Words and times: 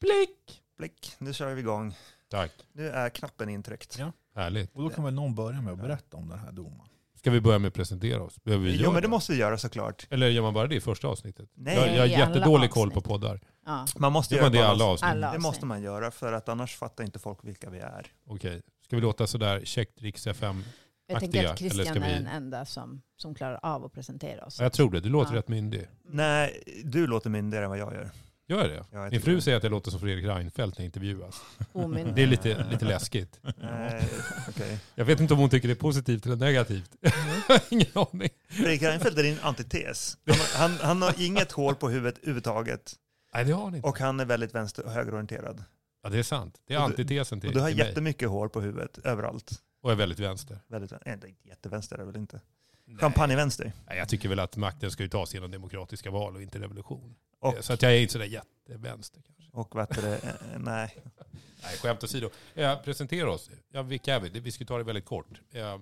Blick! 0.00 0.62
Blick, 0.78 1.14
nu 1.18 1.32
kör 1.32 1.54
vi 1.54 1.60
igång. 1.60 1.94
Tack. 2.30 2.50
Nu 2.72 2.88
är 2.88 3.08
knappen 3.10 3.48
intryckt. 3.48 3.96
Ja. 3.98 4.12
Härligt. 4.34 4.74
Och 4.76 4.82
då 4.82 4.90
kan 4.90 5.04
väl 5.04 5.14
någon 5.14 5.34
börja 5.34 5.60
med 5.60 5.72
att 5.72 5.78
berätta 5.80 6.16
om 6.16 6.28
den 6.28 6.38
här 6.38 6.52
domen. 6.52 6.86
Ska 7.14 7.30
vi 7.30 7.40
börja 7.40 7.58
med 7.58 7.68
att 7.68 7.74
presentera 7.74 8.22
oss? 8.22 8.42
Behöver 8.44 8.64
vi 8.64 8.74
Jo 8.76 8.82
göra 8.82 8.92
men 8.92 9.02
det 9.02 9.08
måste 9.08 9.32
vi 9.32 9.38
göra 9.38 9.58
såklart. 9.58 10.06
Eller 10.10 10.28
gör 10.28 10.42
man 10.42 10.54
bara 10.54 10.66
det 10.66 10.74
i 10.74 10.80
första 10.80 11.08
avsnittet? 11.08 11.50
Nej, 11.54 11.74
jag, 11.76 11.86
jag 11.86 11.90
har 11.90 11.96
i 11.96 12.14
alla 12.14 12.26
jättedålig 12.34 12.70
koll 12.70 12.90
på 12.90 12.96
avsnitt. 12.98 13.04
poddar. 13.08 13.40
Ja. 13.66 13.86
man 13.96 14.12
måste 14.12 14.34
Det 14.34 14.38
göra 14.38 14.50
det 14.50 14.58
i 14.58 14.62
alla 14.62 14.84
avsnitt. 14.84 15.10
Alla 15.10 15.20
Det 15.20 15.26
avsnitt. 15.26 15.42
måste 15.42 15.66
man 15.66 15.82
göra 15.82 16.10
för 16.10 16.32
att 16.32 16.48
annars 16.48 16.76
fattar 16.76 17.04
inte 17.04 17.18
folk 17.18 17.38
vilka 17.42 17.70
vi 17.70 17.78
är. 17.78 18.06
Okej. 18.26 18.62
Ska 18.84 18.96
vi 18.96 19.02
låta 19.02 19.26
sådär 19.26 19.60
käckt 19.64 20.02
Riks 20.02 20.26
FM? 20.26 20.64
Jag 21.06 21.20
tänker 21.20 21.38
Aktiga, 21.38 21.52
att 21.52 21.60
eller 21.60 21.70
Christian 21.70 21.94
ska 21.96 22.04
vi- 22.04 22.12
är 22.12 22.18
den 22.18 22.26
enda 22.26 22.64
som, 22.64 23.02
som 23.16 23.34
klarar 23.34 23.60
av 23.62 23.84
att 23.84 23.92
presentera 23.92 24.44
oss. 24.44 24.58
Ja, 24.58 24.64
jag 24.64 24.72
tror 24.72 24.90
det. 24.90 25.00
Du 25.00 25.08
låter 25.08 25.32
Ja. 25.32 25.38
rätt 25.38 25.48
myndig. 25.48 25.88
Nej, 26.08 26.62
du 26.84 27.06
låter 27.06 27.30
myndigare 27.30 27.64
än 27.64 27.70
vad 27.70 27.78
jag 27.78 27.94
gör. 27.94 28.10
Gör 28.48 28.58
jag 28.58 28.70
det? 28.70 28.84
Ja, 28.90 29.02
jag 29.02 29.10
Min 29.12 29.20
fru 29.20 29.34
det. 29.34 29.42
säger 29.42 29.56
att 29.56 29.62
jag 29.62 29.70
låter 29.70 29.90
som 29.90 30.00
Fredrik 30.00 30.24
Reinfeldt 30.26 30.78
när 30.78 30.82
jag 30.84 30.86
intervjuas. 30.88 31.40
Omyndig. 31.72 32.14
Det 32.14 32.22
är 32.22 32.26
lite, 32.26 32.66
lite 32.70 32.84
läskigt. 32.84 33.40
Nej, 33.56 34.08
okej. 34.48 34.78
Jag 34.94 35.04
vet 35.04 35.20
inte 35.20 35.34
om 35.34 35.40
hon 35.40 35.50
tycker 35.50 35.68
det 35.68 35.74
är 35.74 35.76
positivt 35.76 36.26
eller 36.26 36.36
negativt. 36.36 36.90
Ingen 37.68 37.86
aning. 37.94 38.28
Fredrik 38.48 38.82
Reinfeldt 38.82 39.18
är 39.18 39.22
din 39.22 39.38
antites. 39.42 40.18
Han, 40.26 40.70
han, 40.70 40.78
han 40.82 41.02
har 41.02 41.14
inget 41.22 41.52
hår 41.52 41.74
på 41.74 41.88
huvudet 41.88 42.18
överhuvudtaget. 42.18 42.94
Nej, 43.34 43.44
det 43.44 43.52
har 43.52 43.64
han 43.64 43.74
inte. 43.74 43.88
Och 43.88 43.98
han 43.98 44.20
är 44.20 44.24
väldigt 44.24 44.54
vänster 44.54 44.84
och 44.84 44.92
högerorienterad. 44.92 45.64
Ja, 46.02 46.08
det 46.08 46.18
är 46.18 46.22
sant. 46.22 46.54
Det 46.66 46.74
är 46.74 46.78
Och 46.78 46.88
du- 46.88 46.92
antitesen 47.02 47.40
till, 47.40 47.48
Och 47.48 47.54
du 47.54 47.60
har 47.60 47.68
till 47.68 47.76
mig. 47.78 47.86
jättemycket 47.86 48.28
hår 48.28 48.48
på 48.48 48.60
huvudet, 48.60 48.98
överallt. 48.98 49.50
Och 49.82 49.92
är 49.92 49.94
väldigt 49.96 50.18
vänster. 50.18 50.58
Väldigt, 50.68 50.92
inte 51.06 51.28
jättevänster 51.44 51.94
är 51.96 51.98
det 52.00 52.04
väl 52.06 52.16
inte. 52.16 52.40
Nej. 52.88 52.98
Champagnevänster. 53.00 53.72
Nej, 53.86 53.98
jag 53.98 54.08
tycker 54.08 54.28
väl 54.28 54.38
att 54.38 54.56
makten 54.56 54.90
ska 54.90 55.02
ju 55.02 55.08
tas 55.08 55.34
genom 55.34 55.50
demokratiska 55.50 56.10
val 56.10 56.36
och 56.36 56.42
inte 56.42 56.58
revolution. 56.58 57.14
Och, 57.40 57.54
Så 57.60 57.72
att 57.72 57.82
jag 57.82 57.92
är 57.96 58.00
inte 58.00 58.12
sådär 58.12 58.24
jättevänster 58.26 59.22
kanske. 59.26 59.44
och 59.52 59.74
vad 59.74 59.88
heter 59.88 60.02
det? 60.02 60.16
Eh, 60.28 60.58
Nej. 60.58 60.96
Nej, 61.62 61.76
skämt 61.82 62.04
åsido. 62.04 62.30
Eh, 62.54 62.82
presentera 62.82 63.30
oss. 63.30 63.50
Ja, 63.72 63.82
vilka 63.82 64.14
är 64.14 64.20
vi? 64.20 64.40
Vi 64.40 64.52
ska 64.52 64.64
ta 64.64 64.78
det 64.78 64.84
väldigt 64.84 65.04
kort. 65.04 65.26
Eh, 65.52 65.78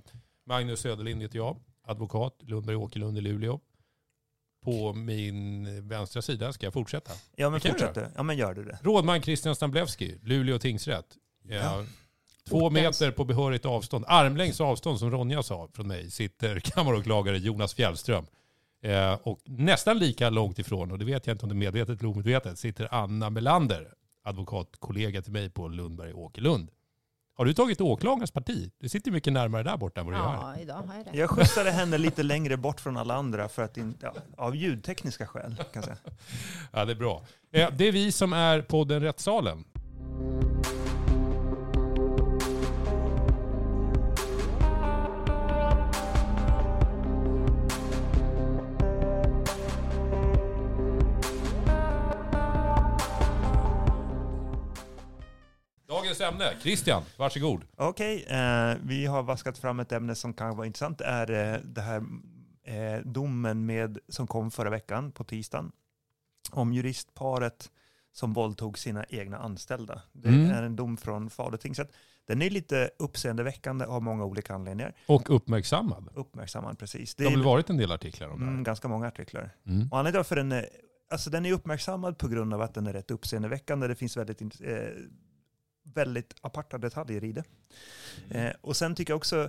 Magnus 0.46 0.80
Söderlind 0.80 1.22
heter 1.22 1.36
jag, 1.38 1.56
advokat, 1.86 2.38
Lundberg 2.42 2.76
Åkerlund 2.76 3.18
i 3.18 3.20
Luleå. 3.20 3.60
På 4.64 4.92
min 4.92 5.88
vänstra 5.88 6.22
sida 6.22 6.52
ska 6.52 6.66
jag 6.66 6.72
fortsätta. 6.72 7.12
Ja 7.36 7.50
men 7.50 7.60
fortsätt. 7.60 7.98
Ja 8.16 8.22
men 8.22 8.36
gör 8.36 8.54
du 8.54 8.64
det. 8.64 8.78
Rådman 8.82 9.22
Christian 9.22 9.56
Stamblewski, 9.56 10.18
Luleå 10.22 10.58
tingsrätt. 10.58 11.06
Eh, 11.48 11.56
Ja. 11.56 11.84
Två 12.48 12.70
meter 12.70 13.10
på 13.10 13.24
behörigt 13.24 13.66
avstånd, 13.66 14.04
armlängds 14.08 14.60
avstånd 14.60 14.98
som 14.98 15.10
Ronja 15.10 15.42
sa 15.42 15.68
från 15.72 15.88
mig, 15.88 16.10
sitter 16.10 16.60
kammaråklagare 16.60 17.38
Jonas 17.38 17.74
Fjällström. 17.74 18.26
Eh, 18.82 19.14
och 19.22 19.40
nästan 19.44 19.98
lika 19.98 20.30
långt 20.30 20.58
ifrån, 20.58 20.92
och 20.92 20.98
det 20.98 21.04
vet 21.04 21.26
jag 21.26 21.34
inte 21.34 21.44
om 21.44 21.48
det 21.48 21.54
är 21.54 21.56
medvetet 21.56 22.00
eller 22.00 22.10
omedvetet, 22.10 22.58
sitter 22.58 22.94
Anna 22.94 23.30
Melander, 23.30 23.88
advokatkollega 24.24 25.22
till 25.22 25.32
mig 25.32 25.50
på 25.50 25.68
Lundberg 25.68 26.12
Åkerlund. 26.12 26.70
Har 27.36 27.44
du 27.44 27.54
tagit 27.54 27.80
åklagarens 27.80 28.30
parti? 28.30 28.70
Du 28.80 28.88
sitter 28.88 29.10
mycket 29.10 29.32
närmare 29.32 29.62
där 29.62 29.76
borta 29.76 30.00
än 30.00 30.06
vad 30.06 30.14
du 30.14 30.18
gör. 30.18 30.32
Ja, 30.32 30.56
idag 30.60 30.74
har 30.74 30.94
jag 30.94 31.04
det. 31.04 31.18
Jag 31.18 31.30
skjutsade 31.30 31.70
henne 31.70 31.98
lite 31.98 32.22
längre 32.22 32.56
bort 32.56 32.80
från 32.80 32.96
alla 32.96 33.14
andra 33.14 33.48
för 33.48 33.62
att 33.62 33.76
inte, 33.76 34.06
ja, 34.14 34.44
av 34.44 34.56
ljudtekniska 34.56 35.26
skäl 35.26 35.56
kan 35.56 35.66
jag 35.72 35.84
säga. 35.84 35.96
Ja, 36.72 36.84
det 36.84 36.92
är 36.92 36.96
bra. 36.96 37.22
Eh, 37.52 37.70
det 37.76 37.88
är 37.88 37.92
vi 37.92 38.12
som 38.12 38.32
är 38.32 38.60
podden 38.60 39.00
Rättssalen. 39.02 39.64
Dagens 56.18 56.34
ämne, 56.34 56.60
Christian, 56.60 57.02
varsågod. 57.16 57.64
Okej, 57.76 58.24
eh, 58.28 58.74
vi 58.82 59.06
har 59.06 59.22
vaskat 59.22 59.58
fram 59.58 59.80
ett 59.80 59.92
ämne 59.92 60.14
som 60.14 60.32
kan 60.34 60.56
vara 60.56 60.66
intressant. 60.66 60.98
Det 60.98 61.04
är 61.04 61.54
eh, 61.54 61.60
det 61.64 61.80
här 61.80 62.02
eh, 62.64 63.00
domen 63.04 63.66
med, 63.66 63.98
som 64.08 64.26
kom 64.26 64.50
förra 64.50 64.70
veckan 64.70 65.12
på 65.12 65.24
tisdagen 65.24 65.72
om 66.50 66.72
juristparet 66.72 67.70
som 68.12 68.32
våldtog 68.32 68.78
sina 68.78 69.04
egna 69.08 69.38
anställda. 69.38 70.02
Det 70.12 70.28
Mm. 70.28 70.50
är 70.50 70.62
en 70.62 70.76
dom 70.76 70.96
från 70.96 71.30
Falu 71.30 71.56
tingsrätt. 71.56 71.92
Den 72.26 72.42
är 72.42 72.50
lite 72.50 72.90
uppseendeväckande 72.98 73.84
av 73.84 74.02
många 74.02 74.24
olika 74.24 74.54
anledningar. 74.54 74.92
Och 75.06 75.36
uppmärksammad. 75.36 76.08
Uppmärksammad 76.14 76.78
precis. 76.78 77.14
Det 77.14 77.24
Det 77.24 77.28
har 77.30 77.36
väl 77.36 77.44
varit 77.44 77.70
en 77.70 77.76
del 77.76 77.92
artiklar 77.92 78.28
om 78.28 78.38
det 78.40 78.44
mm, 78.46 78.56
här. 78.56 78.64
ganska 78.64 78.88
många 78.88 79.06
artiklar. 79.06 79.50
Mm. 79.66 79.88
Och 79.90 79.98
anledningen 79.98 80.12
till 80.12 80.18
varför 80.18 80.36
den 80.36 80.52
är, 80.52 80.68
alltså 81.10 81.30
den 81.30 81.46
är 81.46 81.52
uppmärksammad 81.52 82.18
på 82.18 82.28
grund 82.28 82.54
av 82.54 82.62
att 82.62 82.74
den 82.74 82.86
är 82.86 82.92
rätt 82.92 83.10
uppseendeväckande. 83.10 83.86
Det 83.88 83.94
finns 83.94 84.16
väldigt, 84.16 84.40
eh, 84.60 84.76
väldigt 85.94 86.34
aparta 86.40 86.78
detaljer 86.78 87.24
i 87.24 87.32
det. 87.32 87.44
Eh, 88.30 88.52
och 88.60 88.76
sen 88.76 88.94
tycker 88.94 89.12
jag 89.12 89.16
också, 89.16 89.48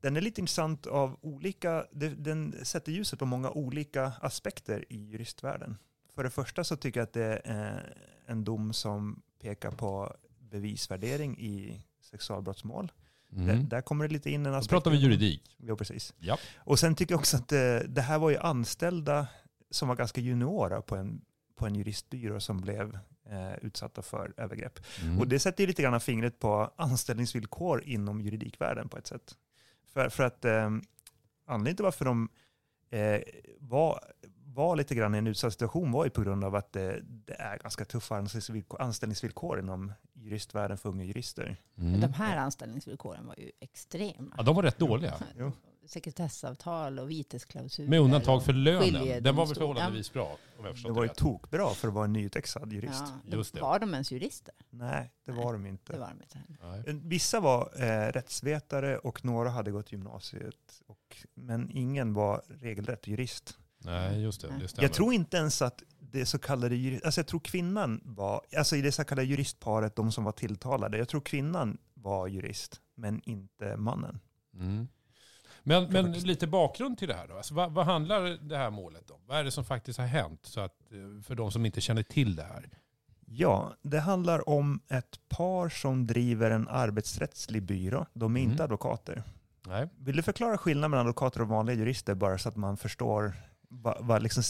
den 0.00 0.16
är 0.16 0.20
lite 0.20 0.40
intressant 0.40 0.86
av 0.86 1.16
olika, 1.20 1.86
det, 1.92 2.08
den 2.08 2.54
sätter 2.62 2.92
ljuset 2.92 3.18
på 3.18 3.26
många 3.26 3.50
olika 3.50 4.04
aspekter 4.20 4.84
i 4.88 4.96
juristvärlden. 5.04 5.76
För 6.14 6.24
det 6.24 6.30
första 6.30 6.64
så 6.64 6.76
tycker 6.76 7.00
jag 7.00 7.04
att 7.04 7.12
det 7.12 7.40
är 7.44 7.76
eh, 7.76 8.32
en 8.32 8.44
dom 8.44 8.72
som 8.72 9.22
pekar 9.42 9.70
på 9.70 10.14
bevisvärdering 10.38 11.38
i 11.38 11.82
sexualbrottsmål. 12.02 12.92
Där, 13.30 13.42
Mm. 13.52 13.68
där 13.68 13.80
kommer 13.80 14.08
det 14.08 14.12
lite 14.12 14.30
in 14.30 14.46
en 14.46 14.52
Då 14.52 14.58
aspekt. 14.58 14.70
pratar 14.70 14.90
vi 14.90 14.96
juridik. 14.96 15.56
Jo, 15.58 15.76
precis. 15.76 16.14
Ja. 16.18 16.38
Och 16.56 16.78
sen 16.78 16.94
tycker 16.94 17.12
jag 17.12 17.18
också 17.18 17.36
att 17.36 17.48
det, 17.48 17.86
det 17.88 18.00
här 18.00 18.18
var 18.18 18.30
ju 18.30 18.36
anställda 18.38 19.26
som 19.70 19.88
var 19.88 19.96
ganska 19.96 20.20
juniora 20.20 20.82
på 20.82 20.96
en, 20.96 21.20
på 21.56 21.66
en 21.66 21.74
juristbyrå 21.74 22.40
som 22.40 22.60
blev 22.60 22.98
eh, 23.28 23.54
utsatta 23.62 24.02
för 24.02 24.34
övergrepp. 24.36 24.78
Mm. 25.02 25.18
Och 25.18 25.28
det 25.28 25.38
sätter 25.38 25.62
ju 25.62 25.66
lite 25.66 25.82
grann 25.82 26.00
fingret 26.00 26.38
på 26.38 26.72
anställningsvillkor 26.76 27.82
inom 27.84 28.20
juridikvärlden 28.20 28.88
på 28.88 28.98
ett 28.98 29.06
sätt. 29.06 29.36
För, 29.92 30.08
för 30.08 30.24
att 30.24 30.44
eh, 30.44 30.70
anledningen 31.46 31.76
till 31.76 31.84
varför 31.84 32.04
de 32.04 32.28
eh, 32.90 33.20
var, 33.58 34.00
var 34.44 34.76
lite 34.76 34.94
grann 34.94 35.14
i 35.14 35.18
en 35.18 35.26
utsatt 35.26 35.52
situation 35.52 35.92
var 35.92 36.04
ju 36.04 36.10
på 36.10 36.20
grund 36.20 36.44
av 36.44 36.54
att 36.54 36.72
det, 36.72 37.00
det 37.02 37.34
är 37.34 37.58
ganska 37.58 37.84
tuffa 37.84 38.16
anställningsvillkor, 38.16 38.82
anställningsvillkor 38.82 39.58
inom 39.58 39.92
juristvärlden 40.12 40.78
för 40.78 40.88
unga 40.88 41.04
jurister. 41.04 41.56
Mm. 41.78 42.00
De 42.00 42.12
här 42.12 42.36
anställningsvillkoren 42.36 43.26
var 43.26 43.34
ju 43.38 43.50
extrema. 43.60 44.34
Ja, 44.36 44.42
de 44.42 44.56
var 44.56 44.62
rätt 44.62 44.78
dåliga. 44.78 45.14
Jo. 45.38 45.52
Sekretessavtal 45.88 46.98
och 46.98 47.10
vitesklausuler. 47.10 47.90
Med 47.90 48.00
undantag 48.00 48.44
för 48.44 48.52
lönen. 48.52 49.22
Den 49.22 49.36
var 49.36 49.46
väl 49.46 49.54
förhållandevis 49.54 50.12
bra, 50.12 50.38
om 50.58 50.64
jag 50.64 50.76
Det 50.84 50.90
var 50.90 51.02
ju 51.02 51.08
tokbra 51.08 51.70
för 51.74 51.88
att 51.88 51.94
vara 51.94 52.04
en 52.04 52.12
nyutexad 52.12 52.72
jurist. 52.72 53.04
Ja, 53.24 53.36
Just 53.36 53.54
det. 53.54 53.60
Var 53.60 53.78
de 53.78 53.92
ens 53.92 54.12
jurister? 54.12 54.54
Nej, 54.70 55.12
det 55.24 55.32
Nej, 55.32 55.44
var 55.44 55.52
de 55.52 55.66
inte. 55.66 55.92
Det 55.92 55.98
var 55.98 56.08
de 56.08 56.22
inte. 56.22 56.38
Nej. 56.62 57.00
Vissa 57.04 57.40
var 57.40 57.70
eh, 57.76 58.12
rättsvetare 58.12 58.98
och 58.98 59.24
några 59.24 59.50
hade 59.50 59.70
gått 59.70 59.92
gymnasiet. 59.92 60.82
Och, 60.86 61.16
men 61.34 61.70
ingen 61.70 62.14
var 62.14 62.42
regelrätt 62.48 63.06
jurist. 63.06 63.58
Nej, 63.78 64.22
just 64.22 64.40
det. 64.40 64.48
Det. 64.48 64.82
Jag 64.82 64.92
tror 64.92 65.12
inte 65.12 65.36
ens 65.36 65.62
att 65.62 65.82
det 66.00 66.26
så 66.26 66.38
kallade 66.38 66.76
jurist, 66.76 67.04
alltså 67.04 67.20
jag 67.20 67.26
tror 67.26 67.40
kvinnan 67.40 68.00
var, 68.04 68.42
alltså 68.56 68.76
i 68.76 68.82
det 68.82 68.92
så 68.92 69.04
kallade 69.04 69.28
juristparet, 69.28 69.96
de 69.96 70.12
som 70.12 70.24
var 70.24 70.32
tilltalade, 70.32 70.98
jag 70.98 71.08
tror 71.08 71.20
kvinnan 71.20 71.78
var 71.94 72.26
jurist, 72.26 72.80
men 72.94 73.20
inte 73.24 73.76
mannen. 73.76 74.20
Mm. 74.54 74.88
Men, 75.62 75.84
men 75.92 76.12
lite 76.12 76.46
bakgrund 76.46 76.98
till 76.98 77.08
det 77.08 77.14
här 77.14 77.28
då. 77.28 77.36
Alltså, 77.36 77.54
vad, 77.54 77.72
vad 77.72 77.84
handlar 77.86 78.48
det 78.48 78.56
här 78.56 78.70
målet 78.70 79.10
om? 79.10 79.20
Vad 79.26 79.38
är 79.38 79.44
det 79.44 79.50
som 79.50 79.64
faktiskt 79.64 79.98
har 79.98 80.06
hänt? 80.06 80.40
Så 80.42 80.60
att, 80.60 80.92
eh, 80.92 81.22
för 81.22 81.34
de 81.34 81.50
som 81.52 81.66
inte 81.66 81.80
känner 81.80 82.02
till 82.02 82.36
det 82.36 82.42
här. 82.42 82.68
Ja, 83.26 83.72
det 83.82 84.00
handlar 84.00 84.48
om 84.48 84.80
ett 84.88 85.28
par 85.28 85.68
som 85.68 86.06
driver 86.06 86.50
en 86.50 86.68
arbetsrättslig 86.68 87.62
byrå. 87.62 88.06
De 88.14 88.36
är 88.36 88.40
Mm. 88.40 88.50
inte 88.50 88.64
advokater. 88.64 89.22
Nej. 89.66 89.88
Vill 89.98 90.16
du 90.16 90.22
förklara 90.22 90.58
skillnaden 90.58 90.90
mellan 90.90 91.06
advokater 91.06 91.40
och 91.42 91.48
vanliga 91.48 91.76
jurister 91.76 92.14
bara 92.14 92.38
så 92.38 92.48
att 92.48 92.56
man 92.56 92.76
förstår 92.76 93.32
vad, 93.68 93.96
vad 94.00 94.22
liksom 94.22 94.42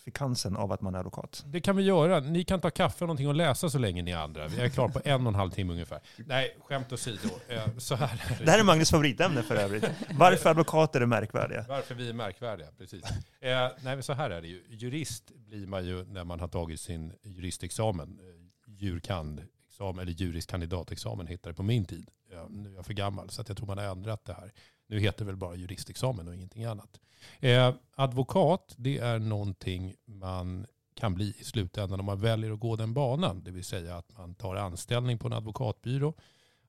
signifikansen 0.00 0.56
av 0.56 0.72
att 0.72 0.80
man 0.80 0.94
är 0.94 0.98
advokat? 0.98 1.42
Det 1.46 1.60
kan 1.60 1.76
vi 1.76 1.82
göra. 1.82 2.20
Ni 2.20 2.44
kan 2.44 2.60
ta 2.60 2.70
kaffe 2.70 3.04
och 3.04 3.08
någonting 3.08 3.28
och 3.28 3.34
läsa 3.34 3.70
så 3.70 3.78
länge 3.78 4.02
ni 4.02 4.12
andra. 4.12 4.48
Vi 4.48 4.60
är 4.60 4.68
klara 4.68 4.88
på 4.88 5.00
en 5.04 5.20
och 5.26 5.28
en 5.28 5.34
halv 5.34 5.50
timme 5.50 5.72
ungefär. 5.72 6.00
Nej, 6.26 6.56
skämt 6.60 6.92
åsido. 6.92 7.28
Eh, 7.48 7.78
Så 7.78 7.94
här 7.94 8.22
är 8.34 8.38
det. 8.38 8.44
Det 8.44 8.50
här 8.50 8.58
är 8.58 8.64
Magnus 8.64 8.90
favoritämne 8.90 9.42
för 9.42 9.56
övrigt. 9.56 9.84
Varför 10.14 10.50
advokater 10.50 11.00
är 11.00 11.06
märkvärdiga. 11.06 11.64
Varför 11.68 11.94
vi 11.94 12.08
är 12.08 12.12
märkvärdiga, 12.12 12.66
precis. 12.78 13.04
Eh, 13.04 13.10
nej, 13.40 13.70
men 13.82 14.02
så 14.02 14.12
här 14.12 14.30
är 14.30 14.40
det 14.42 14.48
ju. 14.48 14.62
Jurist 14.68 15.30
blir 15.36 15.66
man 15.66 15.84
ju 15.86 16.04
när 16.04 16.24
man 16.24 16.40
har 16.40 16.48
tagit 16.48 16.80
sin 16.80 17.12
juristexamen. 17.22 18.18
Eh, 18.20 18.40
Jurkand-examen, 18.84 19.98
eller 20.02 20.12
jurisk 20.12 20.50
kandidatexamen 20.50 21.26
hittade 21.26 21.52
det 21.52 21.56
på 21.56 21.62
min 21.62 21.84
tid. 21.84 22.08
Nu 22.48 22.70
är 22.70 22.74
jag 22.74 22.86
för 22.86 22.94
gammal 22.94 23.30
så 23.30 23.44
jag 23.48 23.56
tror 23.56 23.66
man 23.66 23.78
har 23.78 23.84
ändrat 23.84 24.24
det 24.24 24.32
här. 24.32 24.52
Nu 24.90 24.98
heter 24.98 25.18
det 25.18 25.24
väl 25.24 25.36
bara 25.36 25.54
juristexamen 25.54 26.28
och 26.28 26.34
ingenting 26.34 26.64
annat. 26.64 27.00
Eh, 27.40 27.74
advokat, 27.94 28.74
det 28.76 28.98
är 28.98 29.18
någonting 29.18 29.94
man 30.04 30.66
kan 30.94 31.14
bli 31.14 31.34
i 31.38 31.44
slutändan 31.44 32.00
om 32.00 32.06
man 32.06 32.20
väljer 32.20 32.52
att 32.52 32.60
gå 32.60 32.76
den 32.76 32.94
banan. 32.94 33.42
Det 33.44 33.50
vill 33.50 33.64
säga 33.64 33.96
att 33.96 34.18
man 34.18 34.34
tar 34.34 34.56
anställning 34.56 35.18
på 35.18 35.26
en 35.26 35.32
advokatbyrå 35.32 36.14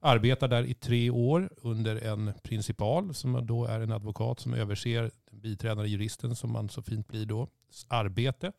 Arbetar 0.04 0.48
där 0.48 0.64
i 0.64 0.74
tre 0.74 1.10
år 1.10 1.50
under 1.58 1.96
en 1.96 2.34
principal 2.44 3.14
som 3.14 3.46
då 3.46 3.66
är 3.66 3.80
en 3.80 3.92
advokat 3.92 4.40
som 4.40 4.54
överser 4.54 5.12
den 5.32 5.42
biträdande 5.42 5.90
juristen 5.90 6.36
som 6.36 6.52
man 6.52 6.70
så 6.70 6.82
fint 6.82 7.08
blir 7.08 7.26
då, 7.26 7.48
arbete. 7.88 8.52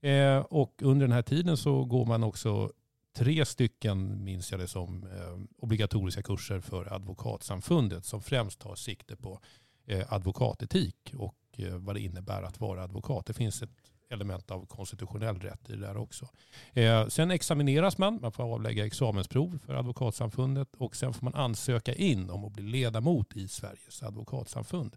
Eh, 0.00 0.38
och 0.38 0.82
under 0.82 1.06
den 1.06 1.12
här 1.12 1.22
tiden 1.22 1.56
så 1.56 1.84
går 1.84 2.06
man 2.06 2.24
också 2.24 2.72
tre 3.16 3.44
stycken, 3.44 4.24
minns 4.24 4.50
jag 4.50 4.60
det 4.60 4.68
som, 4.68 5.04
eh, 5.04 5.62
obligatoriska 5.62 6.22
kurser 6.22 6.60
för 6.60 6.92
advokatsamfundet 6.92 8.04
som 8.04 8.22
främst 8.22 8.60
tar 8.60 8.74
sikte 8.74 9.16
på 9.16 9.40
eh, 9.86 10.12
advokatetik 10.12 11.14
och 11.16 11.36
eh, 11.56 11.76
vad 11.76 11.96
det 11.96 12.00
innebär 12.00 12.42
att 12.42 12.60
vara 12.60 12.82
advokat. 12.82 13.26
Det 13.26 13.34
finns 13.34 13.62
ett 13.62 13.70
element 14.10 14.50
av 14.50 14.66
konstitutionell 14.66 15.40
rätt 15.40 15.70
i 15.70 15.72
det 15.72 15.86
där 15.86 15.96
också. 15.96 16.28
Eh, 16.72 17.06
sen 17.06 17.30
examineras 17.30 17.98
man, 17.98 18.18
man 18.22 18.32
får 18.32 18.54
avlägga 18.54 18.86
examensprov 18.86 19.58
för 19.66 19.74
advokatsamfundet 19.74 20.68
och 20.76 20.96
sen 20.96 21.14
får 21.14 21.24
man 21.24 21.34
ansöka 21.34 21.94
in 21.94 22.30
om 22.30 22.44
att 22.44 22.52
bli 22.52 22.62
ledamot 22.62 23.36
i 23.36 23.48
Sveriges 23.48 24.02
advokatsamfund. 24.02 24.96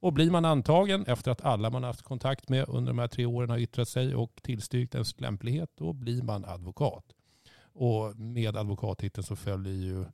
Och 0.00 0.12
blir 0.12 0.30
man 0.30 0.44
antagen 0.44 1.04
efter 1.06 1.30
att 1.30 1.44
alla 1.44 1.70
man 1.70 1.84
haft 1.84 2.02
kontakt 2.02 2.48
med 2.48 2.68
under 2.68 2.92
de 2.92 2.98
här 2.98 3.08
tre 3.08 3.26
åren 3.26 3.50
har 3.50 3.58
yttrat 3.58 3.88
sig 3.88 4.14
och 4.14 4.40
tillstyrkt 4.42 4.94
ens 4.94 5.20
lämplighet, 5.20 5.70
då 5.74 5.92
blir 5.92 6.22
man 6.22 6.44
advokat. 6.44 7.04
Och 7.76 8.16
med 8.16 8.56
advokattiteln 8.56 9.24
så 9.24 9.36
följer 9.36 9.72
ju 9.72 10.04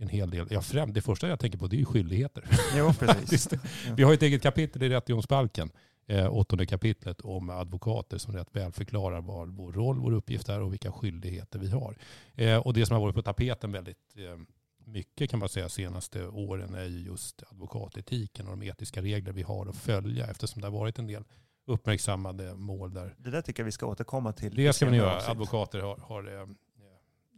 en 0.00 0.08
hel 0.08 0.30
del, 0.30 0.46
ja, 0.50 0.60
främ, 0.60 0.92
det 0.92 1.02
första 1.02 1.28
jag 1.28 1.40
tänker 1.40 1.58
på 1.58 1.66
det 1.66 1.76
är 1.76 1.78
ju 1.78 1.84
skyldigheter. 1.84 2.44
Jo, 2.76 2.92
precis. 2.98 3.48
Vi 3.96 4.02
har 4.02 4.14
ett 4.14 4.22
eget 4.22 4.42
kapitel 4.42 4.82
i 4.82 4.88
rättegångsbalken, 4.88 5.70
eh, 6.06 6.34
åttonde 6.34 6.66
kapitlet 6.66 7.20
om 7.20 7.50
advokater 7.50 8.18
som 8.18 8.34
rätt 8.34 8.48
väl 8.56 8.72
förklarar 8.72 9.20
vad 9.20 9.48
vår 9.48 9.72
roll, 9.72 10.00
vår 10.00 10.12
uppgift 10.12 10.48
är 10.48 10.60
och 10.60 10.72
vilka 10.72 10.92
skyldigheter 10.92 11.58
vi 11.58 11.70
har. 11.70 11.96
Eh, 12.34 12.56
och 12.56 12.74
det 12.74 12.86
som 12.86 12.94
har 12.94 13.00
varit 13.00 13.14
på 13.14 13.22
tapeten 13.22 13.72
väldigt 13.72 14.16
eh, 14.16 14.38
mycket 14.86 15.30
kan 15.30 15.38
man 15.38 15.48
säga 15.48 15.68
senaste 15.68 16.26
åren 16.26 16.74
är 16.74 16.84
ju 16.84 16.98
just 16.98 17.42
advokatetiken 17.50 18.48
och 18.48 18.58
de 18.58 18.66
etiska 18.66 19.02
regler 19.02 19.32
vi 19.32 19.42
har 19.42 19.66
att 19.66 19.76
följa 19.76 20.26
eftersom 20.26 20.62
det 20.62 20.68
har 20.68 20.78
varit 20.78 20.98
en 20.98 21.06
del 21.06 21.24
uppmärksammade 21.66 22.54
mål 22.54 22.94
där. 22.94 23.14
Det 23.18 23.30
där 23.30 23.42
tycker 23.42 23.62
jag 23.62 23.64
vi 23.64 23.72
ska 23.72 23.86
återkomma 23.86 24.32
till. 24.32 24.54
Det 24.54 24.72
ska 24.72 24.86
man 24.86 24.94
göra. 24.94 25.16
avsnitt. 25.16 25.30
Advokater 25.30 25.78
har, 25.78 25.96
har 25.96 26.46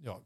ja, 0.05 0.21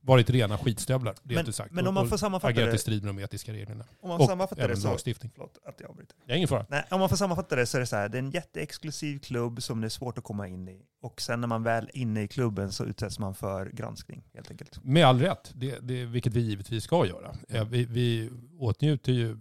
varit 0.00 0.30
rena 0.30 0.58
skitstövlar, 0.58 1.14
det 1.22 1.34
Men- 1.34 1.68
men 1.70 1.86
om 1.86 1.94
man 1.94 2.08
får 2.08 2.16
sammanfatta 2.16 2.50
agerat 2.50 2.68
i 2.68 2.72
det- 2.72 2.78
strid 2.78 3.04
med 3.04 3.14
de 3.14 3.22
etiska 3.22 3.52
reglerna. 3.52 3.84
Om 4.00 4.08
man 4.08 4.20
Och 4.20 4.26
sammanfattar 4.26 4.62
det 4.62 4.64
även 4.64 4.76
så... 4.76 4.88
lagstiftning. 4.88 5.32
Förlåt 5.34 5.58
att 5.64 5.80
jag 5.80 5.90
avbryter. 5.90 6.16
Det 6.26 6.32
är 6.32 6.36
ingen 6.36 6.48
fara. 6.48 6.66
Nej, 6.68 6.84
om 6.90 7.00
man 7.00 7.08
får 7.08 7.16
sammanfatta 7.16 7.56
det 7.56 7.66
så 7.66 7.76
är 7.76 7.80
det 7.80 7.86
så 7.86 7.96
här, 7.96 8.08
det 8.08 8.18
är 8.18 8.22
en 8.22 8.30
jätteexklusiv 8.30 9.18
klubb 9.18 9.62
som 9.62 9.80
det 9.80 9.86
är 9.86 9.88
svårt 9.88 10.18
att 10.18 10.24
komma 10.24 10.48
in 10.48 10.68
i. 10.68 10.82
Och 11.02 11.20
sen 11.20 11.40
när 11.40 11.48
man 11.48 11.62
väl 11.62 11.84
är 11.84 11.96
inne 11.96 12.22
i 12.22 12.28
klubben 12.28 12.72
så 12.72 12.84
utsätts 12.84 13.18
man 13.18 13.34
för 13.34 13.66
granskning 13.70 14.24
helt 14.34 14.50
enkelt. 14.50 14.84
Med 14.84 15.06
all 15.06 15.20
rätt, 15.20 15.52
det, 15.54 15.78
det, 15.82 16.04
vilket 16.04 16.32
vi 16.32 16.40
givetvis 16.40 16.84
ska 16.84 17.06
göra. 17.06 17.36
Eh, 17.48 17.64
Vi, 17.64 17.84
vi 17.84 18.30
åtnjuter 18.58 19.12
ju 19.12 19.38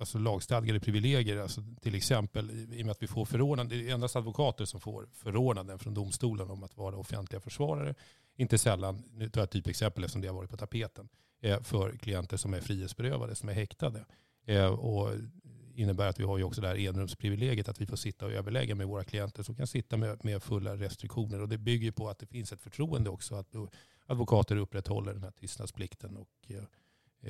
alltså 0.00 0.18
lagstadgade 0.18 0.80
privilegier, 0.80 1.36
alltså 1.38 1.62
till 1.82 1.94
exempel 1.94 2.50
i 2.50 2.78
i 2.78 2.82
och 2.82 2.86
med 2.86 2.90
att 2.92 3.02
vi 3.02 3.06
får 3.06 3.24
förordnanden. 3.24 3.78
Det 3.78 3.90
är 3.90 3.94
endast 3.94 4.16
advokater 4.16 4.64
som 4.64 4.80
får 4.80 5.06
förordnanden 5.12 5.78
från 5.78 5.94
domstolen 5.94 6.50
om 6.50 6.62
att 6.62 6.76
vara 6.76 6.96
offentliga 6.96 7.40
försvarare. 7.40 7.94
Inte 8.40 8.58
sällan, 8.58 9.02
nu 9.12 9.28
tar 9.28 9.40
jag 9.40 9.46
ett 9.46 9.50
typexempel 9.50 10.04
eftersom 10.04 10.22
det 10.22 10.28
har 10.28 10.34
varit 10.34 10.50
på 10.50 10.56
tapeten, 10.56 11.08
eh, 11.40 11.62
för 11.62 11.92
klienter 11.92 12.36
som 12.36 12.54
är 12.54 12.60
frihetsberövade, 12.60 13.34
som 13.34 13.48
är 13.48 13.52
häktade. 13.52 14.04
Eh, 14.46 14.66
och 14.66 15.10
innebär 15.74 16.08
att 16.08 16.20
vi 16.20 16.24
har 16.24 16.38
ju 16.38 16.44
också 16.44 16.60
det 16.60 16.68
här 16.68 16.76
enrumsprivilegiet 16.76 17.68
att 17.68 17.80
vi 17.80 17.86
får 17.86 17.96
sitta 17.96 18.26
och 18.26 18.32
överlägga 18.32 18.74
med 18.74 18.86
våra 18.86 19.04
klienter 19.04 19.42
som 19.42 19.54
kan 19.54 19.66
sitta 19.66 19.96
med, 19.96 20.24
med 20.24 20.42
fulla 20.42 20.76
restriktioner. 20.76 21.40
Och 21.40 21.48
det 21.48 21.58
bygger 21.58 21.92
på 21.92 22.08
att 22.08 22.18
det 22.18 22.26
finns 22.26 22.52
ett 22.52 22.62
förtroende 22.62 23.10
också 23.10 23.34
att 23.34 23.54
advokater 24.06 24.56
upprätthåller 24.56 25.12
den 25.12 25.22
här 25.22 25.30
tystnadsplikten 25.30 26.16
och 26.16 26.28
eh, 26.48 26.64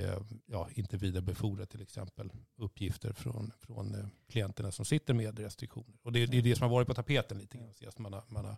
eh, 0.03 0.19
ja, 0.47 0.69
inte 0.75 0.97
vidarebefordrar 0.97 1.67
till 1.67 1.83
exempel 1.83 2.33
uppgifter 2.57 3.13
från, 3.13 3.53
från 3.59 4.11
klienterna 4.29 4.73
som 4.73 4.85
sitter 4.85 5.15
med 5.15 5.39
restriktioner. 5.39 5.97
Och 6.03 6.13
det, 6.13 6.27
det 6.27 6.39
är 6.39 6.43
det 6.43 6.57
som 6.57 6.63
har 6.63 6.71
varit 6.71 6.89
på 6.89 6.95
tapeten 6.95 7.39
lite 7.39 7.59
grann. 7.59 7.73
Att 7.87 7.99
man 7.99 8.13
har, 8.13 8.23
man 8.29 8.45
har, 8.45 8.57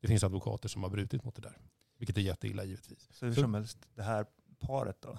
det 0.00 0.08
finns 0.08 0.24
advokater 0.24 0.68
som 0.68 0.82
har 0.82 0.90
brutit 0.90 1.24
mot 1.24 1.34
det 1.34 1.42
där. 1.42 1.58
Vilket 1.98 2.16
är 2.16 2.20
jätteilla 2.20 2.64
givetvis. 2.64 3.08
Så 3.12 3.26
hur 3.26 3.34
som 3.34 3.54
helst, 3.54 3.78
det 3.94 4.02
här 4.02 4.26
paret 4.60 4.96
då. 5.00 5.18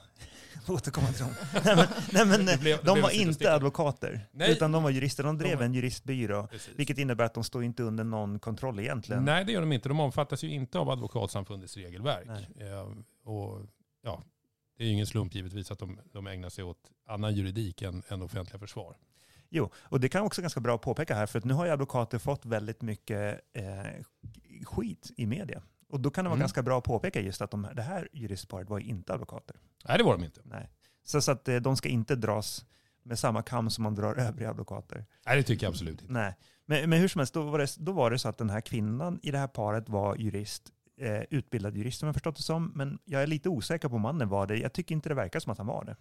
Återkomma 0.73 1.07
till 1.07 1.23
dem. 1.25 1.33
nej 1.65 1.75
men, 1.75 1.87
nej, 2.13 2.25
men 2.25 2.45
Det 2.45 2.59
blev- 2.59 2.77
det 2.77 2.83
de 2.85 3.01
var 3.01 3.09
inte 3.09 3.53
advokater. 3.53 4.27
Nej. 4.31 4.51
Utan 4.51 4.71
de 4.71 4.83
var 4.83 4.89
jurister. 4.89 5.23
De 5.23 5.37
drev 5.37 5.49
De 5.51 5.55
var- 5.57 5.63
en 5.63 5.73
juristbyrå. 5.73 6.47
Precis. 6.47 6.73
Vilket 6.75 6.97
innebär 6.97 7.25
att 7.25 7.33
de 7.33 7.43
står 7.43 7.63
inte 7.63 7.83
under 7.83 8.03
någon 8.03 8.39
kontroll 8.39 8.79
egentligen. 8.79 9.25
Nej, 9.25 9.45
det 9.45 9.51
gör 9.51 9.61
de 9.61 9.71
inte. 9.71 9.89
De 9.89 9.99
omfattas 9.99 10.43
ju 10.43 10.49
inte 10.49 10.79
av 10.79 10.89
advokatsamfundets 10.89 11.77
regelverk. 11.77 12.27
Nej. 12.27 12.67
Eh, 12.69 12.87
och, 13.23 13.65
ja, 14.03 14.23
det 14.77 14.83
är 14.83 14.87
ju 14.87 14.93
ingen 14.93 15.07
slump 15.07 15.35
givetvis 15.35 15.71
att 15.71 15.79
de, 15.79 15.99
de 16.11 16.27
ägnar 16.27 16.49
sig 16.49 16.63
åt 16.63 16.91
annan 17.07 17.35
juridik 17.35 17.81
än, 17.81 18.03
än 18.07 18.21
offentliga 18.21 18.59
försvar. 18.59 18.95
Jo, 19.49 19.69
och 19.75 19.99
det 19.99 20.09
kan 20.09 20.23
också 20.23 20.41
ganska 20.41 20.59
bra 20.59 20.77
påpeka 20.77 21.15
här, 21.15 21.25
för 21.25 21.39
att 21.39 21.45
nu 21.45 21.53
har 21.53 21.65
ju 21.65 21.71
advokater 21.71 22.17
fått 22.19 22.45
väldigt 22.45 22.81
mycket 22.81 23.41
eh, 23.53 24.03
skit 24.65 25.11
i 25.17 25.25
media. 25.25 25.61
Och 25.89 25.99
då 25.99 26.09
kan 26.09 26.23
det 26.25 26.29
vara 26.29 26.35
Mm. 26.35 26.39
ganska 26.43 26.63
bra 26.63 26.77
att 26.77 26.83
påpeka 26.83 27.21
just 27.21 27.41
att 27.41 27.51
de, 27.51 27.67
det 27.75 27.81
här 27.81 28.07
juristparet 28.13 28.69
var 28.69 28.79
inte 28.79 29.13
advokater. 29.13 29.55
Nej, 29.87 29.97
det 29.97 30.03
var 30.03 30.17
de 30.17 30.23
inte. 30.23 30.41
Nej. 30.43 30.69
Så, 31.03 31.21
så 31.21 31.31
att 31.31 31.47
eh, 31.47 31.55
de 31.55 31.75
ska 31.77 31.89
inte 31.89 32.15
dras 32.15 32.65
med 33.03 33.19
samma 33.19 33.41
kam 33.41 33.69
som 33.69 33.83
man 33.83 33.95
drar 33.95 34.15
övriga 34.15 34.49
advokater. 34.49 35.05
Nej, 35.25 35.37
det 35.37 35.43
tycker 35.43 35.65
jag 35.65 35.71
absolut 35.71 36.01
inte. 36.01 36.13
Nej. 36.13 36.35
Men, 36.65 36.89
men 36.89 36.99
hur 36.99 37.07
som 37.07 37.19
helst, 37.19 37.33
då 37.33 37.43
var, 37.43 37.59
det, 37.59 37.75
då 37.77 37.91
var 37.91 38.11
det 38.11 38.19
så 38.19 38.29
att 38.29 38.37
den 38.37 38.49
här 38.49 38.61
kvinnan 38.61 39.19
i 39.23 39.31
det 39.31 39.37
här 39.37 39.47
paret 39.47 39.89
var 39.89 40.15
jurist, 40.15 40.69
eh, 41.01 41.21
utbildad 41.29 41.77
jurist 41.77 41.99
som 41.99 42.07
jag 42.07 42.15
förstått 42.15 42.35
det 42.35 42.43
som, 42.43 42.71
men 42.75 42.99
jag 43.05 43.23
är 43.23 43.27
lite 43.27 43.49
osäker 43.49 43.89
på 43.89 43.95
om 43.95 44.01
mannen 44.01 44.29
var 44.29 44.47
det. 44.47 44.57
Jag 44.57 44.73
tycker 44.73 44.95
inte 44.95 45.09
det 45.09 45.15
verkar 45.15 45.39
som 45.39 45.51
att 45.51 45.57
han 45.57 45.67
var 45.67 45.85
det. 45.85 45.95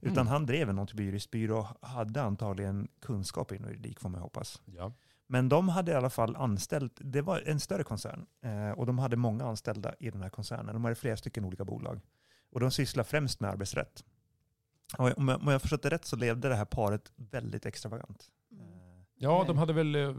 Utan 0.00 0.12
Mm. 0.18 0.26
han 0.26 0.46
drev 0.46 0.74
någon 0.74 0.86
typ 0.86 0.98
av 0.98 1.04
juristbyrå 1.04 1.58
och 1.80 1.88
hade 1.88 2.22
antagligen 2.22 2.88
kunskap 3.02 3.52
inom 3.52 3.68
juridik 3.70 4.00
får 4.00 4.08
man 4.08 4.20
hoppas. 4.20 4.62
Ja. 4.64 4.92
Men 5.32 5.48
de 5.48 5.68
hade 5.68 5.92
i 5.92 5.94
alla 5.94 6.10
fall 6.10 6.36
anställt, 6.36 6.92
det 6.96 7.22
var 7.22 7.40
en 7.46 7.60
större 7.60 7.84
koncern, 7.84 8.26
eh, 8.44 8.70
och 8.70 8.86
de 8.86 8.98
hade 8.98 9.16
många 9.16 9.44
anställda 9.44 9.94
i 9.98 10.10
den 10.10 10.22
här 10.22 10.28
koncernen. 10.30 10.74
De 10.74 10.84
hade 10.84 10.94
flera 10.96 11.16
stycken 11.16 11.44
olika 11.44 11.64
bolag. 11.64 12.00
Och 12.50 12.60
de 12.60 12.70
sysslar 12.70 13.04
främst 13.04 13.40
med 13.40 13.50
arbetsrätt. 13.50 14.04
Och 14.98 15.18
om 15.18 15.28
jag, 15.28 15.40
om 15.42 15.48
jag 15.48 15.62
förstått 15.62 15.82
det 15.82 15.88
rätt 15.90 16.04
så 16.04 16.16
levde 16.16 16.48
det 16.48 16.54
här 16.54 16.64
paret 16.64 17.12
väldigt 17.16 17.66
extravagant. 17.66 18.26
Mm. 18.50 19.04
Ja, 19.14 19.44
de 19.46 19.58
hade 19.58 19.72
väl... 19.72 19.94
eh, 19.94 20.14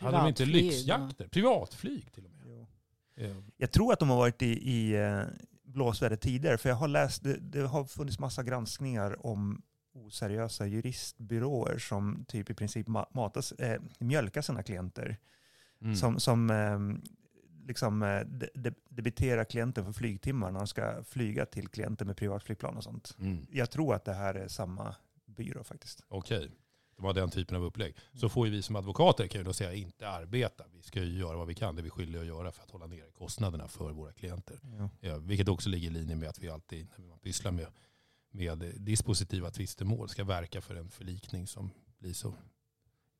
Hade 0.00 0.16
de 0.16 0.28
inte 0.28 0.44
lyxjakter? 0.44 1.28
Privatflyg 1.28 2.12
till 2.12 2.24
och 2.24 2.30
med. 2.30 2.42
jo. 2.46 2.66
Eh, 3.16 3.36
Jag 3.56 3.70
tror 3.72 3.92
att 3.92 3.98
de 3.98 4.10
har 4.10 4.16
varit 4.16 4.42
i, 4.42 4.70
i 4.72 4.96
blåsväder 5.62 6.16
tidigare, 6.16 6.58
för 6.58 6.68
jag 6.68 6.76
har 6.76 6.88
läst, 6.88 7.22
det, 7.22 7.36
det 7.40 7.60
har 7.66 7.84
funnits 7.84 8.18
massa 8.18 8.42
granskningar 8.42 9.26
om 9.26 9.62
oseriösa 9.94 10.66
juristbyråer 10.66 11.78
som 11.78 12.24
typ 12.28 12.50
i 12.50 12.54
princip 12.54 12.86
ma- 12.86 13.06
matas, 13.14 13.52
eh, 13.52 13.80
mjölkar 13.98 14.42
sina 14.42 14.62
klienter. 14.62 15.18
Mm. 15.80 15.96
Som, 15.96 16.20
som 16.20 16.50
eh, 16.50 16.78
liksom 17.66 18.02
eh, 18.02 18.20
de, 18.20 18.48
de, 18.54 18.74
debiterar 18.88 19.44
klienten 19.44 19.84
för 19.84 19.92
flygtimmar 19.92 20.50
när 20.50 20.58
de 20.58 20.66
ska 20.66 21.04
flyga 21.04 21.46
till 21.46 21.68
klienter 21.68 22.04
med 22.04 22.16
privatflygplan 22.16 22.76
och 22.76 22.84
sånt. 22.84 23.16
Mm. 23.18 23.46
Jag 23.50 23.70
tror 23.70 23.94
att 23.94 24.04
det 24.04 24.14
här 24.14 24.34
är 24.34 24.48
samma 24.48 24.94
byrå 25.24 25.64
faktiskt. 25.64 26.04
Okej, 26.08 26.50
de 26.96 27.04
har 27.04 27.12
den 27.12 27.30
typen 27.30 27.56
av 27.56 27.64
upplägg. 27.64 27.96
Så 28.14 28.28
får 28.28 28.46
ju 28.46 28.52
vi 28.52 28.62
som 28.62 28.76
advokater 28.76 29.26
kan 29.26 29.40
ju 29.40 29.44
då 29.44 29.52
säga 29.52 29.74
inte 29.74 30.08
arbeta. 30.08 30.64
Vi 30.72 30.82
ska 30.82 31.02
ju 31.02 31.18
göra 31.18 31.36
vad 31.36 31.46
vi 31.46 31.54
kan, 31.54 31.76
det 31.76 31.82
vi 31.82 31.88
är 31.88 31.90
skyldiga 31.90 32.20
att 32.20 32.26
göra 32.26 32.52
för 32.52 32.62
att 32.62 32.70
hålla 32.70 32.86
nere 32.86 33.10
kostnaderna 33.18 33.68
för 33.68 33.92
våra 33.92 34.12
klienter. 34.12 34.58
Ja, 35.00 35.16
vilket 35.18 35.48
också 35.48 35.68
ligger 35.68 35.88
i 35.88 35.90
linje 35.90 36.16
med 36.16 36.28
att 36.28 36.38
vi 36.38 36.48
alltid, 36.48 36.88
när 36.96 37.06
man 37.06 37.18
pysslar 37.18 37.52
med, 37.52 37.66
med 38.32 38.74
dispositiva 38.76 39.50
tvistemål, 39.50 40.08
ska 40.08 40.24
verka 40.24 40.60
för 40.60 40.76
en 40.76 40.90
förlikning 40.90 41.46
som 41.46 41.70
blir 41.98 42.12
så 42.12 42.34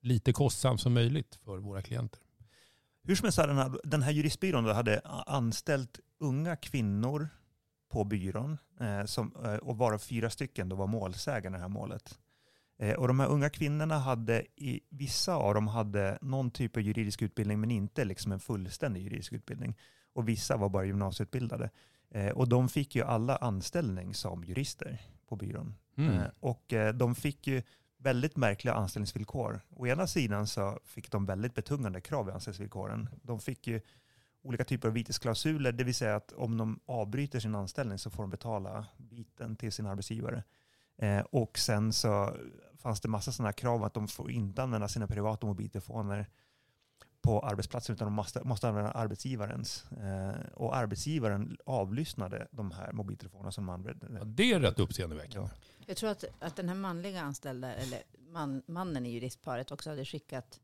lite 0.01 0.33
kostsam 0.33 0.77
som 0.77 0.93
möjligt 0.93 1.35
för 1.35 1.57
våra 1.57 1.81
klienter. 1.81 2.21
Hur 3.03 3.15
som 3.15 3.25
helst, 3.25 3.37
den 3.37 3.57
här, 3.57 3.79
den 3.83 4.01
här 4.01 4.11
juristbyrån 4.11 4.65
hade 4.65 5.01
anställt 5.25 5.99
unga 6.19 6.55
kvinnor 6.55 7.29
på 7.89 8.03
byrån 8.03 8.57
eh, 8.79 9.05
som, 9.05 9.35
eh, 9.43 9.55
och 9.55 9.77
varav 9.77 9.97
fyra 9.97 10.29
stycken 10.29 10.69
då 10.69 10.75
var 10.75 10.87
målsägande 10.87 11.57
i 11.57 11.59
det 11.59 11.61
här 11.61 11.69
målet. 11.69 12.19
Eh, 12.79 12.93
och 12.93 13.07
de 13.07 13.19
här 13.19 13.27
unga 13.27 13.49
kvinnorna 13.49 13.99
hade, 13.99 14.45
i, 14.55 14.81
vissa 14.89 15.35
av 15.35 15.53
dem 15.53 15.67
hade 15.67 16.17
någon 16.21 16.51
typ 16.51 16.77
av 16.77 16.83
juridisk 16.83 17.21
utbildning 17.21 17.59
men 17.59 17.71
inte 17.71 18.05
liksom 18.05 18.31
en 18.31 18.39
fullständig 18.39 19.03
juridisk 19.03 19.33
utbildning. 19.33 19.77
Och 20.13 20.29
vissa 20.29 20.57
var 20.57 20.69
bara 20.69 20.85
gymnasieutbildade. 20.85 21.69
Eh, 22.13 22.31
och 22.31 22.49
de 22.49 22.69
fick 22.69 22.95
ju 22.95 23.03
alla 23.03 23.35
anställning 23.35 24.13
som 24.13 24.43
jurister 24.43 25.01
på 25.27 25.35
byrån. 25.35 25.75
Mm. 25.97 26.13
Eh, 26.17 26.27
Och 26.39 26.73
eh, 26.73 26.93
de 26.93 27.15
fick 27.15 27.47
ju 27.47 27.63
väldigt 27.97 28.35
märkliga 28.35 28.73
anställningsvillkor. 28.73 29.61
Å 29.69 29.87
ena 29.87 30.07
sidan 30.07 30.47
så 30.47 30.79
fick 30.83 31.11
de 31.11 31.25
väldigt 31.25 31.53
betungande 31.53 32.01
krav 32.01 32.29
i 32.29 32.31
anställningsvillkoren. 32.31 33.09
De 33.21 33.39
fick 33.39 33.67
ju 33.67 33.81
olika 34.41 34.63
typer 34.63 34.87
av 34.87 34.93
vitesklausuler, 34.93 35.71
det 35.71 35.83
vill 35.83 35.95
säga 35.95 36.15
att 36.15 36.31
om 36.31 36.57
de 36.57 36.79
avbryter 36.85 37.39
sin 37.39 37.55
anställning 37.55 37.97
så 37.97 38.09
får 38.09 38.23
de 38.23 38.29
betala 38.29 38.85
biten 38.97 39.55
till 39.55 39.71
sin 39.71 39.85
arbetsgivare. 39.85 40.43
Eh, 40.97 41.19
och 41.19 41.57
sen 41.57 41.93
så 41.93 42.35
fanns 42.77 43.01
det 43.01 43.07
massa 43.07 43.31
sådana 43.31 43.53
krav 43.53 43.83
att 43.83 43.93
de 43.93 44.07
får 44.07 44.31
inte 44.31 44.63
använda 44.63 44.87
sina 44.87 45.07
privata 45.07 45.47
mobiltelefoner 45.47 46.27
på 47.23 47.39
arbetsplatsen 47.39 47.95
utan 47.95 48.05
de 48.07 48.13
måste, 48.13 48.43
måste 48.43 48.67
använda 48.69 48.91
arbetsgivarens. 48.91 49.91
Eh, 49.91 50.45
och 50.53 50.75
arbetsgivaren 50.75 51.57
avlyssnade 51.65 52.47
de 52.51 52.71
här 52.71 52.91
mobiltelefonerna 52.91 53.51
som 53.51 53.65
de 53.65 53.73
använde. 53.73 54.07
Ja, 54.19 54.23
det 54.25 54.53
är 54.53 54.59
rätt 54.59 54.79
uppseendeväckande. 54.79 55.49
Jag 55.85 55.97
tror 55.97 56.09
att, 56.09 56.23
att 56.39 56.55
den 56.55 56.69
här 56.69 56.75
manliga 56.75 57.21
anställda, 57.21 57.73
eller 57.75 57.99
man, 58.31 58.63
mannen 58.67 59.05
i 59.05 59.09
juristparet 59.09 59.71
också 59.71 59.89
hade 59.89 60.05
skickat, 60.05 60.59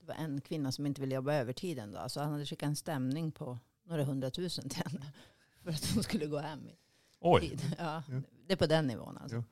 det 0.00 0.06
var 0.06 0.14
en 0.14 0.40
kvinna 0.40 0.72
som 0.72 0.86
inte 0.86 1.00
ville 1.00 1.14
jobba 1.14 1.32
övertiden 1.34 1.92
då, 1.92 2.08
så 2.08 2.20
han 2.20 2.32
hade 2.32 2.46
skickat 2.46 2.66
en 2.66 2.76
stämning 2.76 3.32
på 3.32 3.58
några 3.84 4.04
hundratusen 4.04 4.68
till 4.68 4.82
henne. 4.84 5.06
För 5.64 5.70
att 5.70 5.90
hon 5.94 6.02
skulle 6.02 6.26
gå 6.26 6.38
hem 6.38 6.66
i 6.66 6.76
Oj, 7.20 7.40
tid. 7.40 7.76
Ja, 7.78 8.02
Ja. 8.08 8.20
det 8.46 8.52
är 8.52 8.56
på 8.56 8.66
den 8.66 8.86
nivån 8.86 9.18
alltså. 9.18 9.36
Ja. 9.36 9.42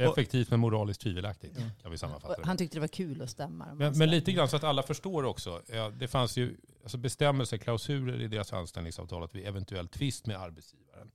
Effektivt 0.00 0.50
men 0.50 0.60
moraliskt 0.60 1.00
tvivelaktigt 1.02 1.56
Ja. 1.58 1.64
kan 1.82 1.90
vi 1.90 1.98
sammanfatta 1.98 2.36
det. 2.40 2.46
han 2.46 2.56
tyckte 2.56 2.76
det 2.76 2.80
var 2.80 2.88
kul 2.88 3.22
att 3.22 3.30
stämma 3.30 3.74
Men, 3.74 3.98
men 3.98 4.10
lite 4.10 4.32
grann 4.32 4.48
så 4.48 4.56
att 4.56 4.64
alla 4.64 4.82
förstår 4.82 5.22
också. 5.24 5.62
Ja, 5.66 5.90
det 5.90 6.08
fanns 6.08 6.36
ju 6.36 6.56
alltså 6.82 6.98
bestämmelser, 6.98 7.58
klausuler 7.58 8.20
i 8.20 8.28
deras 8.28 8.52
anställningsavtal 8.52 9.22
att 9.24 9.34
vid 9.34 9.46
eventuell 9.46 9.88
tvist 9.88 10.26
med 10.26 10.36
arbetsgivaren 10.36 11.10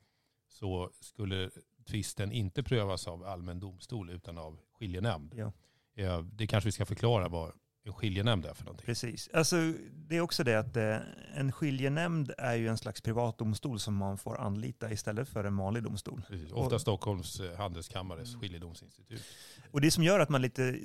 så 0.50 0.92
skulle 1.00 1.50
tvisten 1.88 2.32
inte 2.32 2.64
prövas 2.64 3.08
av 3.08 3.24
allmän 3.24 3.60
domstol 3.60 4.10
utan 4.10 4.38
av 4.38 4.60
skiljenämnd. 4.80 5.34
Ja. 5.38 5.52
Ja, 5.98 6.22
det 6.32 6.48
kanske 6.48 6.68
vi 6.68 6.72
ska 6.72 6.86
förklara 6.86 7.28
vad 7.28 7.52
en 7.86 7.94
skiljenämnd 7.94 8.46
är 8.46 8.54
för 8.54 8.64
någonting. 8.66 8.86
Precis. 8.86 9.30
Alltså, 9.34 9.56
det 9.94 10.18
är 10.18 10.22
också 10.22 10.44
det 10.44 10.56
att 10.56 10.78
eh, 10.78 10.98
en 11.36 11.52
skiljenämnd 11.52 12.32
är 12.38 12.56
ju 12.56 12.68
en 12.68 12.78
slags 12.78 13.02
privatdomstol 13.02 13.80
som 13.80 13.96
man 13.96 14.18
får 14.18 14.38
anlita 14.38 14.92
istället 14.92 15.30
för 15.30 15.44
en 15.44 15.58
vanlig 15.58 15.84
domstol. 15.84 16.22
Precis. 16.28 16.52
Ofta 16.52 16.80
Stockholms 16.80 17.40
eh, 17.40 17.58
handelskammares 17.58 18.30
Mm. 18.30 18.42
skiljedomsinstitut. 18.42 19.22
Och 19.72 19.82
det 19.82 19.92
som 19.92 20.04
gör 20.04 20.20
att 20.20 20.30
man 20.30 20.42
lite, 20.42 20.80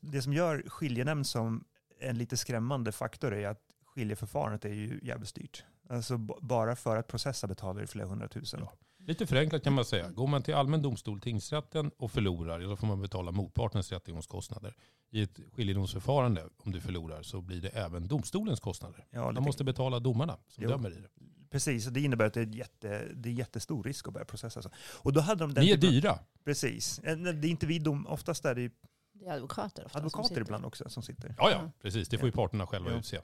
det 0.00 0.22
som 0.22 0.32
gör 0.32 0.62
skiljenämnd 0.66 1.26
som 1.26 1.64
en 2.00 2.18
lite 2.18 2.36
skrämmande 2.36 2.92
faktor 2.92 3.34
är 3.34 3.48
att 3.48 3.60
skiljeförfarandet 3.84 4.64
är 4.64 4.74
ju 4.74 5.00
jävligt 5.02 5.34
dyrt. 5.34 5.64
Alltså 5.88 6.18
bara 6.42 6.76
för 6.76 6.96
att 6.96 7.06
processa 7.06 7.46
betalar 7.46 7.80
du 7.80 7.86
flera 7.86 8.06
hundratusen. 8.06 8.60
Ja. 8.62 8.72
Lite 9.06 9.26
förenklat 9.26 9.62
kan 9.64 9.72
man 9.72 9.84
säga. 9.84 10.10
Går 10.10 10.26
man 10.26 10.42
till 10.42 10.54
allmän 10.54 10.82
domstol, 10.82 11.20
tingsrätten, 11.20 11.90
och 11.96 12.10
förlorar, 12.10 12.60
då 12.60 12.76
får 12.76 12.86
man 12.86 13.00
betala 13.00 13.30
motpartens 13.30 13.92
rättegångskostnader. 13.92 14.74
I 15.10 15.22
ett 15.22 15.40
skiljedomsförfarande, 15.52 16.48
om 16.56 16.72
du 16.72 16.80
förlorar, 16.80 17.22
så 17.22 17.40
blir 17.40 17.60
det 17.60 17.68
även 17.68 18.08
domstolens 18.08 18.60
kostnader. 18.60 19.06
Ja, 19.10 19.32
Man 19.32 19.42
måste 19.42 19.64
betala 19.64 19.98
domarna 20.00 20.38
som 20.48 20.64
Jo. 20.64 20.70
dömer 20.70 20.90
i 20.90 21.00
det. 21.00 21.08
Precis, 21.50 21.86
och 21.86 21.92
det 21.92 22.00
innebär 22.00 22.26
att 22.26 22.34
det 22.34 22.40
är, 22.40 22.46
jätte, 22.56 23.08
det 23.14 23.28
är 23.28 23.32
jättestor 23.32 23.82
risk 23.84 24.08
att 24.08 24.14
börja 24.14 24.24
processa. 24.24 24.62
Så. 24.62 24.70
Och 25.02 25.12
då 25.12 25.20
hade 25.20 25.44
de 25.44 25.54
den 25.54 25.64
Ni 25.64 25.70
är 25.70 25.76
dyra. 25.76 26.18
Precis. 26.44 26.98
Eh, 26.98 27.16
Det 27.16 27.48
är 27.48 27.50
inte 27.50 27.66
vi 27.66 27.78
dom, 27.78 28.06
oftast 28.06 28.44
är 28.44 28.54
det 28.54 28.60
ju 28.60 28.70
Det 29.16 29.26
är 29.26 29.32
advokater 29.32 29.84
ofta 29.84 29.98
advokater 29.98 30.40
ibland 30.40 30.64
också 30.64 30.88
som 30.88 31.02
sitter. 31.02 31.34
Ja, 31.38 31.50
ja, 31.50 31.56
Ja. 31.62 31.70
precis. 31.82 32.08
Det 32.08 32.18
får 32.18 32.28
ju 32.28 32.32
parterna 32.32 32.66
själva 32.66 32.90
Ja. 32.90 32.98
utse. 32.98 33.20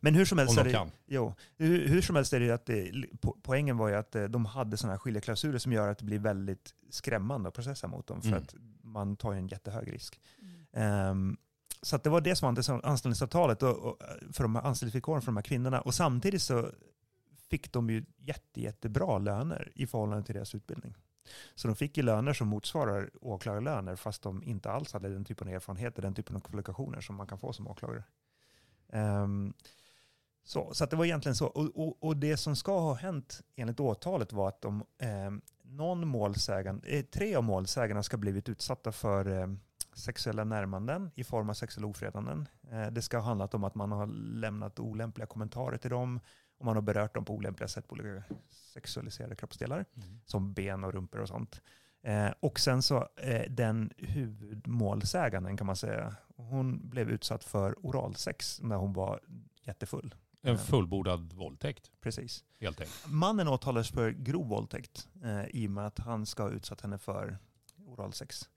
Men 0.00 0.14
hur 0.14 0.24
som 0.24 0.38
helst 0.38 0.58
är 0.58 0.64
de 0.64 0.70
det. 0.72 0.90
Jo, 1.06 1.34
hur, 1.56 1.88
hur 1.88 2.02
som 2.02 2.16
helst 2.16 2.32
är 2.32 2.40
det 2.40 2.50
att 2.50 2.66
det, 2.66 2.90
po- 3.22 3.36
poängen 3.42 3.76
var 3.76 3.88
ju 3.88 3.94
att 3.94 4.14
eh, 4.14 4.24
de 4.24 4.44
hade 4.46 4.76
sådana 4.76 4.92
här 4.92 4.98
skiljeklausuler 4.98 5.58
som 5.58 5.72
gör 5.72 5.88
att 5.88 5.98
det 5.98 6.04
blir 6.04 6.18
väldigt 6.18 6.74
skrämmande 6.90 7.48
att 7.48 7.54
processa 7.54 7.86
mot 7.88 8.06
dem 8.06 8.22
för 8.22 8.28
Mm. 8.28 8.42
att 8.42 8.54
man 8.82 9.16
tar 9.16 9.32
ju 9.32 9.38
en 9.38 9.48
jättehög 9.48 9.92
risk. 9.92 10.20
Mm. 10.42 10.64
Ehm, 10.72 11.36
så 11.82 11.96
att 11.96 12.02
det 12.04 12.10
var 12.10 12.20
det 12.20 12.36
som 12.36 12.46
var 12.54 12.62
anställ- 12.62 12.84
anställningsavtalet 12.84 13.62
och, 13.62 13.76
och, 13.78 13.98
för 14.32 14.42
de 14.42 14.54
här 14.54 14.62
anställningsvillkoren 14.62 15.22
för 15.22 15.26
de 15.26 15.36
här 15.36 15.42
kvinnorna. 15.42 15.80
Och 15.80 15.94
samtidigt 15.94 16.42
så 16.42 16.70
fick 17.50 17.72
de 17.72 17.90
ju 17.90 18.04
jätte, 18.18 18.60
jättebra 18.60 19.18
löner 19.18 19.72
i 19.74 19.86
förhållande 19.86 20.24
till 20.26 20.34
deras 20.34 20.54
utbildning. 20.54 20.94
Så 21.54 21.68
de 21.68 21.76
fick 21.76 21.96
ju 21.96 22.02
löner 22.02 22.32
som 22.32 22.48
motsvarar 22.48 23.10
åklagarlöner 23.20 23.96
fast 23.96 24.22
de 24.22 24.42
inte 24.42 24.70
alls 24.70 24.92
hade 24.92 25.08
den 25.08 25.24
typen 25.24 25.48
av 25.48 25.54
erfarenheter, 25.54 26.02
den 26.02 26.14
typen 26.14 26.36
av 26.36 26.40
kvalifikationer 26.40 27.00
som 27.00 27.16
man 27.16 27.26
kan 27.26 27.38
få 27.38 27.52
som 27.52 27.68
åklagare. 27.68 28.04
Um, 28.92 29.54
så, 30.44 30.74
så 30.74 30.84
att 30.84 30.90
det 30.90 30.96
var 30.96 31.04
egentligen 31.04 31.36
så. 31.36 31.46
Och, 31.46 31.70
och, 31.74 32.02
och 32.02 32.16
det 32.16 32.36
som 32.36 32.56
ska 32.56 32.78
ha 32.80 32.94
hänt 32.94 33.40
enligt 33.56 33.80
åtalet 33.80 34.32
var 34.32 34.48
att 34.48 34.60
de, 34.60 34.84
eh, 34.98 35.30
någon 35.62 36.08
målsägande, 36.08 36.88
eh, 36.88 37.04
tre 37.04 37.34
av 37.34 37.44
målsägarna 37.44 38.02
ska 38.02 38.16
ha 38.16 38.20
blivit 38.20 38.48
utsatta 38.48 38.92
för 38.92 39.40
eh, 39.40 39.46
sexuella 39.94 40.44
närmanden 40.44 41.10
i 41.14 41.24
form 41.24 41.50
av 41.50 41.54
sexuella 41.54 41.88
ofredanden. 41.88 42.48
Eh, 42.70 42.86
det 42.86 43.02
ska 43.02 43.16
ha 43.16 43.24
handlat 43.24 43.54
om 43.54 43.64
att 43.64 43.74
man 43.74 43.92
har 43.92 44.06
lämnat 44.16 44.78
olämpliga 44.78 45.26
kommentarer 45.26 45.76
till 45.76 45.90
dem 45.90 46.20
och 46.58 46.64
man 46.64 46.74
har 46.76 46.82
berört 46.82 47.14
dem 47.14 47.24
på 47.24 47.34
olämpliga 47.34 47.68
sätt 47.68 47.88
på 47.88 47.92
olika 47.92 48.22
sexualiserade 48.50 49.36
kroppsdelar 49.36 49.84
som 50.24 50.52
ben 50.52 50.84
och 50.84 50.92
rumpor 50.92 51.20
och 51.20 51.28
sånt. 51.28 51.62
Eh, 52.02 52.30
och 52.40 52.60
sen 52.60 52.82
så 52.82 53.08
eh, 53.16 53.50
den 53.50 53.92
huvudmålsäganden 53.96 55.56
kan 55.56 55.66
man 55.66 55.76
säga, 55.76 56.14
hon 56.36 56.88
blev 56.88 57.10
utsatt 57.10 57.44
för 57.44 57.74
oralsex 57.86 58.60
när 58.62 58.76
hon 58.76 58.92
var 58.92 59.20
jättefull. 59.62 60.14
En 60.42 60.58
fullbordad 60.58 61.32
våldtäkt, 61.32 61.90
Precis. 62.00 62.44
helt 62.60 62.80
enkelt. 62.80 63.06
Mannen 63.06 63.48
åtalades 63.48 63.90
för 63.90 64.10
grov 64.10 64.48
våldtäkt 64.48 65.08
eh, 65.22 65.46
i 65.46 65.66
och 65.66 65.70
med 65.70 65.86
att 65.86 65.98
han 65.98 66.26
ska 66.26 66.42
ha 66.42 66.50
utsatt 66.50 66.80
henne 66.80 66.98
för 66.98 67.38
oralsex. 67.86 68.48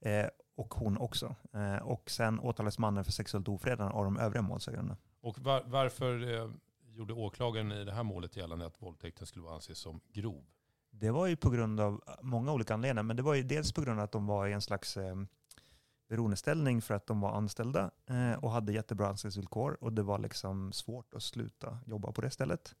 Eh, 0.00 0.26
och 0.56 0.74
hon 0.74 0.98
också. 0.98 1.34
Eh, 1.54 1.76
och 1.76 2.10
sen 2.10 2.40
åtalades 2.40 2.78
mannen 2.78 3.04
för 3.04 3.12
sexuellt 3.12 3.48
ofredande 3.48 3.94
av 3.94 4.04
de 4.04 4.18
övriga 4.18 4.42
målsägandena. 4.42 4.96
Och 5.20 5.38
var, 5.38 5.62
varför 5.66 6.34
eh, 6.34 6.50
gjorde 6.96 7.14
åklagaren 7.14 7.72
i 7.72 7.84
det 7.84 7.92
här 7.92 8.02
målet 8.02 8.36
gällande 8.36 8.66
att 8.66 8.82
våldtäkten 8.82 9.26
skulle 9.26 9.48
anses 9.48 9.78
som 9.78 10.00
grov? 10.12 10.44
Det 10.90 11.10
var 11.10 11.26
ju 11.26 11.36
på 11.36 11.50
grund 11.50 11.80
av 11.80 12.04
många 12.22 12.52
olika 12.52 12.74
anledningar, 12.74 13.02
men 13.02 13.16
det 13.16 13.22
var 13.22 13.34
ju 13.34 13.42
dels 13.42 13.72
på 13.72 13.80
grund 13.80 14.00
av 14.00 14.04
att 14.04 14.12
de 14.12 14.26
var 14.26 14.46
i 14.46 14.52
en 14.52 14.62
slags 14.62 14.96
eh, 14.96 15.16
beroendeställning 16.08 16.82
för 16.82 16.94
att 16.94 17.06
de 17.06 17.20
var 17.20 17.32
anställda 17.32 17.90
eh, 18.06 18.32
och 18.32 18.50
hade 18.50 18.72
jättebra 18.72 19.08
anställningsvillkor 19.08 19.76
och 19.80 19.92
det 19.92 20.02
var 20.02 20.18
liksom 20.18 20.72
svårt 20.72 21.14
att 21.14 21.22
sluta 21.22 21.78
jobba 21.86 22.12
på 22.12 22.20
det 22.20 22.30
stället. 22.30 22.74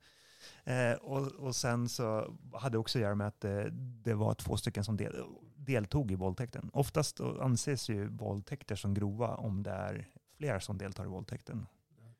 Eh, 0.64 0.92
och, 0.92 1.26
och 1.26 1.56
sen 1.56 1.88
så 1.88 2.36
hade 2.54 2.74
det 2.74 2.78
också 2.78 2.98
att 2.98 3.02
göra 3.02 3.14
med 3.14 3.26
att 3.26 3.44
eh, 3.44 3.64
det 4.04 4.14
var 4.14 4.34
två 4.34 4.56
stycken 4.56 4.84
som 4.84 4.96
del, 4.96 5.24
deltog 5.56 6.10
i 6.10 6.14
våldtäkten. 6.14 6.70
Oftast 6.72 7.20
anses 7.20 7.88
ju 7.88 8.08
våldtäkter 8.08 8.76
som 8.76 8.94
grova 8.94 9.36
om 9.36 9.62
det 9.62 9.70
är 9.70 10.08
fler 10.36 10.58
som 10.58 10.78
deltar 10.78 11.04
i 11.04 11.08
våldtäkten. 11.08 11.66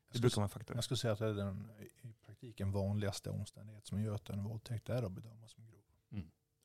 Det 0.08 0.14
Jag 0.16 0.20
brukar 0.20 0.30
skulle, 0.30 0.40
vara 0.42 0.48
faktor. 0.48 0.76
jag 0.76 0.84
skulle 0.84 0.98
säga 0.98 1.12
att 1.12 1.18
det 1.18 1.26
är 1.26 1.34
den 1.34 1.70
i 2.02 2.12
praktiken 2.26 2.72
vanligaste 2.72 3.30
omständighet 3.30 3.86
som 3.86 4.00
gör 4.02 4.14
att 4.14 4.30
en 4.30 4.44
våldtäkt 4.44 4.88
är 4.88 5.02
att 5.02 5.12
bedöma 5.12 5.48
som 5.48 5.66
grov. 5.66 5.82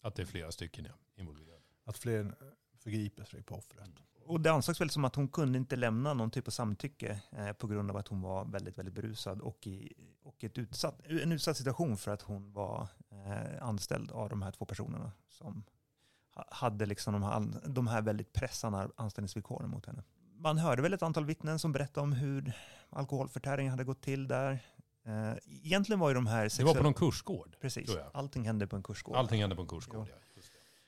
Att 0.01 0.15
det 0.15 0.21
är 0.21 0.25
flera 0.25 0.51
stycken 0.51 0.85
ja, 0.85 0.93
involverade. 1.15 1.61
Att 1.83 1.97
fler 1.97 2.35
förgriper 2.77 3.23
sig 3.23 3.43
på 3.43 3.55
offret. 3.55 3.89
Och 4.25 4.41
det 4.41 4.51
ansågs 4.51 4.81
väl 4.81 4.89
som 4.89 5.05
att 5.05 5.15
hon 5.15 5.27
kunde 5.27 5.57
inte 5.57 5.75
lämna 5.75 6.13
någon 6.13 6.31
typ 6.31 6.47
av 6.47 6.51
samtycke 6.51 7.21
eh, 7.31 7.53
på 7.53 7.67
grund 7.67 7.91
av 7.91 7.97
att 7.97 8.07
hon 8.07 8.21
var 8.21 8.45
väldigt, 8.45 8.77
väldigt 8.77 8.95
berusad 8.95 9.41
och 9.41 9.67
i 9.67 9.93
och 10.23 10.43
ett 10.43 10.57
utsatt, 10.57 11.01
en 11.05 11.31
utsatt 11.31 11.57
situation 11.57 11.97
för 11.97 12.11
att 12.11 12.21
hon 12.21 12.53
var 12.53 12.87
eh, 13.09 13.63
anställd 13.63 14.11
av 14.11 14.29
de 14.29 14.41
här 14.41 14.51
två 14.51 14.65
personerna 14.65 15.11
som 15.29 15.63
ha- 16.35 16.47
hade 16.51 16.85
liksom 16.85 17.13
de, 17.13 17.23
här, 17.23 17.69
de 17.69 17.87
här 17.87 18.01
väldigt 18.01 18.33
pressande 18.33 18.89
anställningsvillkoren 18.95 19.69
mot 19.69 19.85
henne. 19.85 20.03
Man 20.41 20.57
hörde 20.57 20.81
väl 20.81 20.93
ett 20.93 21.03
antal 21.03 21.25
vittnen 21.25 21.59
som 21.59 21.71
berättade 21.71 22.03
om 22.03 22.13
hur 22.13 22.53
alkoholförtäringen 22.89 23.71
hade 23.71 23.83
gått 23.83 24.01
till 24.01 24.27
där. 24.27 24.59
Eh, 25.05 25.33
egentligen 25.63 25.99
var 25.99 26.09
ju 26.09 26.15
de 26.15 26.27
här 26.27 26.57
Det 26.57 26.63
var 26.63 26.75
på 26.75 26.83
någon 26.83 26.93
kursgård. 26.93 27.55
Precis, 27.61 27.87
tror 27.87 27.99
jag. 27.99 28.09
allting 28.13 28.45
hände 28.45 28.67
på 28.67 28.75
en 28.75 28.83
kursgård. 28.83 29.15
Allting 29.15 29.41
hände 29.41 29.55
på 29.55 29.61
en 29.61 29.67
kursgård. 29.67 30.07
Ja. 30.09 30.15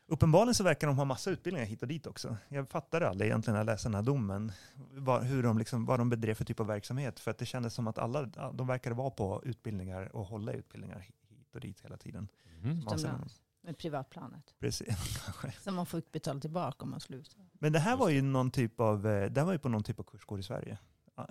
Uppenbarligen 0.08 0.56
så 0.56 0.64
verkar 0.64 0.88
de 0.88 0.98
ha 0.98 1.06
massa 1.06 1.32
utbildningar 1.32 1.68
hit 1.68 1.82
och 1.82 1.88
dit 1.88 2.08
också. 2.08 2.38
Jag 2.50 2.70
fattade 2.70 3.10
aldrig 3.10 3.30
egentligen 3.30 3.54
när 3.54 3.60
jag 3.60 3.66
läste 3.66 3.88
den 3.88 3.96
här 3.96 4.02
domen 4.02 4.52
vad, 4.92 5.24
hur 5.24 5.44
de 5.44 5.58
liksom, 5.58 5.86
vad 5.86 6.00
de 6.00 6.10
bedrev 6.10 6.34
för 6.36 6.46
typ 6.46 6.60
av 6.60 6.68
verksamhet. 6.68 7.20
För 7.20 7.32
att 7.32 7.38
det 7.38 7.46
kändes 7.46 7.74
som 7.74 7.88
att 7.88 7.98
alla 7.98 8.26
de 8.54 8.68
verkade 8.68 8.96
vara 8.96 9.10
på 9.10 9.42
utbildningar 9.46 10.16
och 10.16 10.26
hålla 10.26 10.52
utbildningar 10.52 11.00
hit 11.00 11.56
och 11.56 11.62
dit 11.62 11.82
hela 11.82 11.98
tiden. 11.98 12.28
Ser- 12.62 12.70
Utomlands. 12.70 13.42
Med 13.64 13.78
privatplanet. 13.78 14.56
Precis. 14.60 14.96
Som 15.64 15.76
man 15.76 15.86
får 15.86 16.02
betala 16.12 16.40
tillbaka 16.40 16.84
om 16.84 16.90
man 16.90 17.00
slutar. 17.00 17.46
Men 17.54 17.74
det 17.74 17.80
här 17.80 17.98
var 17.98 18.10
ju 18.10 18.22
någon 18.22 18.52
typ 18.52 18.80
av, 18.80 19.08
eh, 19.08 19.32
det 19.32 19.42
här 19.42 19.46
var 19.46 19.54
ju 19.54 19.60
på 19.60 19.70
någon 19.70 19.84
typ 19.84 20.00
av 20.00 20.04
kursgård 20.04 20.40
i 20.40 20.44
Sverige. 20.44 20.78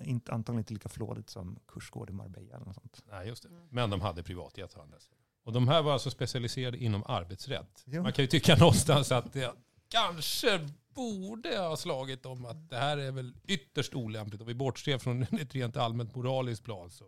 Inte, 0.02 0.32
antagligen 0.32 0.58
inte 0.58 0.72
lika 0.72 0.88
flådigt 0.88 1.30
som 1.30 1.58
kursgård 1.68 2.10
i 2.10 2.12
Marbella 2.12 2.56
eller 2.56 2.66
något 2.66 2.74
sånt. 2.74 3.04
Nej, 3.10 3.28
just 3.28 3.42
det. 3.42 3.48
Mm. 3.48 3.62
Men 3.70 3.90
de 3.90 4.00
hade 4.00 4.22
privatjet. 4.22 4.76
å 4.76 4.80
andra 4.80 4.98
sidan. 4.98 5.18
Och 5.44 5.52
de 5.52 5.68
här 5.68 5.82
var 5.82 5.92
alltså 5.92 6.10
specialiserade 6.10 6.78
inom 6.78 7.04
arbetsrätt. 7.06 7.82
Jo. 7.86 8.02
Man 8.02 8.12
kan 8.12 8.22
ju 8.22 8.26
tycka 8.26 8.56
någonstans 8.60 9.12
att 9.12 9.32
det 9.32 9.52
kanske 9.92 10.68
borde 10.94 11.58
ha 11.58 11.76
slagit 11.76 12.26
om 12.26 12.44
att 12.46 12.68
det 12.70 12.76
här 12.76 12.98
är 12.98 13.12
väl 13.12 13.34
ytterst 13.44 13.94
olämpligt. 13.94 14.40
Om 14.40 14.46
vi 14.46 14.54
bortser 14.54 14.98
från 14.98 15.22
ett 15.40 15.54
rent 15.54 15.76
allmänt 15.76 16.14
moraliskt 16.14 16.64
plan 16.64 16.90
så 16.90 17.04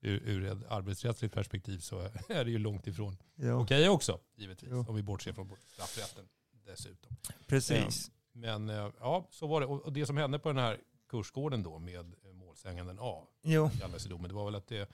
ur, 0.00 0.22
ur 0.28 0.44
ett 0.44 0.70
arbetsrättsligt 0.70 1.34
perspektiv 1.34 1.78
så 1.78 1.98
är 2.28 2.44
det 2.44 2.50
ju 2.50 2.58
långt 2.58 2.86
ifrån 2.86 3.16
Ja, 3.34 3.54
okej 3.54 3.88
också, 3.88 4.20
givetvis. 4.36 4.70
Jo. 4.72 4.84
Om 4.88 4.94
vi 4.96 5.02
bortser 5.02 5.32
från 5.32 5.50
straffrätten 5.66 6.28
dessutom. 6.66 7.16
precis. 7.46 8.10
Men 8.32 8.68
eh, 8.68 8.90
ja, 9.00 9.26
så 9.30 9.46
var 9.46 9.60
det. 9.60 9.66
Och 9.66 9.92
det 9.92 10.06
som 10.06 10.16
hände 10.16 10.38
på 10.38 10.48
den 10.48 10.58
här 10.58 10.80
kursgården 11.08 11.62
då 11.62 11.78
med 11.78 12.14
eh, 12.24 12.32
målsäganden 12.32 12.98
A, 13.00 13.26
Jo, 13.42 13.70
domen, 14.08 14.28
det 14.28 14.34
var 14.34 14.44
väl 14.44 14.54
att 14.54 14.66
det 14.66 14.90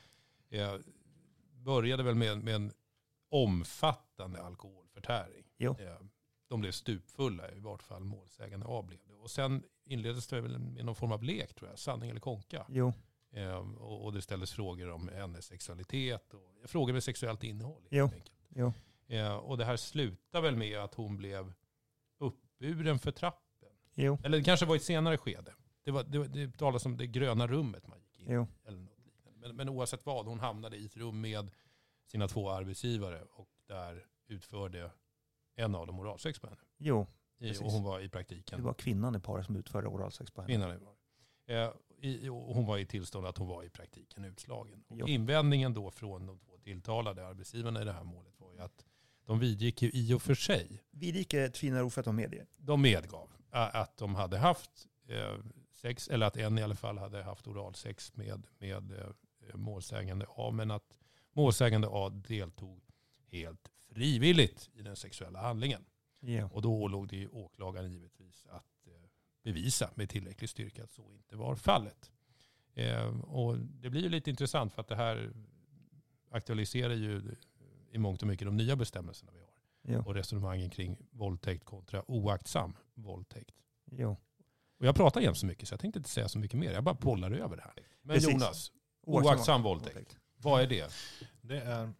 eh, 0.50 0.74
började 1.52 2.02
väl 2.02 2.14
med, 2.14 2.38
med 2.38 2.54
en 2.54 2.72
omfattande 3.30 4.42
alkoholförtäring. 4.42 5.44
Jo. 5.56 5.76
Eh, 5.80 5.96
de 6.48 6.60
blev 6.60 6.72
stupfulla, 6.72 7.50
i 7.52 7.58
vart 7.58 7.82
fall 7.82 8.04
målsägande 8.04 8.66
A 8.68 8.82
blev 8.82 9.00
det. 9.06 9.14
Och 9.14 9.30
sen 9.30 9.62
inleddes 9.84 10.26
det 10.26 10.40
väl 10.40 10.58
med 10.58 10.84
någon 10.84 10.94
form 10.94 11.12
av 11.12 11.22
lek 11.22 11.54
tror 11.54 11.70
jag, 11.70 11.78
sanning 11.78 12.10
eller 12.10 12.20
konka. 12.20 12.66
jo, 12.68 12.92
Eh, 13.36 13.56
och, 13.56 14.04
och 14.04 14.12
det 14.12 14.22
ställdes 14.22 14.52
frågor 14.52 14.90
om 14.90 15.08
hennes 15.14 15.46
sexualitet 15.46 16.34
och 16.34 16.70
frågor 16.70 16.92
med 16.92 17.04
sexuellt 17.04 17.44
innehåll. 17.44 17.88
Jo. 17.90 18.10
jo. 18.48 18.72
Eh, 19.06 19.34
och 19.36 19.58
det 19.58 19.64
här 19.64 19.76
slutade 19.76 20.42
väl 20.42 20.56
med 20.56 20.78
att 20.78 20.94
hon 20.94 21.16
blev 21.16 21.52
uppburen 22.18 22.98
för 22.98 23.10
trappen. 23.10 23.68
jo. 23.94 24.18
Eller 24.24 24.38
det 24.38 24.44
kanske 24.44 24.66
var 24.66 24.74
i 24.74 24.76
ett 24.76 24.82
senare 24.82 25.18
skede. 25.18 25.54
Det, 25.84 25.90
var, 25.90 26.04
det, 26.04 26.28
det 26.28 26.58
talas 26.58 26.86
om 26.86 26.96
det 26.96 27.06
gröna 27.06 27.46
rummet 27.46 27.86
man 27.86 27.98
gick 27.98 28.18
in 28.20 28.28
i. 28.30 28.32
Jo. 28.32 28.46
Eller 28.64 28.78
något 28.78 28.98
liknande. 29.04 29.38
Men, 29.40 29.56
men 29.56 29.68
oavsett 29.68 30.06
vad, 30.06 30.26
hon 30.26 30.40
hamnade 30.40 30.76
i 30.76 30.86
ett 30.86 30.96
rum 30.96 31.20
med 31.20 31.50
sina 32.06 32.28
två 32.28 32.50
arbetsgivare 32.50 33.22
och 33.22 33.48
där 33.66 34.06
utförde 34.26 34.90
en 35.56 35.74
av 35.74 35.86
dem 35.86 36.00
oralsex 36.00 36.38
på 36.38 36.46
henne. 36.46 36.60
Jo, 36.78 37.06
I, 37.38 37.48
Precis. 37.48 37.62
och 37.62 37.72
hon 37.72 37.82
var 37.82 38.00
i 38.00 38.08
praktiken 38.08 38.58
det 38.58 38.64
var 38.64 38.74
kvinnan 38.74 39.16
i 39.16 39.20
paret 39.20 39.46
som 39.46 39.56
utförde 39.56 39.88
oralsex 39.88 40.30
på 40.30 40.42
henne. 40.42 40.54
kvinnan. 40.54 40.76
i 40.76 40.78
paret. 40.78 40.98
Eh, 41.46 41.70
i, 42.08 42.28
och 42.28 42.54
hon 42.54 42.66
var 42.66 42.78
i 42.78 42.86
tillstånd 42.86 43.26
att 43.26 43.38
hon 43.38 43.48
var 43.48 43.62
i 43.62 43.70
praktiken 43.70 44.24
utslagen. 44.24 44.84
Och. 44.88 45.08
Invändningen 45.08 45.74
då 45.74 45.90
från 45.90 46.26
de 46.26 46.38
två 46.38 46.58
tilltalade 46.58 47.26
arbetsgivarna 47.26 47.82
i 47.82 47.84
det 47.84 47.92
här 47.92 48.04
målet 48.04 48.40
var 48.40 48.52
ju 48.52 48.60
att 48.60 48.84
de 49.26 49.38
vidgick 49.38 49.82
ju 49.82 49.90
i 49.90 50.14
och 50.14 50.22
för 50.22 50.34
sig 50.34 50.82
Vidike 50.90 51.40
är 51.40 51.46
ett 51.46 51.56
finare 51.56 51.82
ord 51.82 51.92
för 51.92 52.00
att 52.00 52.04
de 52.04 52.16
medger. 52.16 52.46
de 52.56 52.82
medgav 52.82 53.30
att 53.50 53.96
de 53.96 54.14
hade 54.14 54.38
haft 54.38 54.70
eh, 55.08 55.38
sex, 55.72 56.08
eller 56.08 56.26
att 56.26 56.36
en 56.36 56.58
i 56.58 56.62
alla 56.62 56.74
fall 56.74 56.98
hade 56.98 57.22
haft 57.22 57.46
oralsex 57.46 58.16
med, 58.16 58.46
med 58.58 58.92
eh, 58.92 59.56
målsägande 59.56 60.26
A, 60.28 60.50
men 60.50 60.70
att 60.70 60.98
målsägande 61.32 61.88
A 61.90 62.08
deltog 62.08 62.82
helt 63.30 63.70
frivilligt 63.94 64.70
i 64.74 64.82
den 64.82 64.96
sexuella 64.96 65.40
handlingen. 65.40 65.84
Ja. 66.20 66.48
Och 66.52 66.62
då 66.62 66.74
ålåg 66.82 67.08
det 67.08 67.16
ju 67.16 67.28
åklagaren 67.28 67.92
givetvis 67.92 68.46
att 68.50 68.86
eh, 68.86 68.92
bevisa 69.42 69.90
med 69.94 70.08
tillräcklig 70.10 70.50
styrka 70.50 70.84
att 70.84 70.90
så 70.92 71.12
inte 71.12 71.36
var 71.36 71.56
fallet. 71.56 72.10
Eh, 72.74 73.20
och 73.20 73.58
det 73.58 73.90
blir 73.90 74.02
ju 74.02 74.08
lite 74.08 74.30
intressant 74.30 74.72
för 74.74 74.80
att 74.80 74.88
det 74.88 74.96
här 74.96 75.32
aktualiserar 76.30 76.94
ju 76.94 77.36
i 77.90 77.98
mångt 77.98 78.22
och 78.22 78.28
mycket 78.28 78.46
de 78.46 78.56
nya 78.56 78.76
bestämmelserna 78.76 79.32
vi 79.32 79.40
har 79.40 79.48
Jo. 79.82 80.02
och 80.06 80.14
resonemangen 80.14 80.70
kring 80.70 80.96
våldtäkt 81.10 81.64
kontra 81.64 82.10
oaktsam 82.10 82.76
våldtäkt. 82.94 83.54
Jo. 83.90 84.16
Och 84.78 84.86
jag 84.86 84.96
pratar 84.96 85.20
jämt 85.20 85.38
så 85.38 85.46
mycket 85.46 85.68
så 85.68 85.72
jag 85.72 85.80
tänkte 85.80 85.98
inte 85.98 86.10
säga 86.10 86.28
så 86.28 86.38
mycket 86.38 86.58
mer. 86.60 86.72
Jag 86.72 86.84
bara 86.84 86.94
bollar 86.94 87.30
över 87.30 87.56
det 87.56 87.62
här. 87.62 87.74
Men 88.02 88.14
Precis. 88.14 88.32
Jonas, 88.32 88.72
oaktsam 89.02 89.62
våldtäkt. 89.62 90.16
vad 90.36 90.62
är 90.62 90.66
det? 90.66 90.92
Det 91.40 91.60
är, 91.60 91.92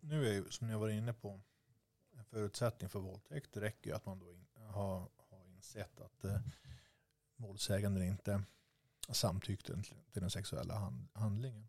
nu 0.00 0.28
är 0.28 0.32
ju 0.32 0.50
som 0.50 0.66
ni 0.66 0.72
har 0.72 0.80
varit 0.80 0.96
inne 0.96 1.12
på, 1.12 1.40
en 2.12 2.24
förutsättning 2.24 2.90
för 2.90 3.00
våldtäkt. 3.00 3.52
Det 3.52 3.60
räcker 3.60 3.90
ju 3.90 3.96
att 3.96 4.06
man 4.06 4.18
då 4.18 4.32
in, 4.32 4.46
har, 4.66 5.08
har 5.30 5.44
insett 5.46 6.00
att 6.00 6.24
eh, 6.24 6.40
målsäganden 7.36 8.02
inte 8.02 8.42
samtyckte 9.08 9.82
till 9.82 9.94
till 10.18 10.22
den 10.22 10.30
sexuella 10.30 10.74
hand, 10.74 11.08
handlingen. 11.12 11.68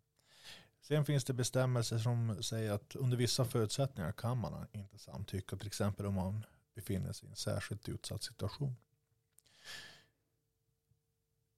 Sen 0.80 1.04
finns 1.04 1.24
det 1.24 1.32
bestämmelser 1.32 1.98
som 1.98 2.42
säger 2.42 2.72
att 2.72 2.96
under 2.96 3.16
vissa 3.16 3.44
förutsättningar 3.44 4.12
kan 4.12 4.38
man 4.38 4.66
inte 4.72 4.98
samtycka. 4.98 5.56
Till 5.56 5.66
exempel 5.66 6.06
om 6.06 6.14
man 6.14 6.44
befinner 6.74 7.12
sig 7.12 7.28
i 7.28 7.30
en 7.30 7.36
särskilt 7.36 7.88
utsatt 7.88 8.22
situation. 8.22 8.76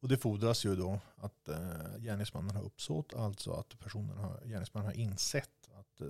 Och 0.01 0.09
det 0.09 0.17
fordras 0.17 0.65
ju 0.65 0.77
då 0.77 1.01
att 1.17 1.49
eh, 1.49 1.99
gärningsmannen 1.99 2.57
har 2.57 2.63
uppsåt, 2.63 3.15
alltså 3.15 3.53
att 3.53 3.79
personen 3.79 4.19
har, 4.19 4.41
gärningsmannen 4.45 4.87
har 4.87 4.95
insett 4.95 5.71
att 5.73 6.01
eh, 6.01 6.09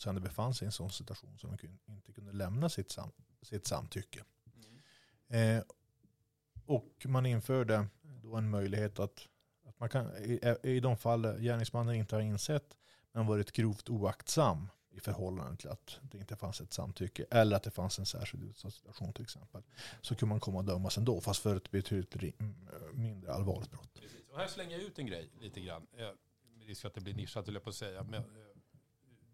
målsägande 0.00 0.20
befann 0.20 0.54
sig 0.54 0.64
i 0.64 0.66
en 0.66 0.72
sån 0.72 0.90
situation 0.90 1.38
som 1.38 1.56
de 1.86 1.92
inte 1.92 2.12
kunde 2.12 2.32
lämna 2.32 2.68
sitt, 2.68 2.90
sam, 2.90 3.10
sitt 3.42 3.66
samtycke. 3.66 4.24
Eh, 5.28 5.62
och 6.66 7.06
man 7.06 7.26
införde 7.26 7.86
då 8.02 8.36
en 8.36 8.50
möjlighet 8.50 8.98
att, 8.98 9.28
att 9.66 9.80
man 9.80 9.88
kan, 9.88 10.16
i, 10.16 10.56
i 10.62 10.80
de 10.80 10.96
fall 10.96 11.22
gärningsmannen 11.22 11.94
inte 11.94 12.16
har 12.16 12.22
insett 12.22 12.76
men 13.12 13.26
varit 13.26 13.52
grovt 13.52 13.90
oaktsam 13.90 14.68
i 14.90 15.00
förhållande 15.00 15.56
till 15.56 15.68
att 15.70 15.98
det 16.02 16.18
inte 16.18 16.36
fanns 16.36 16.60
ett 16.60 16.72
samtycke 16.72 17.26
eller 17.30 17.56
att 17.56 17.62
det 17.62 17.70
fanns 17.70 17.98
en 17.98 18.06
särskild 18.06 18.44
utsatt 18.44 18.74
situation 18.74 19.12
till 19.12 19.22
exempel. 19.22 19.62
Så 20.02 20.14
kunde 20.14 20.30
man 20.30 20.40
komma 20.40 20.58
och 20.58 20.64
dömas 20.64 20.98
ändå 20.98 21.20
fast 21.20 21.42
för 21.42 21.56
ett 21.56 21.70
betydligt 21.70 22.40
mindre 22.92 23.32
allvarligt 23.32 23.70
brott. 23.70 23.94
Precis. 23.94 24.28
Och 24.30 24.38
här 24.38 24.46
slänger 24.48 24.72
jag 24.72 24.82
ut 24.82 24.98
en 24.98 25.06
grej 25.06 25.30
lite 25.40 25.60
grann. 25.60 25.86
Eh, 25.96 26.08
Med 26.58 26.66
risk 26.66 26.84
att 26.84 26.94
det 26.94 27.00
blir 27.00 27.14
nischat 27.14 27.46
höll 27.46 27.54
jag 27.54 27.64
på 27.64 27.70
att 27.70 27.76
säga. 27.76 28.02
Men, 28.02 28.20
eh, 28.20 28.49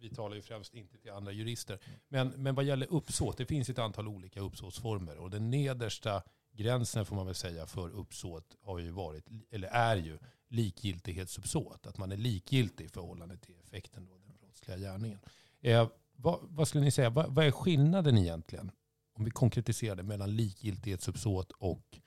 vi 0.00 0.10
talar 0.10 0.36
ju 0.36 0.42
främst 0.42 0.74
inte 0.74 0.98
till 0.98 1.10
andra 1.10 1.32
jurister. 1.32 1.78
Men, 2.08 2.28
men 2.28 2.54
vad 2.54 2.64
gäller 2.64 2.86
uppsåt, 2.92 3.38
det 3.38 3.46
finns 3.46 3.68
ett 3.68 3.78
antal 3.78 4.08
olika 4.08 4.40
uppsåtsformer. 4.40 5.18
Och 5.18 5.30
den 5.30 5.50
nedersta 5.50 6.22
gränsen 6.52 7.06
får 7.06 7.16
man 7.16 7.26
väl 7.26 7.34
säga 7.34 7.66
för 7.66 7.90
uppsåt 7.90 8.56
har 8.62 8.78
ju 8.78 8.90
varit, 8.90 9.24
eller 9.50 9.68
är 9.68 9.96
ju 9.96 10.18
likgiltighetsuppsåt. 10.48 11.86
Att 11.86 11.98
man 11.98 12.12
är 12.12 12.16
likgiltig 12.16 12.84
i 12.84 12.88
förhållande 12.88 13.36
till 13.36 13.54
effekten 13.64 14.08
av 14.08 14.20
den 14.26 14.36
brottsliga 14.36 14.78
gärningen. 14.78 15.18
Eh, 15.60 15.88
vad, 16.16 16.38
vad 16.42 16.68
skulle 16.68 16.84
ni 16.84 16.90
säga, 16.90 17.10
vad, 17.10 17.34
vad 17.34 17.46
är 17.46 17.50
skillnaden 17.50 18.18
egentligen? 18.18 18.70
Om 19.12 19.24
vi 19.24 19.30
konkretiserar 19.30 19.96
det 19.96 20.02
mellan 20.02 20.36
likgiltighetsuppsåt 20.36 21.52
och 21.52 21.98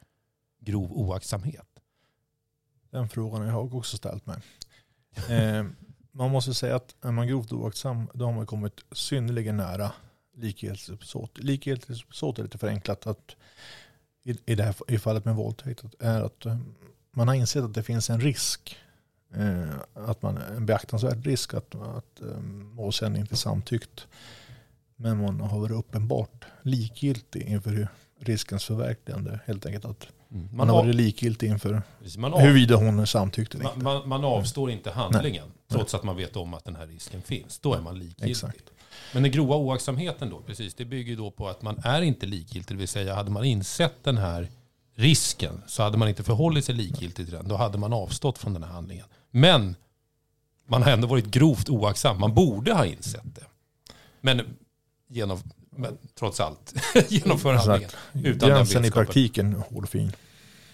grov 0.59 0.91
oaktsamhet. 0.91 1.79
Den 2.89 3.09
frågan 3.09 3.41
har 3.41 3.47
jag 3.47 3.75
också 3.75 3.97
ställt 3.97 4.25
mig. 4.25 4.41
Eh, 5.29 5.65
man 6.19 6.31
måste 6.31 6.53
säga 6.53 6.75
att 6.75 6.95
är 7.01 7.11
man 7.11 7.27
grovt 7.27 7.51
oaktsam 7.51 8.07
då 8.13 8.25
har 8.25 8.33
man 8.33 8.45
kommit 8.45 8.73
synnerligen 8.91 9.57
nära 9.57 9.91
likgiltighetsuppsåt. 10.37 11.37
Likgiltighetsuppsåt 11.37 12.39
är 12.39 12.43
lite 12.43 12.57
förenklat 12.57 13.07
att 13.07 13.35
i, 14.23 14.37
i 14.45 14.55
det 14.55 14.63
här 14.63 14.75
i 14.87 14.99
fallet 14.99 15.25
med 15.25 15.35
våldtäkt 15.35 15.83
är 15.99 16.21
att 16.21 16.45
eh, 16.45 16.57
man 17.11 17.27
har 17.27 17.35
insett 17.35 17.63
att 17.63 17.73
det 17.73 17.83
finns 17.83 18.09
en 18.09 18.21
risk 18.21 18.77
eh, 19.33 19.69
att 19.93 20.21
man, 20.21 20.37
en 20.37 20.65
beaktansvärd 20.65 21.25
risk 21.25 21.53
att, 21.53 21.75
att 21.75 22.21
eh, 22.21 22.39
målsäganden 22.41 23.21
inte 23.21 23.37
samtyckt 23.37 24.07
men 24.95 25.21
man 25.21 25.41
har 25.41 25.59
varit 25.59 25.77
uppenbart 25.77 26.45
likgiltig 26.61 27.41
inför 27.41 27.71
hur 27.71 27.87
riskens 28.19 28.65
förverkligande. 28.65 29.39
Helt 29.45 29.65
enkelt 29.65 29.85
att 29.85 30.07
Mm. 30.31 30.47
man, 30.47 30.57
Man, 30.57 30.69
har 30.69 30.83
varit 30.83 30.95
likgiltig 30.95 31.47
inför 31.49 31.81
precis, 31.99 32.17
man, 32.17 32.33
av, 32.33 32.39
huruvida 32.39 32.75
hon 32.75 33.07
samtyckte 33.07 33.57
eller 33.57 33.63
man, 33.63 33.73
inte. 33.73 33.83
man, 33.83 34.09
man 34.09 34.25
avstår 34.25 34.71
inte 34.71 34.91
handlingen 34.91 35.51
trots 35.71 35.93
att 35.93 36.03
man 36.03 36.15
vet 36.15 36.35
om 36.35 36.53
att 36.53 36.65
den 36.65 36.75
här 36.75 36.87
risken 36.87 37.21
finns. 37.21 37.59
Då 37.59 37.73
är 37.73 37.81
man 37.81 37.99
likgiltig. 37.99 38.31
Exakt. 38.31 38.63
Men 39.13 39.23
den 39.23 39.31
grova 39.31 39.55
oaktsamheten 39.55 40.29
då, 40.29 40.41
precis, 40.41 40.73
det 40.73 40.85
bygger 40.85 41.17
då 41.17 41.31
på 41.31 41.47
att 41.47 41.61
man 41.61 41.79
är 41.83 42.01
inte 42.01 42.25
likgiltig. 42.25 42.77
Det 42.77 42.79
vill 42.79 42.87
säga, 42.87 43.15
hade 43.15 43.31
man 43.31 43.45
insett 43.45 44.03
den 44.03 44.17
här 44.17 44.47
risken 44.95 45.61
så 45.67 45.83
hade 45.83 45.97
man 45.97 46.09
inte 46.09 46.23
förhållit 46.23 46.65
sig 46.65 46.75
likgiltig 46.75 47.25
till 47.25 47.35
den. 47.35 47.47
Då 47.47 47.55
hade 47.55 47.77
man 47.77 47.93
avstått 47.93 48.37
från 48.37 48.53
den 48.53 48.63
här 48.63 48.71
handlingen. 48.71 49.05
Men 49.31 49.75
man 50.67 50.83
har 50.83 50.91
ändå 50.91 51.07
varit 51.07 51.25
grovt 51.25 51.69
oaktsam. 51.69 52.19
Man 52.19 52.33
borde 52.33 52.73
ha 52.73 52.85
insett 52.85 53.35
det. 53.35 53.45
Men, 54.21 54.57
genom, 55.07 55.39
men 55.79 55.97
trots 56.15 56.39
allt, 56.39 56.73
genomför 57.07 57.53
handlingen. 57.53 57.89
Utan 58.13 58.49
den 58.49 58.57
Gränsen 58.57 58.85
i 58.85 58.91
praktiken 58.91 59.53
hårfin. 59.69 60.11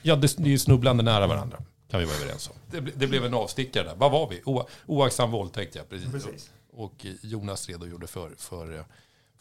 Ja, 0.02 0.16
det, 0.16 0.38
det 0.38 0.44
är 0.44 0.52
ju 0.52 0.60
snubblande 0.60 1.04
nära 1.04 1.28
varandra. 1.28 1.58
Kan 1.90 2.00
vi 2.00 2.06
vara 2.06 2.16
överens 2.18 2.50
om. 2.50 2.56
Det, 2.72 2.92
det 2.96 3.08
blev 3.08 3.26
en 3.26 3.34
avstickare 3.34 3.84
där. 3.84 3.96
Vad 3.96 4.12
var 4.12 4.30
vi? 4.30 4.42
O, 4.46 4.64
oaktsam 4.86 5.32
våldtäkt, 5.32 5.76
ja. 5.76 5.82
Precis. 5.90 6.12
Precis. 6.12 6.52
Och 6.74 7.06
Jonas 7.22 7.70
redogjorde 7.70 8.08
för, 8.08 8.30
för 8.38 8.78
eh, 8.78 8.84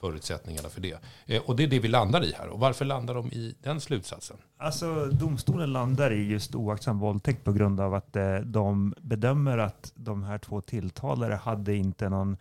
förutsättningarna 0.00 0.68
för 0.68 0.80
det. 0.80 0.98
Eh, 1.26 1.42
Och 1.42 1.56
det 1.56 1.62
är 1.62 1.66
det 1.66 1.78
vi 1.78 1.88
landar 1.88 2.24
i 2.24 2.32
här. 2.38 2.48
Och 2.48 2.60
varför 2.60 2.84
landar 2.84 3.14
de 3.14 3.26
i 3.32 3.54
den 3.62 3.80
slutsatsen? 3.80 4.36
Alltså 4.56 5.06
domstolen 5.06 5.72
landar 5.72 6.12
i 6.12 6.26
just 6.28 6.54
oaktsam 6.54 6.98
våldtäkt 6.98 7.44
på 7.44 7.52
grund 7.52 7.80
av 7.80 7.94
att 7.94 8.16
eh, 8.16 8.36
de 8.36 8.94
bedömer 9.00 9.58
att 9.58 9.92
de 9.94 10.22
här 10.24 10.38
två 10.38 10.60
tilltalare 10.60 11.34
hade 11.34 11.74
inte 11.76 12.08
någon 12.08 12.36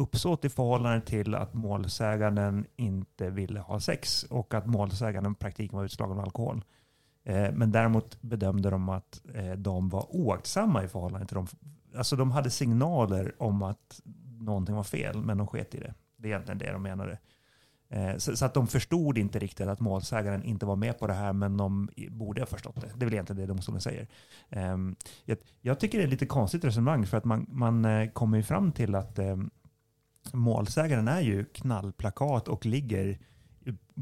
uppsåt 0.00 0.44
i 0.44 0.48
förhållande 0.48 1.00
till 1.00 1.34
att 1.34 1.54
målsäganden 1.54 2.66
inte 2.76 3.30
ville 3.30 3.60
ha 3.60 3.80
sex 3.80 4.22
och 4.22 4.54
att 4.54 4.66
målsäganden 4.66 5.32
i 5.32 5.34
praktiken 5.34 5.76
var 5.76 5.84
utslagen 5.84 6.18
av 6.18 6.24
alkohol. 6.24 6.64
Eh, 7.24 7.52
men 7.52 7.72
däremot 7.72 8.22
bedömde 8.22 8.70
de 8.70 8.88
att 8.88 9.22
eh, 9.34 9.52
de 9.52 9.88
var 9.88 10.16
oaktsamma 10.16 10.84
i 10.84 10.88
förhållande 10.88 11.26
till 11.26 11.34
dem. 11.34 11.46
Alltså 11.96 12.16
de 12.16 12.30
hade 12.30 12.50
signaler 12.50 13.34
om 13.38 13.62
att 13.62 14.00
någonting 14.40 14.74
var 14.74 14.84
fel, 14.84 15.22
men 15.22 15.38
de 15.38 15.46
sket 15.46 15.74
i 15.74 15.78
det. 15.78 15.94
Det 16.16 16.28
är 16.28 16.32
egentligen 16.32 16.58
det 16.58 16.72
de 16.72 16.82
menade. 16.82 17.18
Eh, 17.88 18.16
så, 18.16 18.44
att 18.44 18.54
de 18.54 18.66
förstod 18.66 19.18
inte 19.18 19.38
riktigt 19.38 19.66
att 19.66 19.80
målsägaren 19.80 20.42
inte 20.42 20.66
var 20.66 20.76
med 20.76 20.98
på 20.98 21.06
det 21.06 21.12
här, 21.12 21.32
men 21.32 21.56
de 21.56 21.88
borde 22.10 22.40
ha 22.40 22.46
förstått 22.46 22.80
det. 22.80 22.86
Det 22.94 23.04
är 23.04 23.06
väl 23.06 23.14
egentligen 23.14 23.40
det 23.40 23.46
domstolen 23.46 23.80
säger. 23.80 24.08
Ehm, 24.50 24.96
jag, 25.60 25.80
tycker 25.80 25.98
det 25.98 26.04
är 26.04 26.08
lite 26.08 26.26
konstigt 26.26 26.64
resonemang, 26.64 27.06
för 27.06 27.16
att 27.16 27.24
man, 27.24 27.46
man 27.48 28.08
kommer 28.10 28.36
ju 28.36 28.42
fram 28.42 28.72
till 28.72 28.94
att 28.94 29.18
ehm, 29.18 29.50
målsägaren 30.32 31.08
är 31.08 31.20
ju 31.20 31.44
knallplakat 31.44 32.48
och 32.48 32.66
ligger 32.66 33.18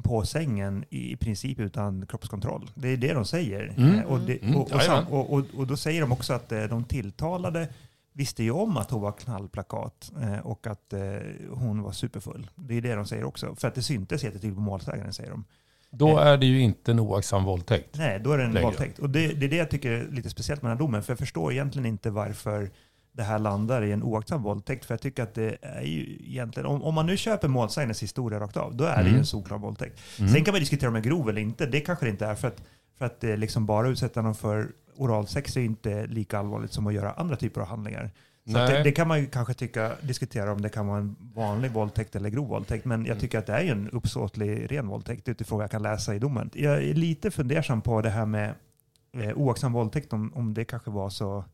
på 0.02 0.24
sängen 0.24 0.84
i 0.90 1.16
princip 1.16 1.60
utan 1.60 2.06
kroppskontroll. 2.06 2.70
Det 2.74 2.88
är 2.88 2.96
det 2.96 3.12
de 3.12 3.24
säger. 3.24 3.74
Mm. 3.76 3.94
Eh, 3.98 4.04
Och, 4.04 4.20
det, 4.20 4.42
Mm. 4.42 4.56
och, 5.08 5.32
och, 5.58 5.66
då 5.66 5.76
säger 5.76 6.00
de 6.00 6.12
också 6.12 6.32
att 6.32 6.52
eh, 6.52 6.62
de 6.64 6.84
tilltalade 6.84 7.68
visste 8.12 8.42
ju 8.42 8.50
om 8.50 8.76
att 8.76 8.90
hon 8.90 9.00
var 9.02 9.12
knallplakat 9.12 10.12
eh, 10.22 10.38
och 10.38 10.66
att 10.66 10.94
hon 11.50 11.82
var 11.82 11.92
superfull. 11.92 12.50
Det 12.54 12.74
är 12.74 12.80
det 12.82 12.94
de 12.94 13.06
säger 13.06 13.24
också. 13.24 13.54
För 13.54 13.68
att 13.68 13.74
det 13.74 13.82
syntes 13.82 14.24
jättetydligt 14.24 14.56
på 14.56 14.60
målsägaren, 14.62 15.12
säger 15.12 15.30
de. 15.30 15.44
Då 15.90 16.18
är 16.18 16.36
det 16.36 16.46
ju 16.46 16.60
inte 16.60 16.90
en 16.90 17.00
oaktsam 17.00 17.44
våldtäkt. 17.44 17.98
Nej, 17.98 18.20
då 18.20 18.32
är 18.32 18.38
det 18.38 18.44
en 18.44 18.52
Längre. 18.52 18.64
våldtäkt. 18.64 18.98
Och 18.98 19.10
det, 19.10 19.28
det 19.28 19.46
är 19.46 19.50
det 19.50 19.56
jag 19.56 19.70
tycker 19.70 19.90
är 19.92 20.08
lite 20.10 20.30
speciellt 20.30 20.62
med 20.62 20.70
den 20.70 20.78
här 20.78 20.84
domen. 20.84 21.02
För 21.02 21.12
jag 21.12 21.18
förstår 21.18 21.52
egentligen 21.52 21.86
inte 21.86 22.10
varför 22.10 22.70
det 23.18 23.24
här 23.24 23.38
landar 23.38 23.82
i 23.82 23.92
en 23.92 24.02
oaktsam 24.02 24.42
våldtäkt. 24.42 24.84
För 24.84 24.94
jag 24.94 25.00
tycker 25.00 25.22
att 25.22 25.34
det 25.34 25.56
är 25.62 25.82
ju 25.82 26.18
egentligen, 26.26 26.66
om, 26.66 26.82
om 26.82 26.94
man 26.94 27.06
nu 27.06 27.16
köper 27.16 27.48
målsägandens 27.48 28.02
historia 28.02 28.40
rakt 28.40 28.56
av, 28.56 28.76
då 28.76 28.84
är 28.84 28.96
det 28.96 29.02
ju 29.02 29.08
Mm. 29.08 29.18
en 29.20 29.26
solklar 29.26 29.58
våldtäkt. 29.58 30.00
Mm. 30.18 30.32
Sen 30.32 30.44
kan 30.44 30.52
man 30.52 30.60
diskutera 30.60 30.88
om 30.88 30.94
den 30.94 31.02
är 31.04 31.08
grov 31.08 31.28
eller 31.28 31.40
inte. 31.42 31.66
Det 31.66 31.80
kanske 31.80 32.06
det 32.06 32.10
inte 32.10 32.26
är. 32.26 32.34
För 32.34 32.48
att, 32.48 32.62
för 32.98 33.06
att 33.06 33.24
eh, 33.24 33.36
liksom 33.36 33.66
bara 33.66 33.88
utsätta 33.88 34.22
någon 34.22 34.34
för 34.34 34.68
oralsex 34.96 35.56
är 35.56 35.60
inte 35.60 36.06
lika 36.06 36.38
allvarligt 36.38 36.72
som 36.72 36.86
att 36.86 36.94
göra 36.94 37.12
andra 37.12 37.36
typer 37.36 37.60
av 37.60 37.66
handlingar. 37.66 38.10
Så 38.46 38.52
det, 38.58 38.82
det 38.82 38.92
kan 38.92 39.08
man 39.08 39.20
ju 39.20 39.26
kanske 39.26 39.54
tycka, 39.54 39.92
diskutera 40.02 40.52
om 40.52 40.62
det 40.62 40.68
kan 40.68 40.86
vara 40.86 40.98
en 40.98 41.16
vanlig 41.34 41.70
våldtäkt 41.70 42.16
eller 42.16 42.30
grov 42.30 42.48
våldtäkt. 42.48 42.84
Men 42.84 43.00
jag 43.00 43.06
Mm. 43.10 43.20
tycker 43.20 43.38
att 43.38 43.46
det 43.46 43.52
är 43.52 43.62
ju 43.62 43.70
en 43.70 43.90
uppsåtlig 43.90 44.72
ren 44.72 44.88
våldtäkt 44.88 45.28
utifrån 45.28 45.56
vad 45.58 45.64
jag 45.64 45.70
kan 45.70 45.82
läsa 45.82 46.14
i 46.14 46.18
domen. 46.18 46.50
Jag 46.54 46.84
är 46.84 46.94
lite 46.94 47.30
fundersam 47.30 47.80
på 47.82 48.00
det 48.02 48.10
här 48.10 48.26
med 48.26 48.54
eh, 49.16 49.32
oaktsam 49.38 49.72
våldtäkt, 49.72 50.12
om, 50.12 50.32
om 50.34 50.54
det 50.54 50.64
kanske 50.64 50.90
var 50.90 51.10
så... 51.10 51.44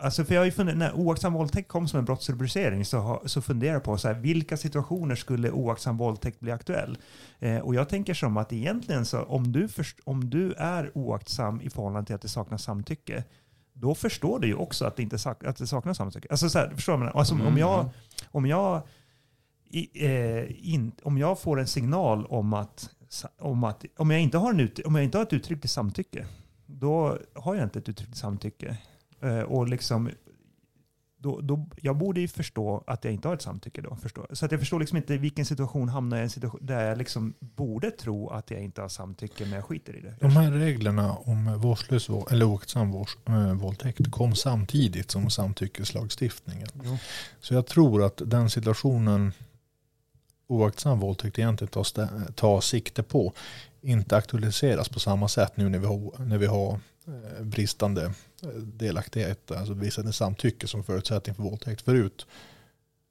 Alltså 0.00 0.24
för 0.24 0.34
jag 0.34 0.40
har 0.40 0.44
ju 0.46 0.52
funderat, 0.52 0.78
när 0.78 0.92
oaktsam 0.92 1.32
våldtäkt 1.32 1.68
kom 1.68 1.88
som 1.88 1.98
en 1.98 2.04
brottsrubricering 2.04 2.84
så, 2.84 2.98
har, 2.98 3.22
så 3.26 3.42
funderar 3.42 3.72
jag 3.72 3.82
på 3.82 3.98
så 3.98 4.08
här, 4.08 4.14
vilka 4.14 4.56
situationer 4.56 5.14
skulle 5.14 5.50
oaktsam 5.50 5.96
våldtäkt 5.96 6.40
bli 6.40 6.52
aktuell? 6.52 6.98
Eh, 7.38 7.58
och 7.58 7.74
jag 7.74 7.88
tänker 7.88 8.14
som 8.14 8.36
att 8.36 8.52
egentligen 8.52 9.06
så 9.06 9.22
om 9.22 9.52
du, 9.52 9.68
först, 9.68 10.00
om 10.04 10.30
du 10.30 10.52
är 10.52 10.90
oaktsam 10.98 11.60
i 11.60 11.70
förhållande 11.70 12.06
till 12.06 12.14
att 12.14 12.22
det 12.22 12.28
saknas 12.28 12.62
samtycke, 12.62 13.24
då 13.72 13.94
förstår 13.94 14.38
du 14.38 14.46
ju 14.46 14.54
också 14.54 14.84
att 14.84 14.96
det, 14.96 15.02
inte 15.02 15.18
sak, 15.18 15.44
att 15.44 15.56
det 15.56 15.66
saknas 15.66 15.96
samtycke. 15.96 16.28
Alltså 16.30 16.50
så 16.50 16.58
här, 16.58 16.70
förstår 16.74 16.96
man? 16.96 17.08
Alltså 17.08 17.34
om 17.34 17.40
Mm. 17.40 17.58
jag, 17.58 17.88
om 18.30 18.46
jag, 18.46 18.82
i, 19.70 20.06
eh, 20.06 20.74
in, 20.74 20.92
om 21.02 21.18
jag 21.18 21.40
får 21.40 21.60
en 21.60 21.66
signal 21.66 22.26
om 22.26 22.52
att, 22.54 22.90
om 23.38 23.64
att 23.64 23.84
om 23.96 24.10
jag 24.10 24.20
inte 24.20 24.38
har, 24.38 24.50
en 24.50 24.60
ut, 24.60 24.78
om 24.78 24.94
jag 24.94 25.04
inte 25.04 25.18
har 25.18 25.22
ett 25.22 25.32
uttryckligt 25.32 25.72
samtycke, 25.72 26.26
då 26.66 27.18
har 27.34 27.54
jag 27.54 27.64
inte 27.64 27.78
ett 27.78 27.88
uttryckligt 27.88 28.18
samtycke. 28.18 28.78
Eh, 29.20 29.40
och 29.40 29.68
liksom, 29.68 30.10
då, 31.20 31.40
då, 31.40 31.66
jag 31.82 31.96
borde 31.96 32.20
ju 32.20 32.28
förstå 32.28 32.84
att 32.86 33.04
jag 33.04 33.12
inte 33.12 33.28
har 33.28 33.34
ett 33.34 33.42
samtycke 33.42 33.80
då. 33.80 33.96
Förstå. 33.96 34.26
Så 34.32 34.44
att 34.44 34.52
jag 34.52 34.60
förstår 34.60 34.80
liksom 34.80 34.96
inte 34.96 35.14
i 35.14 35.18
vilken 35.18 35.46
situation 35.46 35.88
hamnar 35.88 36.16
jag 36.16 36.22
i 36.22 36.24
en 36.24 36.30
situation 36.30 36.66
där 36.66 36.88
jag 36.88 36.98
liksom 36.98 37.34
borde 37.40 37.90
tro 37.90 38.28
att 38.28 38.50
jag 38.50 38.60
inte 38.60 38.80
har 38.80 38.88
samtycke, 38.88 39.44
men 39.44 39.52
jag 39.52 39.64
skiter 39.64 39.96
i 39.96 40.00
det. 40.00 40.14
De 40.20 40.30
här 40.30 40.50
reglerna 40.52 41.12
om 41.12 41.60
vårdslös 41.60 42.08
vå- 42.08 42.32
eller 42.32 42.44
oaktsam 42.44 42.94
eh, 43.26 43.54
våldtäkt 43.54 44.10
kom 44.10 44.34
samtidigt 44.34 45.10
som 45.10 45.30
samtyckeslagstiftningen. 45.30 46.68
Jo. 46.84 46.98
Så 47.40 47.54
jag 47.54 47.66
tror 47.66 48.02
att 48.02 48.22
den 48.26 48.50
situationen 48.50 49.32
oaktsam 50.46 51.00
våldtäkt 51.00 51.38
egentligen 51.38 51.70
tar, 51.70 52.32
tar 52.32 52.60
sikte 52.60 53.02
på 53.02 53.32
inte 53.80 54.16
aktualiseras 54.16 54.88
på 54.88 55.00
samma 55.00 55.28
sätt 55.28 55.56
nu 55.56 55.68
när 55.68 55.78
vi 55.78 55.86
har, 55.86 56.24
när 56.24 56.38
vi 56.38 56.46
har 56.46 56.80
Eh, 57.08 57.44
bristande 57.44 58.04
eh, 58.42 58.48
delaktighet, 58.58 59.50
alltså 59.50 59.74
bristande 59.74 60.12
samtycke 60.12 60.66
som 60.66 60.84
förutsättning 60.84 61.34
för 61.34 61.42
våldtäkt. 61.42 61.82
Förut 61.82 62.26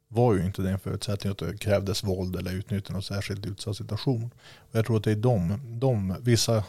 var 0.08 0.34
ju 0.34 0.46
inte 0.46 0.62
det 0.62 0.70
en 0.70 0.80
förutsättning 0.80 1.32
att 1.32 1.38
det 1.38 1.58
krävdes 1.58 2.04
våld 2.04 2.36
eller 2.36 2.52
utnyttjande 2.52 2.98
av 2.98 3.02
särskilt 3.02 3.46
utsatt 3.46 3.78
situation. 3.78 4.32
Och 4.58 4.76
jag 4.76 4.86
tror 4.86 4.98
att 4.98 5.04
det 5.04 5.12
är 5.12 5.16
de, 5.16 5.60
de 5.80 6.16
vissa 6.20 6.64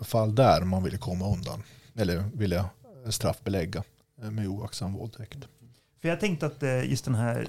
fall 0.00 0.34
där 0.34 0.60
man 0.60 0.82
ville 0.82 0.98
komma 0.98 1.32
undan 1.32 1.62
eller 1.94 2.24
ville 2.34 2.64
straffbelägga 3.08 3.82
eh, 4.22 4.30
med 4.30 4.48
oaktsam 4.48 4.92
våldtäkt. 4.92 5.38
För 6.00 6.08
jag 6.08 6.20
tänkte 6.20 6.46
att 6.46 6.62
just 6.84 7.04
den 7.04 7.14
här 7.14 7.48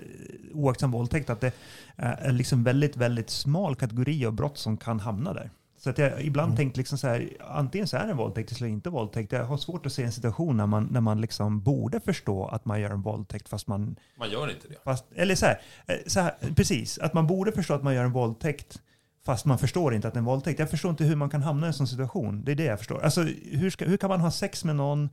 oaktsam 0.53 0.91
våldtäkt, 0.91 1.29
att 1.29 1.41
det 1.41 1.51
är 1.95 2.31
liksom 2.31 2.63
väldigt, 2.63 2.97
väldigt 2.97 3.29
smal 3.29 3.75
kategori 3.75 4.25
av 4.25 4.33
brott 4.33 4.57
som 4.57 4.77
kan 4.77 4.99
hamna 4.99 5.33
där. 5.33 5.51
Så 5.81 5.89
att 5.89 5.97
jag 5.97 6.21
ibland 6.21 6.47
Mm. 6.49 6.57
tänkt 6.57 6.77
liksom 6.77 6.97
så 6.97 7.07
här, 7.07 7.29
antingen 7.49 7.87
så 7.87 7.97
är 7.97 8.05
det 8.05 8.11
en 8.11 8.17
våldtäkt 8.17 8.51
eller 8.51 8.67
inte 8.67 8.89
våldtäkt. 8.89 9.31
Jag 9.31 9.45
har 9.45 9.57
svårt 9.57 9.85
att 9.85 9.93
se 9.93 10.03
en 10.03 10.11
situation 10.11 10.57
när 10.57 10.65
man, 10.65 10.87
när 10.91 11.01
man 11.01 11.21
liksom 11.21 11.61
borde 11.61 11.99
förstå 11.99 12.45
att 12.45 12.65
man 12.65 12.81
gör 12.81 12.89
en 12.89 13.01
våldtäkt 13.01 13.49
fast 13.49 13.67
man, 13.67 13.95
Man 14.17 14.29
gör 14.29 14.49
inte 14.49 14.67
det. 14.67 14.75
fast, 14.83 15.05
eller 15.15 15.35
så 15.35 15.45
här, 15.45 15.61
eh, 15.87 15.95
så 16.07 16.19
här, 16.19 16.35
precis, 16.55 16.97
att 16.97 17.13
man 17.13 17.27
borde 17.27 17.51
förstå 17.51 17.73
att 17.73 17.83
man 17.83 17.95
gör 17.95 18.03
en 18.03 18.11
våldtäkt 18.11 18.81
fast 19.25 19.45
man 19.45 19.57
förstår 19.57 19.93
inte 19.93 20.07
att 20.07 20.13
det 20.13 20.17
är 20.17 20.21
en 20.21 20.25
våldtäkt. 20.25 20.59
Jag 20.59 20.69
förstår 20.69 20.91
inte 20.91 21.03
hur 21.03 21.15
man 21.15 21.29
kan 21.29 21.41
hamna 21.43 21.65
i 21.65 21.67
en 21.67 21.73
sån 21.73 21.87
situation. 21.87 22.43
Det 22.43 22.51
är 22.51 22.55
det 22.55 22.63
jag 22.63 22.77
förstår. 22.79 23.03
Alltså, 23.03 23.21
hur, 23.51 23.69
ska, 23.69 23.85
hur 23.85 23.97
kan 23.97 24.09
man 24.09 24.19
ha 24.21 24.31
sex 24.31 24.63
med 24.65 24.75
någon 24.75 25.09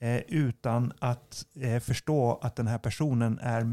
eh, 0.00 0.16
utan 0.28 0.92
att 0.98 1.44
eh, 1.60 1.80
förstå 1.80 2.38
att 2.42 2.56
den 2.56 2.66
här 2.66 2.78
personen 2.78 3.38
är 3.42 3.66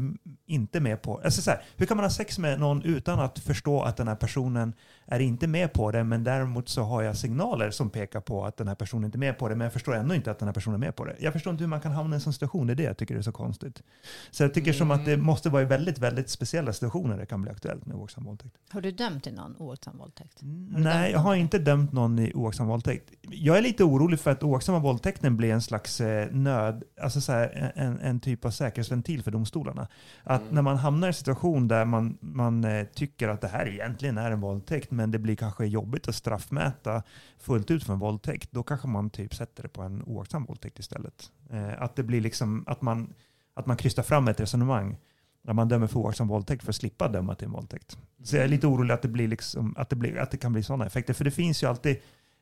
inte 0.46 0.80
med 0.80 1.02
på... 1.02 1.20
Alltså 1.24 1.42
så 1.42 1.50
här, 1.50 1.62
hur 1.76 1.86
kan 1.86 1.96
man 1.96 2.04
ha 2.04 2.10
sex 2.10 2.38
med 2.38 2.60
någon 2.60 2.82
utan 2.82 3.20
att 3.20 3.38
förstå 3.38 3.82
att 3.82 3.96
den 3.96 4.08
här 4.08 4.14
personen 4.16 4.72
är 5.10 5.20
inte 5.20 5.46
med 5.46 5.72
på 5.72 5.90
det, 5.90 6.04
men 6.04 6.24
däremot 6.24 6.68
så 6.68 6.82
har 6.82 7.02
jag 7.02 7.16
signaler 7.16 7.70
som 7.70 7.90
pekar 7.90 8.20
på 8.20 8.44
att 8.44 8.56
den 8.56 8.68
här 8.68 8.74
personen 8.74 9.04
inte 9.04 9.16
är 9.16 9.20
med 9.20 9.38
på 9.38 9.48
det, 9.48 9.54
men 9.54 9.64
jag 9.64 9.72
förstår 9.72 9.94
ändå 9.94 10.14
inte 10.14 10.30
att 10.30 10.38
den 10.38 10.48
här 10.48 10.52
personen 10.52 10.74
är 10.74 10.86
med 10.86 10.96
på 10.96 11.04
det. 11.04 11.16
Jag 11.18 11.32
förstår 11.32 11.50
inte 11.50 11.62
hur 11.64 11.68
man 11.68 11.80
kan 11.80 11.92
hamna 11.92 12.14
i 12.14 12.16
en 12.16 12.20
sån 12.20 12.32
situation, 12.32 12.66
det 12.66 12.72
är 12.72 12.74
det 12.74 12.82
jag 12.82 12.96
tycker 12.96 13.16
är 13.16 13.22
så 13.22 13.32
konstigt. 13.32 13.82
Så 14.30 14.42
jag 14.42 14.54
tycker 14.54 14.72
som 14.72 14.90
att 14.90 15.04
det 15.04 15.16
måste 15.16 15.50
vara 15.50 15.62
i 15.62 15.64
väldigt, 15.64 15.98
väldigt 15.98 16.30
speciella 16.30 16.72
situationer 16.72 17.16
det 17.18 17.26
kan 17.26 17.42
bli 17.42 17.50
aktuellt 17.50 17.86
med 17.86 17.96
oaktsam 17.96 18.24
våldtäkt. 18.24 18.54
Har 18.70 18.80
du 18.80 18.90
dömt 18.90 19.24
till 19.24 19.34
någon 19.34 19.56
oaktsam 19.58 19.98
våldtäkt? 19.98 20.38
Nej, 20.76 21.12
jag 21.12 21.18
har 21.18 21.34
inte 21.34 21.58
dömt 21.58 21.92
någon 21.92 22.18
i 22.18 22.32
oaktsam 22.34 22.66
våldtäkt. 22.66 23.10
Jag 23.22 23.58
är 23.58 23.62
lite 23.62 23.84
orolig 23.84 24.20
för 24.20 24.30
att 24.30 24.42
oaktsamma 24.42 24.78
våldtäkten 24.78 25.36
blir 25.36 25.52
en 25.52 25.62
slags 25.62 26.00
eh, 26.00 26.30
nöd, 26.30 26.82
alltså 27.00 27.20
så 27.20 27.32
här, 27.32 27.72
en, 27.74 28.00
en 28.00 28.20
typ 28.20 28.44
av 28.44 28.50
säkerhetsventil 28.50 29.22
för 29.22 29.30
domstolarna. 29.30 29.88
Att 30.24 30.42
Mm. 30.42 30.54
när 30.54 30.62
man 30.62 30.76
hamnar 30.76 31.08
i 31.08 31.10
en 31.10 31.14
situation 31.14 31.68
där 31.68 31.84
man, 31.84 32.18
man 32.20 32.64
eh, 32.64 32.84
tycker 32.94 33.28
att 33.28 33.40
det 33.40 33.48
här 33.48 33.68
egentligen 33.68 34.18
är 34.18 34.30
en 34.30 34.40
våldtäkt, 34.40 34.90
men 34.98 35.10
det 35.10 35.18
blir 35.18 35.36
kanske 35.36 35.66
jobbigt 35.66 36.08
att 36.08 36.14
straffmäta 36.14 37.02
fullt 37.38 37.70
ut 37.70 37.84
för 37.84 37.92
en 37.92 37.98
våldtäkt, 37.98 38.52
då 38.52 38.62
kanske 38.62 38.88
man 38.88 39.10
typ 39.10 39.34
sätter 39.34 39.62
det 39.62 39.68
på 39.68 39.82
en 39.82 40.02
oaktsam 40.02 40.44
våldtäkt 40.44 40.78
istället. 40.78 41.32
Eh, 41.50 41.82
att 41.82 41.96
det 41.96 42.02
blir 42.02 42.20
liksom 42.20 42.64
att 42.66 42.82
man, 42.82 43.14
att 43.54 43.66
man 43.66 43.76
krystar 43.76 44.02
fram 44.02 44.28
ett 44.28 44.40
resonemang 44.40 44.96
där 45.42 45.52
man 45.52 45.68
dömer 45.68 45.86
för 45.86 45.98
oaktsam 45.98 46.28
våldtäkt 46.28 46.62
för 46.62 46.72
att 46.72 46.76
slippa 46.76 47.08
döma 47.08 47.34
till 47.34 47.46
en 47.46 47.52
våldtäkt. 47.52 47.98
Så 48.22 48.36
jag 48.36 48.44
är 48.44 48.48
lite 48.48 48.66
orolig 48.66 48.94
att 48.94 49.02
det, 49.02 49.08
blir 49.08 49.28
liksom, 49.28 49.74
att 49.76 49.90
det, 49.90 49.96
blir, 49.96 50.18
att 50.18 50.30
det 50.30 50.36
kan 50.36 50.52
bli 50.52 50.62
sådana 50.62 50.86
effekter. 50.86 51.14
För 51.14 51.24
det 51.24 51.30
finns 51.30 51.62
ju 51.62 51.66
alltid, 51.66 51.96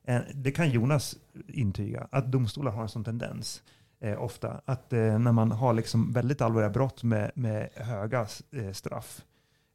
eh, 0.04 0.20
det 0.34 0.50
kan 0.50 0.70
Jonas 0.70 1.16
intyga, 1.48 2.08
att 2.10 2.32
domstolar 2.32 2.72
har 2.72 2.82
en 2.82 2.88
sån 2.88 3.04
tendens 3.04 3.62
eh, 4.00 4.22
ofta. 4.22 4.60
Att 4.64 4.92
eh, 4.92 5.18
när 5.18 5.32
man 5.32 5.52
har 5.52 5.72
liksom 5.72 6.12
väldigt 6.12 6.40
allvarliga 6.40 6.70
brott 6.70 7.02
med, 7.02 7.30
med 7.34 7.68
höga 7.74 8.26
eh, 8.50 8.72
straff 8.72 9.24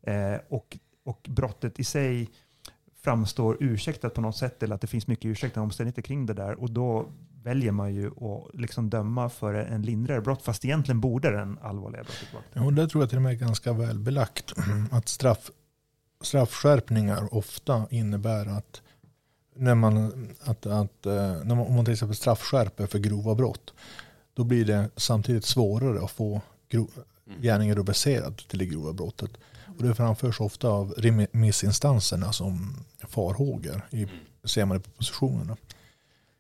eh, 0.04 0.38
och, 0.50 0.78
och 1.06 1.28
brottet 1.30 1.80
i 1.80 1.84
sig 1.84 2.30
framstår 3.04 3.58
ursäktat 3.60 4.14
på 4.14 4.22
något 4.22 4.38
sätt 4.38 4.64
eller 4.64 4.76
att 4.76 4.82
det 4.82 4.88
finns 4.88 5.08
mycket 5.08 5.26
ursäktande 5.26 5.66
omständigheter 5.66 6.02
kring 6.02 6.26
det 6.26 6.34
där 6.34 6.62
och 6.62 6.72
då 6.72 7.06
väljer 7.44 7.72
man 7.72 7.96
ju 7.96 8.08
att 8.08 8.60
liksom 8.60 8.90
döma 8.90 9.30
för 9.30 9.54
en 9.54 9.82
lindrigare 9.82 10.22
brott 10.22 10.42
fast 10.42 10.66
egentligen 10.66 11.02
borde 11.02 11.32
den 11.32 11.58
allvarliga 11.62 12.04
brottet 12.04 12.28
vara. 12.34 12.66
Och 12.66 12.74
det 12.74 12.88
tror 12.88 13.04
jag 13.04 13.10
till 13.10 13.18
och 13.18 13.22
med 13.22 13.32
är 13.32 13.38
ganska 13.38 13.74
väl 13.74 14.00
belagt. 14.00 14.54
Att 14.92 15.08
straff, 15.08 15.52
straffskärpningar 16.22 17.34
ofta 17.34 17.88
innebär 17.90 18.46
att, 18.46 18.82
när 19.56 19.76
man, 19.76 20.28
att, 20.44 20.66
att 20.66 21.06
eh, 21.06 21.14
när 21.44 21.56
man, 21.56 21.68
om 21.68 21.76
man 21.76 21.86
till 21.86 21.94
exempel 21.94 22.16
straffskärper 22.16 22.88
för 22.88 23.00
grova 23.00 23.36
brott, 23.36 23.74
då 24.34 24.44
blir 24.44 24.66
det 24.66 24.90
samtidigt 24.96 25.46
svårare 25.46 26.04
att 26.04 26.12
få 26.12 26.42
gro, 26.70 26.88
gärningen 27.40 27.76
rubricerad 27.76 28.38
till 28.38 28.60
det 28.60 28.66
grova 28.66 28.94
brottet. 28.94 29.32
Och 29.78 29.84
det 29.84 29.96
framförs 29.96 30.40
ofta 30.42 30.68
av 30.70 30.94
remissinstanserna 30.98 32.34
som 32.34 32.76
farhågor, 33.08 33.82
i, 33.92 34.08
ser 34.44 34.66
man 34.66 34.78
i 34.78 34.80
propositionerna. 34.80 35.58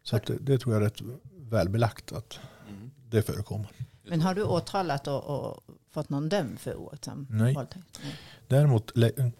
Så 0.03 0.15
att 0.15 0.25
det, 0.25 0.37
det 0.39 0.57
tror 0.59 0.75
jag 0.75 0.81
är 0.83 0.85
rätt 0.85 1.01
välbelagt 1.35 2.11
att 2.11 2.39
Mm. 2.69 2.91
det 3.09 3.21
förekommer. 3.21 3.67
Men 4.03 4.21
har 4.21 4.35
du 4.35 4.43
åtalat 4.43 5.07
och, 5.07 5.23
och 5.23 5.63
fått 5.91 6.09
någon 6.09 6.29
dömd 6.29 6.59
för 6.59 6.75
oaktsam 6.75 7.27
Nej. 7.29 7.53
våldtäkt? 7.53 7.85
Nej. 8.03 8.15
Däremot 8.47 8.91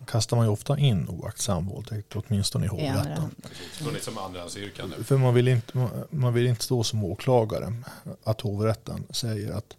kastar 0.08 0.38
man 0.38 0.46
ju 0.46 0.52
ofta 0.52 0.78
in 0.80 1.08
oaktsam 1.10 1.66
våldtäkt, 1.68 2.16
åtminstone 2.16 2.66
i 2.66 2.68
hovrätten. 2.68 3.36
som 4.02 4.18
andrahandsyrkande. 4.18 5.04
För 5.04 5.18
man 5.18 5.34
vill, 5.34 5.48
inte, 5.48 5.78
man- 5.78 6.06
man 6.10 6.34
vill 6.34 6.48
inte 6.48 6.64
stå 6.64 6.84
som 6.84 7.04
åklagare 7.04 7.74
att 8.24 8.42
hovrätten 8.42 9.04
säger 9.10 9.52
att 9.52 9.76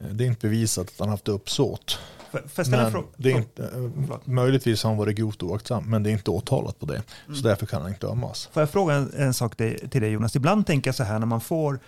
eh, 0.00 0.06
det 0.08 0.24
är 0.24 0.28
inte 0.28 0.46
bevisat 0.46 0.86
att 0.88 0.98
han 0.98 1.08
haft 1.08 1.28
uppsåt. 1.28 1.98
Men 2.32 2.90
fråga? 2.90 3.06
det 3.16 3.32
är 3.32 3.36
inte, 3.36 3.62
eh, 3.62 3.68
Förlåt. 4.06 4.26
möjligtvis 4.26 4.82
har 4.82 4.90
han 4.90 4.98
varit 4.98 5.16
grovt 5.16 5.42
oaktsam, 5.42 5.84
men 5.90 6.02
det 6.02 6.10
är 6.10 6.12
inte 6.12 6.30
åtalat 6.30 6.78
på 6.78 6.86
det. 6.86 7.02
Mm. 7.26 7.36
Så 7.36 7.48
därför 7.48 7.66
kan 7.66 7.82
han 7.82 7.90
inte 7.90 8.06
dömas. 8.06 8.48
Får 8.52 8.62
jag 8.62 8.70
fråga 8.70 8.94
en, 8.94 9.12
en 9.16 9.34
sak 9.34 9.56
till, 9.56 9.88
till 9.90 10.00
dig 10.02 10.10
Jonas? 10.10 10.36
Ibland 10.36 10.66
tänker 10.66 10.88
jag 10.88 10.94
så 10.94 11.04
här 11.04 11.18
när 11.18 11.26
man 11.26 11.40
får 11.40 11.78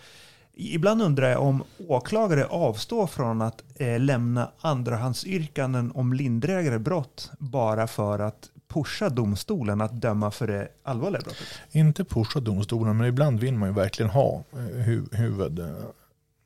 Ibland 0.60 1.02
undrar 1.02 1.30
jag 1.30 1.42
om 1.42 1.62
åklagare 1.88 2.44
avstår 2.46 3.06
från 3.06 3.42
att 3.42 3.62
eh, 3.76 4.00
lämna 4.00 4.50
andrahandsyrkanden 4.60 5.92
om 5.94 6.12
lindrigare 6.12 6.78
brott 6.78 7.30
bara 7.38 7.86
för 7.86 8.18
att 8.18 8.50
pusha 8.68 9.08
domstolen 9.08 9.80
att 9.80 10.00
döma 10.00 10.30
för 10.30 10.46
det 10.46 10.68
allvarliga 10.82 11.20
brottet. 11.20 11.46
Inte 11.72 12.04
pusha 12.04 12.40
domstolen, 12.40 12.96
men 12.96 13.06
ibland 13.06 13.40
vill 13.40 13.54
man 13.54 13.68
ju 13.68 13.74
verkligen 13.74 14.10
ha 14.10 14.44
eh, 14.52 14.58
hu- 14.58 15.16
huvud, 15.16 15.58
eh, 15.58 15.66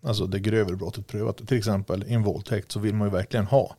alltså 0.05 0.27
det 0.27 0.39
grövre 0.41 0.77
brottet 0.77 1.07
prövat. 1.07 1.49
Till 1.49 1.59
exempel 1.59 2.05
i 2.09 2.13
en 2.15 2.23
våldtäkt 2.23 2.73
så 2.73 2.81
vill 2.81 2.95
man 2.95 3.09
ju 3.09 3.13
verkligen 3.13 3.47
ha 3.47 3.77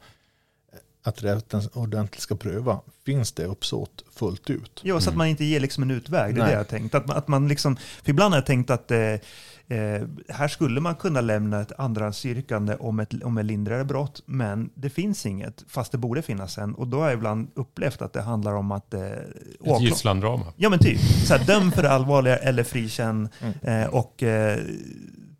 att 1.05 1.23
rätten 1.23 1.61
ordentligt 1.73 2.21
ska 2.21 2.35
pröva, 2.35 2.79
finns 3.05 3.31
det 3.31 3.45
uppsåt 3.45 4.03
fullt 4.15 4.49
ut? 4.49 4.81
Jo, 4.83 4.95
så 4.95 5.03
att 5.03 5.07
Mm. 5.07 5.17
man 5.17 5.27
inte 5.27 5.43
ger 5.45 5.59
liksom 5.59 5.83
en 5.83 5.91
utväg. 5.91 6.35
Det 6.35 6.39
är 6.39 6.43
Nej. 6.43 6.47
det 6.47 6.51
jag 6.51 6.59
har 6.59 6.63
tänkt. 6.65 6.95
Att 6.95 7.09
att 7.09 7.27
man 7.27 7.47
liksom, 7.47 7.75
för 8.03 8.09
ibland 8.09 8.33
har 8.33 8.37
jag 8.37 8.45
tänkt 8.45 8.69
att 8.69 8.91
eh, 8.91 8.99
eh, 8.99 10.01
här 10.29 10.47
skulle 10.47 10.81
man 10.81 10.95
kunna 10.95 11.21
lämna 11.21 11.61
ett 11.61 11.71
andrahandsyrkande 11.77 12.75
om 12.75 12.99
ett, 12.99 13.23
om 13.23 13.37
ett 13.37 13.45
lindrigare 13.45 13.85
brott, 13.85 14.23
men 14.25 14.69
det 14.75 14.89
finns 14.89 15.25
inget, 15.25 15.63
fast 15.67 15.91
det 15.91 15.97
borde 15.97 16.21
finnas 16.21 16.57
en. 16.57 16.75
Och 16.75 16.87
då 16.87 16.97
har 16.99 17.05
jag 17.05 17.13
ibland 17.13 17.47
upplevt 17.53 18.01
att 18.01 18.13
det 18.13 18.21
handlar 18.21 18.53
om 18.53 18.71
att... 18.71 18.93
Eh, 18.93 19.01
Ett 19.01 19.81
gisslandrama. 19.81 20.45
Ja 20.55 20.69
men 20.69 20.79
typ, 20.79 20.99
så 21.27 21.33
här, 21.35 21.45
döm 21.45 21.71
för 21.71 21.81
det 21.81 21.91
allvarliga 21.91 22.37
eller 22.37 22.63
frikänn. 22.63 23.29
Mm. 23.41 23.53
Eh, 23.83 23.87
och 23.89 24.23
eh, 24.23 24.59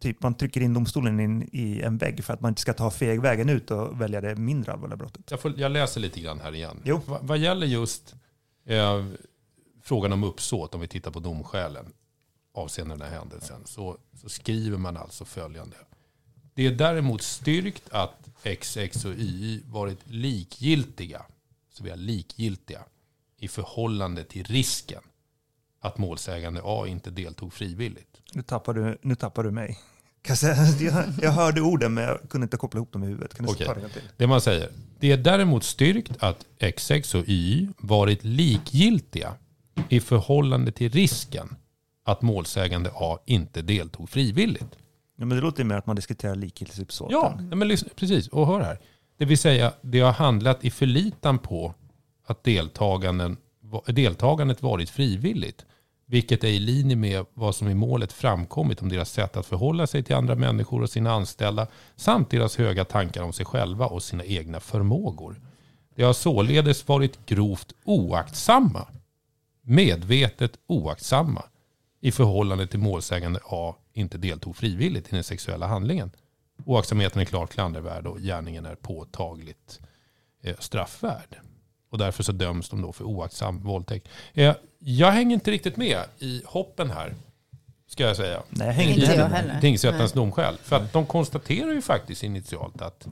typ 0.04 0.24
man 0.24 0.34
trycker 0.34 0.62
in 0.62 0.74
domstolen 0.74 1.20
in 1.20 1.50
i 1.52 1.82
en 1.82 1.98
vägg 1.98 2.24
för 2.24 2.34
att 2.34 2.42
man 2.42 2.50
inte 2.50 2.62
ska 2.62 2.74
ta 2.74 2.92
fegvägen 2.92 3.50
ut 3.50 3.72
och 3.72 4.02
välja 4.02 4.22
det 4.22 4.36
mindre 4.36 4.74
allvarliga 4.74 4.98
brottet. 4.98 5.32
Jag, 5.32 5.40
får, 5.40 5.60
jag 5.60 5.72
läser 5.72 6.02
lite 6.02 6.20
grann 6.20 6.40
här 6.40 6.56
igen. 6.56 6.82
Jo. 6.84 7.02
Va, 7.06 7.20
vad 7.22 7.38
gäller 7.38 7.68
just 7.68 8.16
eh, 8.66 9.06
frågan 9.82 10.14
om 10.14 10.24
uppsåt, 10.24 10.76
om 10.76 10.82
vi 10.82 10.88
tittar 10.88 11.12
på 11.12 11.20
domskälen 11.20 11.86
avseende 12.54 12.96
den 12.96 13.02
här 13.02 13.20
händelsen, 13.20 13.62
så, 13.66 13.98
så 14.22 14.30
skriver 14.30 14.78
man 14.78 14.98
alltså 14.98 15.26
följande. 15.26 15.76
Det 16.54 16.66
är 16.66 16.72
däremot 16.72 17.22
styrkt 17.22 17.90
att 17.90 18.30
XX 18.62 19.06
och 19.06 19.12
YY 19.12 19.62
varit 19.66 20.00
likgiltiga, 20.04 21.26
så 21.72 21.84
vi 21.84 21.90
är 21.90 21.96
likgiltiga, 21.96 22.84
i 23.38 23.48
förhållande 23.48 24.24
till 24.24 24.44
risken 24.44 25.02
att 25.80 25.98
målsägande 25.98 26.62
A 26.64 26.88
inte 26.88 27.10
deltog 27.10 27.54
frivilligt. 27.54 28.22
Nu 28.34 28.42
tappar 28.42 28.74
du, 28.74 28.98
nu 29.02 29.16
tappar 29.16 29.44
du 29.44 29.52
mig. 29.52 29.80
Jag, 30.80 31.06
jag, 31.22 31.32
hörde 31.32 31.62
orden 31.62 31.94
men 31.94 32.04
jag 32.04 32.30
kunde 32.30 32.46
inte 32.46 32.58
koppla 32.58 32.78
ihop 32.78 32.92
dem 32.92 33.04
i 33.04 33.08
huvudet. 33.08 33.34
Kan 33.34 33.46
du 33.46 33.66
ta 33.66 33.74
det? 33.74 33.90
Det 34.18 34.28
man 34.28 34.42
säger. 34.42 34.70
Det 35.00 35.12
är 35.12 35.18
däremot 35.18 35.64
styrkt 35.64 36.12
att 36.20 36.46
XX 36.78 37.16
och 37.16 37.24
Y 37.28 37.68
varit 37.78 38.24
likgiltiga 38.24 39.34
i 39.90 40.00
förhållande 40.00 40.72
till 40.72 40.92
risken 40.92 41.56
att 42.06 42.22
målsägande 42.22 42.92
A 42.94 43.20
inte 43.26 43.62
deltog 43.62 44.10
frivilligt. 44.10 44.78
Ja, 45.18 45.26
men 45.26 45.38
det 45.38 45.44
låter 45.44 45.60
ju 45.60 45.66
mer 45.66 45.76
att 45.76 45.86
man 45.86 45.96
diskuterar 45.96 46.36
likgiltighetsuppsåten. 46.36 47.48
Ja, 47.50 47.56
men 47.56 47.68
lyssna, 47.68 47.90
precis. 47.96 48.28
Och 48.28 48.48
hör 48.48 48.62
här. 48.62 48.80
Det 49.18 49.26
vill 49.26 49.38
säga, 49.38 49.74
det 49.82 50.00
har 50.00 50.12
handlat 50.12 50.66
i 50.66 50.72
förlitan 50.72 51.40
på 51.40 51.74
att 52.26 52.44
deltagandet 53.86 54.62
varit 54.62 54.90
frivilligt. 54.90 55.66
Vilket 56.06 56.44
är 56.44 56.48
i 56.48 56.60
linje 56.60 56.96
med 56.96 57.26
vad 57.34 57.56
som 57.56 57.70
i 57.70 57.74
målet 57.74 58.14
framkommit 58.14 58.82
om 58.82 58.90
deras 58.90 59.12
sätt 59.12 59.38
att 59.38 59.46
förhålla 59.46 59.88
sig 59.88 60.04
till 60.04 60.16
andra 60.16 60.36
människor 60.36 60.82
och 60.82 60.90
sina 60.90 61.12
anställda. 61.12 61.68
Samt 61.96 62.30
deras 62.30 62.58
höga 62.58 62.86
tankar 62.86 63.24
om 63.24 63.34
sig 63.34 63.46
själva 63.46 63.86
och 63.86 64.04
sina 64.04 64.26
egna 64.26 64.60
förmågor. 64.60 65.42
Det 65.96 66.04
har 66.04 66.14
således 66.14 66.88
varit 66.88 67.26
grovt 67.26 67.74
oaktsamma. 67.84 68.88
Medvetet 69.62 70.60
oaktsamma. 70.68 71.44
I 72.02 72.12
förhållande 72.12 72.68
till 72.68 72.80
målsägande 72.80 73.40
A 73.46 73.76
inte 73.94 74.18
deltog 74.18 74.56
frivilligt 74.56 75.08
i 75.08 75.16
den 75.16 75.24
sexuella 75.24 75.68
handlingen. 75.68 76.12
Oaktsamheten 76.66 77.22
är 77.22 77.26
klart 77.26 77.54
klandervärd 77.54 78.08
och 78.08 78.20
gärningen 78.20 78.66
är 78.66 78.76
påtagligt 78.76 79.80
eh, 80.42 80.56
straffvärd. 80.60 81.38
Och 81.94 82.00
därför 82.00 82.24
så 82.24 82.32
döms 82.32 82.70
de 82.70 82.82
då 82.82 82.92
för 82.92 83.04
oaktsam 83.04 83.60
våldtäkt. 83.60 84.08
Eh, 84.34 84.56
jag 84.80 85.12
hänger 85.12 85.34
inte 85.34 85.52
riktigt 85.52 85.78
med 85.78 86.04
i 86.20 86.42
hoppen 86.46 86.92
här, 86.92 87.16
ska 87.88 88.04
jag 88.04 88.16
säga. 88.16 88.44
Nej, 88.50 88.68
jag 88.68 88.74
hänger 88.74 88.94
Inte 88.94 89.06
jag 89.16 89.26
heller. 89.26 89.62
Tingsrättens 89.62 90.12
domskäl. 90.12 90.58
För 90.64 90.76
att 90.76 90.94
de 90.94 91.06
konstaterar 91.06 91.72
ju 91.72 91.82
faktiskt 91.82 92.24
initialt 92.24 92.82
att 92.82 93.08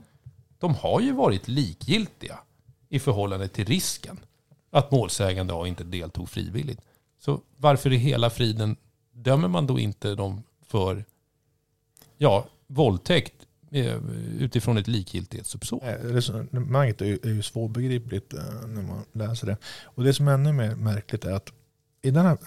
de 0.59 0.75
har 0.75 1.01
ju 1.01 1.11
varit 1.11 1.47
likgiltiga 1.47 2.39
i 2.89 2.99
förhållande 2.99 3.47
till 3.47 3.65
risken 3.65 4.19
att 4.71 4.91
målsägande 4.91 5.53
A 5.53 5.67
inte 5.67 5.83
deltog 5.83 6.29
frivilligt. 6.29 6.81
Så 7.19 7.41
varför 7.57 7.93
i 7.93 7.97
hela 7.97 8.29
friden 8.29 8.75
dömer 9.13 9.47
man 9.47 9.67
då 9.67 9.79
inte 9.79 10.15
dem 10.15 10.43
för 10.67 11.05
ja, 12.17 12.45
våldtäkt 12.67 13.47
utifrån 14.39 14.77
ett 14.77 14.87
likgiltighetsuppsåt? 14.87 15.83
Eh, 15.83 15.87
Resonemanget 16.03 17.01
är 17.01 17.05
ju, 17.05 17.19
är 17.23 17.29
ju 17.29 17.41
svårbegripligt 17.41 18.33
eh, 18.33 18.39
när 18.67 18.81
man 18.81 19.03
läser 19.11 19.47
det. 19.47 19.57
Och 19.83 20.03
det 20.03 20.13
som 20.13 20.27
är 20.27 20.33
ännu 20.33 20.53
mer 20.53 20.75
märkligt 20.75 21.25
är 21.25 21.31
att 21.33 21.49
i, 22.01 22.11
den 22.11 22.25
här, 22.25 22.37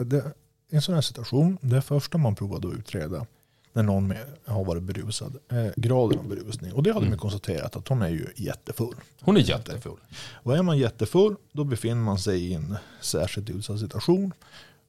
en 0.70 0.82
sån 0.82 0.94
här 0.94 1.02
situation, 1.02 1.58
det 1.60 1.82
första 1.82 2.18
man 2.18 2.34
provade 2.34 2.68
att 2.68 2.74
utreda 2.74 3.26
när 3.72 3.82
någon 3.82 4.06
med, 4.06 4.26
har 4.44 4.64
varit 4.64 4.82
berusad, 4.82 5.36
eh, 5.50 5.66
graden 5.76 6.18
av 6.18 6.28
berusning. 6.28 6.72
Och 6.72 6.82
det 6.82 6.90
hade 6.90 7.00
Mm. 7.06 7.10
man 7.10 7.18
konstaterat 7.18 7.76
att 7.76 7.88
hon 7.88 8.02
är 8.02 8.08
ju 8.08 8.26
jättefull. 8.36 8.94
Hon 9.20 9.36
är 9.36 9.40
jättefull. 9.40 9.98
Och 10.32 10.56
är 10.56 10.62
man 10.62 10.78
jättefull, 10.78 11.36
då 11.52 11.64
befinner 11.64 12.02
man 12.02 12.18
sig 12.18 12.44
i 12.44 12.54
en 12.54 12.76
särskilt 13.00 13.50
utsatt 13.50 13.80
situation. 13.80 14.32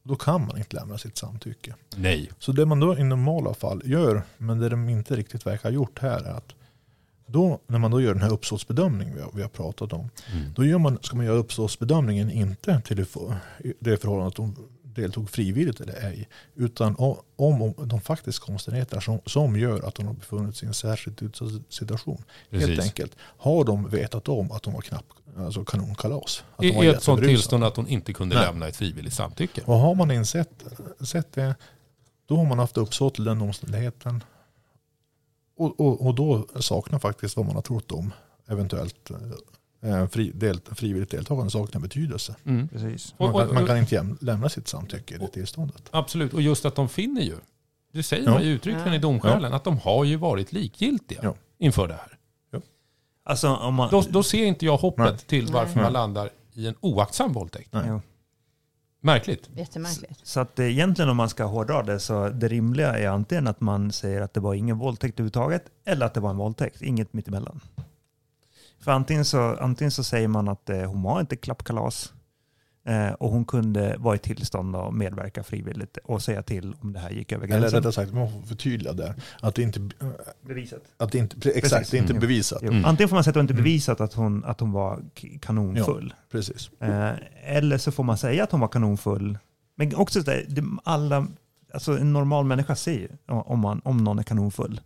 Då 0.06 0.16
kan 0.16 0.46
man 0.46 0.58
inte 0.58 0.76
lämna 0.76 0.98
sitt 0.98 1.16
samtycke. 1.16 1.74
Nej. 1.96 2.30
Så 2.38 2.52
det 2.52 2.66
man 2.66 2.80
då 2.80 2.98
i 2.98 3.04
normala 3.04 3.54
fall 3.54 3.82
gör, 3.84 4.22
men 4.38 4.58
det 4.58 4.68
de 4.68 4.88
inte 4.88 5.16
riktigt 5.16 5.46
verkar 5.46 5.68
ha 5.68 5.74
gjort 5.74 5.98
här 5.98 6.24
är 6.24 6.30
att 6.30 6.54
då, 7.26 7.60
när 7.66 7.78
man 7.78 7.90
då 7.90 8.00
gör 8.00 8.12
den 8.12 8.22
här 8.22 8.32
uppsåtsbedömningen 8.32 9.14
vi 9.14 9.20
har, 9.22 9.30
vi 9.34 9.42
har 9.42 9.48
pratat 9.48 9.92
om, 9.92 10.10
Mm. 10.32 10.52
då 10.54 10.64
gör 10.64 10.78
man, 10.78 10.98
ska 11.02 11.16
man 11.16 11.26
göra 11.26 11.36
uppsåtsbedömningen 11.36 12.30
inte 12.30 12.80
till 12.80 12.96
det, 12.96 13.04
för, 13.04 13.36
det 13.78 13.96
förhållandet 13.96 14.32
att 14.32 14.36
de 14.36 14.56
deltog 14.82 15.30
frivilligt 15.30 15.80
eller 15.80 16.06
ej, 16.06 16.28
utan 16.54 16.96
om, 16.98 17.16
om 17.36 17.74
de 17.88 18.00
faktiska 18.00 18.52
omständigheter 18.52 19.00
som, 19.00 19.20
som 19.26 19.56
gör 19.58 19.88
att 19.88 19.94
de 19.94 20.06
har 20.06 20.14
befunnit 20.14 20.56
sig 20.56 20.66
i 20.66 20.68
en 20.68 20.74
särskilt 20.74 21.22
utsatt 21.22 21.48
situation. 21.68 22.22
Helt 22.50 22.66
Precis. 22.66 22.84
enkelt, 22.84 23.12
har 23.18 23.64
de 23.64 23.88
vetat 23.88 24.28
om 24.28 24.52
att 24.52 24.62
de 24.62 24.72
var 24.74 24.80
knappt 24.80 25.12
alltså 25.38 25.64
kanonkalas? 25.64 26.44
Att 26.56 26.58
de 26.58 26.66
I 26.66 26.68
ett 26.70 26.74
jätteberusade? 26.76 27.26
tillstånd 27.26 27.64
att 27.64 27.76
hon 27.76 27.88
inte 27.88 28.12
kunde 28.12 28.34
Nej. 28.36 28.44
lämna 28.46 28.68
ett 28.68 28.76
frivilligt 28.76 29.14
samtycke. 29.14 29.62
Och 29.64 29.74
har 29.74 29.94
man 29.94 30.10
insett 30.10 30.64
sett 31.00 31.32
det, 31.32 31.54
då 32.26 32.36
har 32.36 32.44
man 32.44 32.58
haft 32.58 32.76
uppsåt 32.76 33.14
till 33.14 33.24
den 33.24 33.42
omständigheten. 33.42 34.24
Och, 35.58 35.80
och, 35.80 36.06
och 36.06 36.14
då 36.14 36.46
saknar 36.60 36.98
faktiskt 36.98 37.36
vad 37.36 37.46
man 37.46 37.54
har 37.54 37.62
trott 37.62 37.92
om 37.92 38.12
eventuellt 38.48 39.10
eh, 39.82 40.06
fri, 40.08 40.30
del, 40.34 40.60
frivilligt 40.74 41.10
deltagande 41.10 41.50
saknar 41.50 41.80
betydelse. 41.80 42.34
Mm. 42.44 42.68
Man 43.18 43.32
kan, 43.32 43.48
och- 43.48 43.54
man 43.54 43.66
kan 43.66 43.76
inte 43.78 43.94
jäm, 43.94 44.18
lämna 44.20 44.48
sitt 44.48 44.68
samtycke 44.68 45.14
i 45.14 45.18
det 45.18 45.28
tillståndet. 45.28 45.82
Absolut, 45.90 46.34
och 46.34 46.42
just 46.42 46.64
att 46.64 46.74
de 46.74 46.88
finner 46.88 47.22
ju, 47.22 47.36
det 47.92 48.02
säger 48.02 48.24
Ja. 48.24 48.30
man 48.30 48.42
ju 48.42 48.48
uttryckligen 48.48 48.94
i 48.94 48.98
domskälen, 48.98 49.52
att 49.52 49.64
de 49.64 49.78
har 49.78 50.04
ju 50.04 50.16
varit 50.16 50.52
likgiltiga 50.52 51.20
Ja. 51.22 51.34
inför 51.58 51.88
det 51.88 51.94
här. 51.94 52.15
Alltså 53.28 53.48
om 53.48 53.74
man... 53.74 53.90
Då, 53.90 54.02
då 54.10 54.22
ser 54.22 54.44
inte 54.44 54.66
jag 54.66 54.76
hoppet 54.76 55.06
Nej. 55.06 55.18
till 55.18 55.52
varför 55.52 55.74
Nej. 55.74 55.82
man 55.82 55.92
landar 55.92 56.30
i 56.52 56.66
en 56.66 56.74
oaktsam 56.80 57.32
våldtäkt. 57.32 57.72
Nej. 57.72 58.00
Märkligt. 59.00 59.50
Jättemärkligt. 59.54 60.20
Så 60.22 60.40
att 60.40 60.58
eh, 60.58 60.66
egentligen 60.66 61.10
om 61.10 61.16
man 61.16 61.28
ska 61.28 61.44
hårdra 61.44 61.82
det 61.82 62.00
så 62.00 62.28
det 62.28 62.48
rimliga 62.48 62.98
är 62.98 63.08
antingen 63.08 63.46
att 63.46 63.60
man 63.60 63.92
säger 63.92 64.20
att 64.20 64.34
det 64.34 64.40
var 64.40 64.54
ingen 64.54 64.78
våldtäkt 64.78 65.14
överhuvudtaget 65.14 65.64
eller 65.84 66.06
att 66.06 66.14
det 66.14 66.20
var 66.20 66.30
en 66.30 66.36
våldtäkt, 66.36 66.82
inget 66.82 67.12
mittemellan. 67.12 67.60
För 68.80 68.92
antingen 68.92 69.24
så, 69.24 69.56
antingen 69.60 69.90
så 69.90 70.04
säger 70.04 70.28
man 70.28 70.48
att 70.48 70.70
eh, 70.70 70.82
hon 70.82 71.02
var 71.02 71.20
inte 71.20 71.36
klappkalas 71.36 72.12
och 73.18 73.30
hon 73.30 73.44
kunde 73.44 73.96
vara 73.98 74.14
i 74.14 74.18
tillstånd 74.18 74.76
att 74.76 74.94
medverka 74.94 75.42
frivilligt 75.42 75.96
och 76.04 76.22
säga 76.22 76.42
till 76.42 76.74
om 76.80 76.92
det 76.92 76.98
här 76.98 77.10
gick 77.10 77.32
över 77.32 77.44
Eller 77.46 77.58
gränsen. 77.60 77.78
rättare 77.78 77.92
sagt, 77.92 78.12
man 78.12 78.32
får 78.32 78.42
förtydliga 78.42 78.92
där. 78.92 79.14
Att 79.40 79.54
det 79.54 79.62
inte, 79.62 79.80
Bevisat. 80.46 80.80
att 80.96 81.12
det 81.12 81.18
inte, 81.18 81.50
exakt, 81.50 81.90
det 81.90 81.96
är 81.96 81.98
inte 82.00 82.12
Mm. 82.12 82.20
bevisat. 82.20 82.62
Mm. 82.62 82.84
Antingen 82.84 83.08
får 83.08 83.16
man 83.16 83.24
säga 83.24 83.30
att 83.30 83.34
det 83.34 83.40
inte 83.40 83.52
Mm. 83.52 83.64
bevisat 83.64 84.00
att 84.00 84.12
hon, 84.14 84.44
att 84.44 84.60
hon 84.60 84.72
var 84.72 85.00
kanonfull. 85.40 86.14
Precis. 86.32 86.70
Eh, 86.80 87.10
eller 87.44 87.78
så 87.78 87.92
får 87.92 88.04
man 88.04 88.18
säga 88.18 88.44
att 88.44 88.50
hon 88.52 88.60
var 88.60 88.68
kanonfull. 88.68 89.38
Men 89.76 89.94
också 89.96 90.20
så 90.22 90.30
där, 90.30 90.44
det, 90.48 90.64
alla, 90.84 91.26
alltså 91.74 91.98
en 91.98 92.12
normal 92.12 92.44
människa 92.44 92.76
ser 92.76 92.92
ju 92.92 93.08
om, 93.26 93.58
man, 93.60 93.80
om 93.84 93.96
någon 94.04 94.18
är 94.18 94.22
kanonfull. 94.22 94.80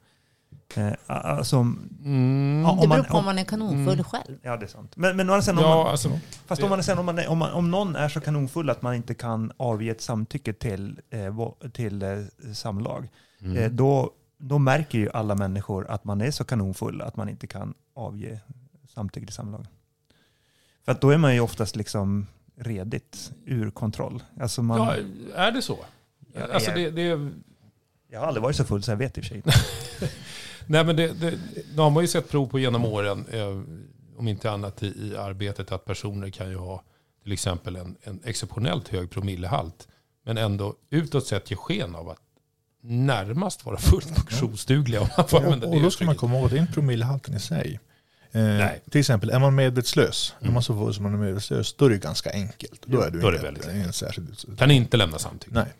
Eh, 0.76 0.92
alltså, 1.06 1.56
Mm. 2.04 2.62
Ja, 2.66 2.78
Det 2.82 2.88
beror 2.88 3.02
på 3.02 3.12
om 3.12 3.18
om- 3.18 3.24
man 3.24 3.38
är 3.38 3.44
kanonfull 3.44 3.92
Mm. 3.92 4.04
själv. 4.04 4.38
ja, 4.42 4.56
det 4.56 4.64
är 4.66 4.68
sant. 4.68 4.96
Men, 4.96 5.16
men 5.16 5.30
om 5.30 5.40
Ja, 5.46 5.52
man, 5.54 5.86
alltså, 5.86 6.20
fast 6.46 6.62
om, 6.62 6.70
man, 6.70 6.78
är 6.78 6.82
sen, 6.82 6.98
om, 6.98 7.06
man, 7.06 7.18
är- 7.18 7.28
om, 7.28 7.38
man, 7.38 7.52
om 7.52 7.70
någon 7.70 7.96
är 7.96 8.08
så 8.08 8.20
kanonfull 8.20 8.70
att 8.70 8.82
man 8.82 8.94
inte 8.94 9.14
kan 9.14 9.52
avge 9.56 9.90
ett 9.90 10.00
samtycke 10.00 10.52
till, 10.52 11.00
eh, 11.10 11.70
till 11.72 12.02
eh, 12.02 12.18
samlag, 12.54 13.08
mm. 13.40 13.56
eh, 13.56 13.70
då, 13.70 14.10
då 14.38 14.58
märker 14.58 14.98
ju 14.98 15.10
alla 15.10 15.34
människor 15.34 15.86
att 15.90 16.04
man 16.04 16.20
är 16.20 16.30
så 16.30 16.44
kanonfull 16.44 17.02
att 17.02 17.16
man 17.16 17.28
inte 17.28 17.46
kan 17.46 17.74
avge 17.94 18.40
samtycke 18.94 19.26
till 19.26 19.34
samlag. 19.34 19.66
För 20.84 20.92
att 20.92 21.00
då 21.00 21.10
är 21.10 21.18
man 21.18 21.34
ju 21.34 21.40
oftast 21.40 21.76
liksom 21.76 22.26
redigt 22.56 23.32
ur 23.44 23.70
kontroll. 23.70 24.22
Alltså 24.40 24.62
man, 24.62 24.78
ja, 24.78 24.94
är 25.34 25.52
det 25.52 25.62
så? 25.62 25.78
Ja, 26.34 26.46
Alltså 26.54 26.70
det, 26.74 26.90
det, 26.90 27.30
Jag 28.08 28.20
har 28.20 28.26
aldrig 28.26 28.42
varit 28.42 28.56
så 28.56 28.64
full 28.64 28.82
så 28.82 28.90
jag 28.90 28.96
vet 28.96 29.18
i 29.18 29.20
och 29.20 29.24
för 29.24 29.28
sig. 29.34 29.42
nej 30.66 30.84
men 30.84 30.96
det, 30.96 31.12
det, 31.12 31.38
då 31.74 31.82
har 31.82 31.90
man 31.90 32.02
ju 32.02 32.08
sett 32.08 32.30
prov 32.30 32.46
på 32.46 32.58
genom 32.58 32.84
åren, 32.84 33.26
eh, 33.32 33.60
om 34.18 34.28
inte 34.28 34.50
annat 34.50 34.82
i, 34.82 34.86
i 34.86 35.16
arbetet, 35.16 35.72
att 35.72 35.84
personer 35.84 36.30
kan 36.30 36.50
ju 36.50 36.56
ha 36.56 36.82
till 37.22 37.32
exempel 37.32 37.76
en, 37.76 37.96
en 38.02 38.20
exceptionellt 38.24 38.88
hög 38.88 39.10
promillehalt, 39.10 39.88
men 40.24 40.38
ändå 40.38 40.74
utåt 40.90 41.26
sett 41.26 41.50
ge 41.50 41.56
sken 41.56 41.94
av 41.94 42.08
att 42.08 42.20
närmast 42.82 43.66
vara 43.66 43.78
fullt 43.78 44.14
funktionsdugliga. 44.16 45.00
Använda 45.16 45.66
Och, 45.66 45.74
det 45.74 45.82
då 45.82 45.90
ska 45.90 46.04
man 46.04 46.16
komma 46.16 46.38
ihåg 46.38 46.50
det 46.50 46.56
är 46.56 46.60
inte 46.60 46.72
promillehalten 46.72 47.36
i 47.36 47.40
sig. 47.40 47.80
Eh, 48.32 48.42
Nej. 48.42 48.80
till 48.90 49.00
exempel, 49.00 49.30
är 49.30 49.38
man 49.38 49.54
medvetslös, 49.54 50.34
Mm. 50.40 50.50
är 50.50 50.54
man 50.54 50.62
så 50.62 50.74
full 50.78 50.94
som 50.94 51.02
man 51.02 51.14
är 51.14 51.18
medvetslös, 51.18 51.72
då 51.72 51.84
är 51.84 51.90
det 51.90 51.96
ganska 51.98 52.30
enkelt. 52.32 52.82
Då 52.86 53.00
är 53.02 53.10
du 53.10 53.20
då 53.20 53.28
är 53.28 53.32
det 53.32 53.38
väldigt 53.38 53.66
en 53.66 53.92
särskild 53.92 54.58
Kan 54.58 54.70
inte 54.70 54.96
lämna 54.96 55.18
samtycke. 55.18 55.54
Nej. 55.54 55.72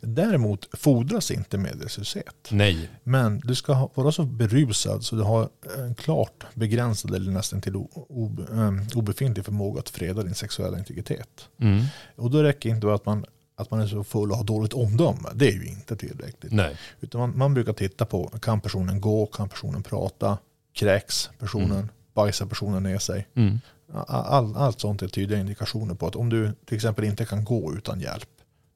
Däremot 0.00 0.68
fordras 0.72 1.30
inte 1.30 1.58
medvetslöshet. 1.58 2.34
Nej. 2.50 2.90
Men 3.04 3.40
du 3.44 3.54
ska 3.54 3.88
vara 3.94 4.12
så 4.12 4.22
berusad 4.24 5.04
så 5.04 5.16
du 5.16 5.22
har 5.22 5.48
en 5.78 5.94
klart 5.94 6.44
begränsad 6.54 7.14
eller 7.14 7.30
nästan 7.32 7.60
till 7.60 7.76
o- 7.76 8.06
ob, 8.08 8.40
eh, 8.40 8.98
obefintlig 8.98 9.44
förmåga 9.44 9.80
att 9.80 9.88
freda 9.88 10.22
din 10.22 10.34
sexuella 10.34 10.78
integritet. 10.78 11.48
Mm. 11.60 11.84
Och 12.16 12.30
då 12.30 12.42
räcker 12.42 12.68
inte 12.70 12.94
att 12.94 13.06
man 13.06 13.24
att 13.56 13.70
man 13.70 13.80
är 13.80 13.86
så 13.86 14.04
full 14.04 14.30
och 14.30 14.36
har 14.36 14.44
dåligt 14.44 14.72
omdöme, 14.72 15.28
det 15.34 15.48
är 15.48 15.52
ju 15.52 15.66
inte 15.66 15.96
tillräckligt. 15.96 16.52
Nej. 16.52 16.76
Utan 17.00 17.20
man, 17.20 17.38
man 17.38 17.54
brukar 17.54 17.72
titta 17.72 18.06
på, 18.06 18.28
kan 18.42 18.60
personen 18.60 19.00
gå, 19.00 19.26
kan 19.26 19.48
personen 19.48 19.82
prata, 19.82 20.38
kräks 20.72 21.30
personen, 21.38 21.70
Mm. 21.72 21.88
bajsar 22.14 22.46
personen 22.46 22.82
ner 22.82 22.98
sig. 22.98 23.28
Mm. 23.34 23.58
All, 24.06 24.56
allt 24.56 24.80
sånt 24.80 25.02
är 25.02 25.08
tydliga 25.08 25.40
indikationer 25.40 25.94
på 25.94 26.06
att 26.06 26.16
om 26.16 26.28
du 26.28 26.52
till 26.66 26.74
exempel 26.76 27.04
inte 27.04 27.24
kan 27.24 27.44
gå 27.44 27.74
utan 27.74 28.00
hjälp, 28.00 28.28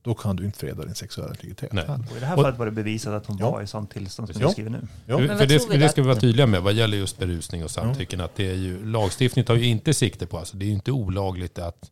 då 0.02 0.14
kan 0.14 0.36
du 0.36 0.44
inte 0.44 0.58
freda 0.58 0.84
din 0.84 0.94
sexuella 0.94 1.30
integritet. 1.30 1.72
Nej. 1.72 1.84
Och 1.84 2.16
I 2.16 2.20
det 2.20 2.26
här 2.26 2.36
fallet 2.36 2.58
var 2.58 2.66
det 2.66 2.72
bevisat 2.72 3.12
att 3.14 3.26
hon 3.26 3.36
Ja. 3.40 3.50
var 3.50 3.62
i 3.62 3.66
sånt 3.66 3.90
tillstånd 3.90 4.28
som 4.28 4.40
Ja. 4.42 4.46
du 4.48 4.52
skriver 4.52 4.70
nu. 4.70 4.80
Ja. 5.06 5.18
För, 5.18 5.26
Men 5.26 5.38
för 5.38 5.46
det, 5.78 5.88
ska 5.88 6.02
vi 6.02 6.08
vara 6.08 6.20
tydliga 6.20 6.46
med 6.46 6.62
vad 6.62 6.72
gäller 6.74 6.96
just 6.98 7.18
berusning 7.18 7.64
och 7.64 7.70
samtycken. 7.70 8.20
Att 8.20 8.36
det 8.36 8.50
är 8.50 8.54
ju, 8.54 8.86
lagstiftningen 8.86 9.46
tar 9.46 9.54
ju 9.54 9.66
inte 9.66 9.94
sikte 9.94 10.26
på, 10.26 10.38
alltså 10.38 10.56
det 10.56 10.64
är 10.64 10.66
ju 10.66 10.72
inte 10.72 10.92
olagligt 10.92 11.58
att 11.58 11.90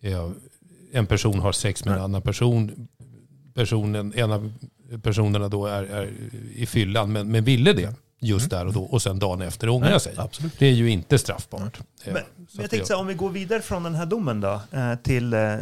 eh, 0.00 0.30
en 0.92 1.06
person 1.06 1.38
har 1.38 1.52
sex 1.52 1.84
med 1.84 1.92
en 1.92 1.96
Nej. 1.98 2.04
annan 2.04 2.22
person. 2.22 2.88
Personen, 3.54 4.12
en 4.16 4.32
av 4.32 4.52
personerna 5.02 5.48
då 5.48 5.66
är, 5.66 5.82
är 5.82 6.12
i 6.54 6.66
fyllan 6.66 7.12
men, 7.12 7.30
men 7.30 7.44
ville 7.44 7.72
det 7.72 7.94
just 8.18 8.50
där 8.50 8.66
och 8.66 8.72
då 8.72 8.82
och 8.82 9.02
sen 9.02 9.18
dagen 9.18 9.42
efter 9.42 9.68
ångrar 9.68 9.90
Nej, 9.90 10.00
sig. 10.00 10.14
Absolut. 10.16 10.58
Det 10.58 10.66
är 10.66 10.72
ju 10.72 10.90
inte 10.90 11.18
straffbart. 11.18 11.80
Eh, 12.04 12.12
Men, 12.12 12.22
jag 12.52 12.70
tänkte 12.70 12.92
här, 12.94 13.00
om 13.00 13.06
vi 13.06 13.14
går 13.14 13.30
vidare 13.30 13.60
från 13.62 13.82
den 13.82 13.94
här 13.94 14.06
domen 14.06 14.40
då, 14.40 14.60
eh, 14.72 14.94
till 15.02 15.32
eh, 15.34 15.56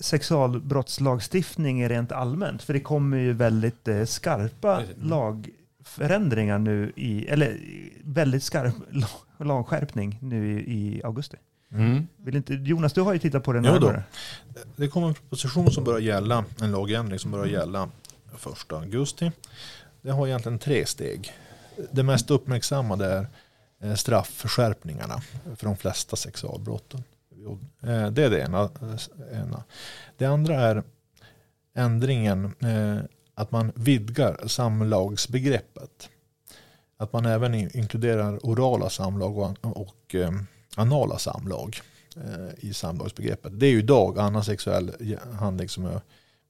sexualbrottslagstiftning 0.00 1.88
rent 1.88 2.12
allmänt. 2.12 2.62
För 2.62 2.72
det 2.72 2.80
kommer 2.80 3.16
ju 3.16 3.32
väldigt 3.32 3.88
skarpa 4.06 4.76
Precis. 4.76 4.96
lagförändringar 5.02 6.58
nu 6.58 6.92
i, 6.96 7.26
eller 7.28 7.58
väldigt 8.04 8.42
skarp 8.42 8.74
lag- 8.90 9.46
lagskärpning 9.46 10.18
nu 10.22 10.60
i, 10.60 11.00
augusti. 11.04 11.36
Mm. 11.72 12.06
Vill 12.16 12.36
inte, 12.36 12.54
Jonas, 12.54 12.92
du 12.92 13.00
har 13.00 13.12
ju 13.12 13.18
tittat 13.18 13.44
på 13.44 13.52
då. 13.52 13.60
närmare. 13.60 14.02
Det 14.76 14.88
kommer 14.88 15.08
en 15.08 15.14
proposition 15.14 15.70
som 15.70 15.84
börjar 15.84 16.00
gälla, 16.00 16.44
en 16.60 16.72
lagändring 16.72 17.18
som 17.18 17.30
börjar 17.30 17.46
gälla 17.46 17.88
1 18.62 18.72
augusti. 18.72 19.32
Det 20.02 20.10
har 20.10 20.26
egentligen 20.26 20.58
tre 20.58 20.86
steg. 20.86 21.32
Det 21.92 22.02
mest 22.02 22.30
uppmärksammade 22.30 23.06
är 23.06 23.26
eh, 23.88 23.94
straffskärpningarna 23.94 25.22
för 25.56 25.66
de 25.66 25.76
flesta 25.76 26.16
sexualbrotten. 26.16 27.02
Eh, 27.82 28.06
Det 28.10 28.24
är 28.24 28.30
det 28.30 28.40
ena. 28.40 28.62
eh, 28.62 29.40
ena. 29.42 29.64
Det 30.16 30.24
andra 30.26 30.54
är 30.60 30.82
ändringen 31.74 32.54
att 33.34 33.50
man 33.50 33.72
vidgar 33.74 34.46
samlagsbegreppet. 34.46 36.08
Att 36.96 37.12
man 37.12 37.26
även 37.26 37.54
in- 37.54 37.70
inkluderar 37.76 38.38
orala 38.46 38.90
samlag 38.90 39.38
och, 39.62 40.14
anala 40.76 41.18
samlag 41.18 41.80
i 42.56 42.74
samlagsbegreppet. 42.74 43.60
Det 43.60 43.66
är 43.66 43.70
ju 43.70 43.78
idag 43.78 44.18
annan 44.18 44.44
sexuell 44.44 44.92
handling 45.38 45.68
som 45.68 45.84
är 45.84 46.00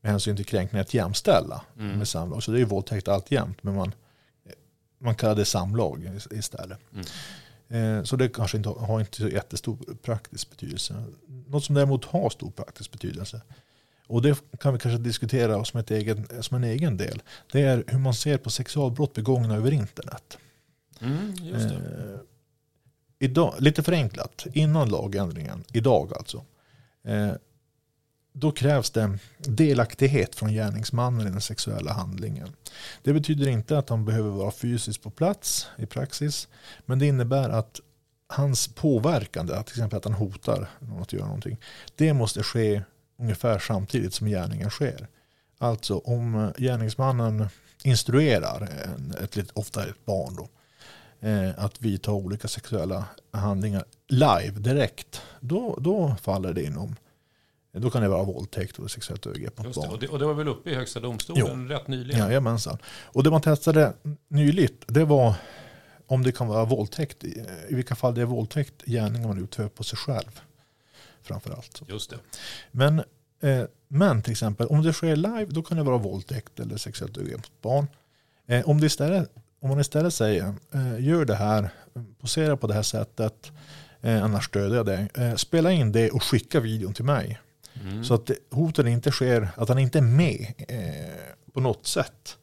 med 0.02 0.12
hänsyn 0.12 0.36
till 0.36 0.44
kränkning 0.46 0.80
att 0.80 0.94
jämställa 0.94 1.62
Mm. 1.78 1.98
med 1.98 2.08
samlag. 2.08 2.42
Så 2.42 2.50
det 2.50 2.56
är 2.56 2.58
ju 2.58 2.64
våldtäkt 2.64 3.08
alltjämt 3.08 3.62
men 3.62 3.74
man, 3.74 3.92
man 4.98 5.14
kallar 5.14 5.34
det 5.34 5.44
samlag 5.44 6.04
is- 6.16 6.28
istället. 6.32 6.78
Eh, 7.68 8.02
Så 8.02 8.16
det 8.16 8.28
kanske 8.28 8.56
inte 8.56 8.68
har- 8.68 9.00
inte 9.00 9.16
så 9.16 9.28
jättestor 9.28 9.78
praktisk 10.02 10.50
betydelse. 10.50 11.04
Något 11.46 11.64
som 11.64 11.74
däremot 11.74 12.04
har 12.04 12.30
stor 12.30 12.50
praktisk 12.50 12.92
betydelse 12.92 13.40
och 14.06 14.22
det 14.22 14.38
kan 14.60 14.72
vi 14.72 14.78
kanske 14.78 14.98
diskutera 14.98 15.64
som, 15.64 15.80
ett 15.80 15.90
egen, 15.90 16.26
som 16.42 16.56
en 16.56 16.64
egen 16.64 16.96
del. 16.96 17.22
Det 17.52 17.60
är 17.62 17.84
hur 17.86 17.98
man 17.98 18.14
ser 18.14 18.38
på 18.38 18.50
sexualbrott 18.50 19.14
begångna 19.14 19.54
över 19.56 19.70
internet. 19.72 20.38
Mm. 21.00 21.34
Eh, 21.54 22.20
idag, 23.18 23.54
lite 23.58 23.82
förenklat, 23.82 24.46
innan 24.52 24.88
lagändringen, 24.88 25.64
idag 25.72 26.12
alltså. 26.16 26.44
Eh, 27.04 27.32
då 28.40 28.52
krävs 28.52 28.90
det 28.90 29.18
delaktighet 29.38 30.34
från 30.34 30.52
gärningsmannen 30.52 31.26
i 31.26 31.30
den 31.30 31.40
sexuella 31.40 31.92
handlingen. 31.92 32.48
Det 33.02 33.12
betyder 33.12 33.48
inte 33.48 33.78
att 33.78 33.88
han 33.88 34.04
behöver 34.04 34.30
vara 34.30 34.50
fysiskt 34.50 35.02
på 35.02 35.10
plats 35.10 35.66
i 35.76 35.86
praxis. 35.86 36.48
Men 36.86 36.98
det 36.98 37.06
innebär 37.06 37.48
att 37.48 37.80
hans 38.26 38.68
påverkande, 38.68 39.54
att 39.54 39.66
till 39.66 39.74
exempel 39.74 39.96
att 39.96 40.04
han 40.04 40.14
hotar 40.14 40.68
någon 40.80 41.02
att 41.02 41.12
göra 41.12 41.24
någonting. 41.24 41.56
Det 41.96 42.12
måste 42.12 42.42
ske 42.42 42.82
ungefär 43.18 43.58
samtidigt 43.58 44.14
som 44.14 44.26
gärningen 44.26 44.70
sker. 44.70 45.08
Alltså 45.58 45.98
om 45.98 46.52
gärningsmannen 46.58 47.48
instruerar, 47.82 48.68
en, 48.84 49.14
ett, 49.22 49.50
ofta 49.54 49.86
ett 49.86 50.04
barn 50.06 50.36
då, 50.36 50.48
eh, 51.28 51.64
att 51.64 51.82
vidta 51.82 52.12
olika 52.12 52.48
sexuella 52.48 53.04
handlingar 53.32 53.84
live, 54.08 54.58
direkt, 54.58 55.22
då, 55.40 55.78
då 55.80 56.16
faller 56.22 56.52
det 56.52 56.62
inom. 56.62 56.96
Då 57.78 57.90
kan 57.90 58.02
det 58.02 58.08
vara 58.08 58.24
våldtäkt 58.24 58.78
och 58.78 58.90
sexuellt 58.90 59.26
övergrepp 59.26 59.58
mot 59.58 59.74
barn. 59.74 59.90
Och, 59.90 59.98
det, 59.98 60.08
och 60.08 60.18
det 60.18 60.26
var 60.26 60.34
väl 60.34 60.48
uppe 60.48 60.70
i 60.70 60.74
Högsta 60.74 61.00
domstolen 61.00 61.68
rätt 61.68 61.88
nyligen? 61.88 62.20
Jajamensan. 62.20 62.78
Och 62.84 63.22
det 63.22 63.30
man 63.30 63.40
testade 63.40 63.92
nyligt, 64.28 64.84
det 64.86 65.04
var 65.04 65.34
om 66.06 66.22
det 66.22 66.32
kan 66.32 66.48
vara 66.48 66.64
våldtäkt, 66.64 67.24
i 67.24 67.74
vilka 67.74 67.94
fall 67.94 68.14
det 68.14 68.20
är 68.20 68.26
våldtäkt 68.26 68.82
gärningar 68.86 69.28
man 69.28 69.42
utför 69.42 69.68
på 69.68 69.84
sig 69.84 69.98
själv. 69.98 70.40
Framförallt. 71.22 71.82
Just 71.86 72.10
det. 72.10 72.16
Men, 72.70 72.98
eh, 73.40 73.62
men 73.88 74.22
till 74.22 74.32
exempel 74.32 74.66
om 74.66 74.82
det 74.82 74.92
sker 74.92 75.16
live 75.16 75.46
då 75.48 75.62
kan 75.62 75.76
det 75.76 75.82
vara 75.82 75.98
våldtäkt 75.98 76.60
eller 76.60 76.76
sexuellt 76.76 77.16
övergrepp 77.16 77.38
mot 77.38 77.62
barn. 77.62 77.86
Eh, 78.46 78.68
om, 78.68 78.80
det 78.80 78.86
istället, 78.86 79.30
om 79.60 79.68
man 79.68 79.80
istället 79.80 80.14
säger 80.14 80.54
eh, 80.74 81.04
gör 81.04 81.24
det 81.24 81.34
här, 81.34 81.70
posera 82.20 82.56
på 82.56 82.66
det 82.66 82.74
här 82.74 82.82
sättet, 82.82 83.52
eh, 84.00 84.24
annars 84.24 84.46
stödjer 84.46 84.76
jag 84.76 84.86
dig. 84.86 85.08
Eh, 85.14 85.34
spela 85.34 85.72
in 85.72 85.92
det 85.92 86.10
och 86.10 86.22
skicka 86.22 86.60
videon 86.60 86.94
till 86.94 87.04
mig. 87.04 87.38
Mm. 87.82 88.04
Så 88.04 88.14
att 88.14 88.30
hoten 88.50 88.88
inte 88.88 89.10
sker, 89.10 89.48
att 89.56 89.68
han 89.68 89.78
inte 89.78 89.98
är 89.98 90.02
med 90.02 90.54
eh, 90.68 91.52
på 91.52 91.60
något 91.60 91.86
sätt. 91.86 92.38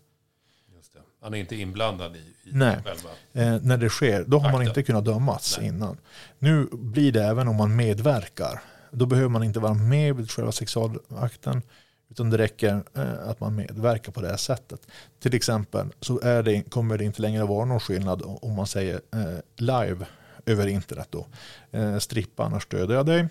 Han 1.22 1.34
är 1.34 1.38
inte 1.38 1.56
inblandad 1.56 2.16
i, 2.16 2.20
i 2.20 2.52
Nej. 2.52 2.78
själva... 2.86 3.10
Eh, 3.34 3.62
när 3.62 3.78
det 3.78 3.90
sker, 3.90 4.24
då 4.28 4.40
har 4.40 4.52
man 4.52 4.62
Akta. 4.62 4.70
inte 4.70 4.84
kunnat 4.84 5.06
dömas 5.06 5.58
Nej. 5.60 5.68
innan. 5.68 5.98
Nu 6.40 6.68
blir 6.72 7.12
det 7.12 7.24
även 7.24 7.48
om 7.48 7.56
man 7.56 7.76
medverkar. 7.76 8.62
Då 8.92 9.06
behöver 9.06 9.30
man 9.30 9.44
inte 9.44 9.60
vara 9.60 9.74
med 9.74 10.16
vid 10.16 10.32
själva 10.32 10.52
sexualakten. 10.52 11.62
Utan 12.10 12.30
det 12.30 12.38
räcker 12.38 12.84
eh, 12.94 13.30
att 13.30 13.40
man 13.40 13.56
medverkar 13.56 14.12
på 14.12 14.22
det 14.22 14.28
här 14.28 14.38
sättet. 14.38 14.88
Till 15.20 15.36
exempel 15.36 15.88
så 16.02 16.20
är 16.20 16.44
det, 16.44 16.62
kommer 16.70 16.98
det 16.98 17.04
inte 17.04 17.22
längre 17.22 17.44
vara 17.44 17.66
någon 17.66 17.80
skillnad 17.80 18.22
om 18.26 18.54
man 18.54 18.68
säger 18.68 19.02
eh, 19.14 19.40
live 19.56 20.06
över 20.46 20.68
internet. 20.68 21.08
Då. 21.10 21.28
Eh, 21.72 21.98
strippa 21.98 22.44
annars 22.44 22.64
stöder 22.64 22.96
jag 22.96 23.06
dig. 23.06 23.28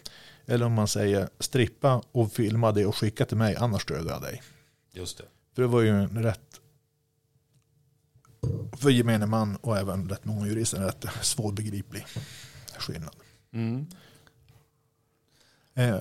Eller 0.47 0.67
om 0.67 0.73
man 0.73 0.89
säger 0.89 1.29
strippa 1.39 2.03
och 2.13 2.33
filma 2.33 2.73
det 2.73 2.87
och 2.87 2.97
skicka 2.97 3.25
till 3.25 3.37
mig 3.37 3.57
annars 3.57 3.83
stöder 3.83 4.11
jag 4.11 4.23
dig. 4.23 4.43
Just 4.93 5.19
det. 5.19 5.25
För 5.55 5.63
det 5.63 5.69
var 5.69 5.81
ju 5.81 5.89
en 5.89 6.23
rätt 6.23 6.61
för 8.73 8.91
gemene 8.91 9.27
man 9.27 9.57
och 9.57 9.79
även 9.79 10.09
rätt 10.09 10.25
många 10.25 10.47
jurister 10.47 10.79
en 10.79 10.85
rätt 10.85 11.05
svårbegriplig 11.23 12.07
skillnad. 12.79 13.15
Mm. 13.53 13.87
Eh, 15.75 15.99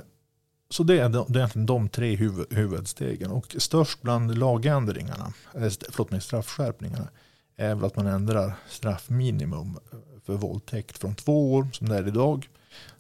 Så 0.70 0.84
det 0.84 1.00
är, 1.00 1.10
de, 1.10 1.26
det 1.30 1.38
är 1.40 1.42
egentligen 1.42 1.66
de 1.66 1.90
tre 1.90 2.16
huvud, 2.16 2.54
huvudstegen. 2.54 3.32
Och 3.32 3.56
störst 3.60 4.02
bland 4.02 4.38
lagändringarna, 4.38 5.34
eller 5.54 5.68
st- 5.68 5.86
förlåt 5.90 6.12
mig, 6.12 6.22
straffskärpningarna, 6.22 7.10
är 7.56 7.76
väl 7.76 7.86
att 7.86 7.96
man 7.96 8.08
ändrar 8.08 8.54
straffminimum 8.70 9.78
för 10.26 10.34
våldtäkt 10.38 10.98
från 10.98 11.16
två 11.16 11.54
år, 11.54 11.68
som 11.74 11.90
det 11.90 11.98
är 11.98 12.08
idag, 12.08 12.50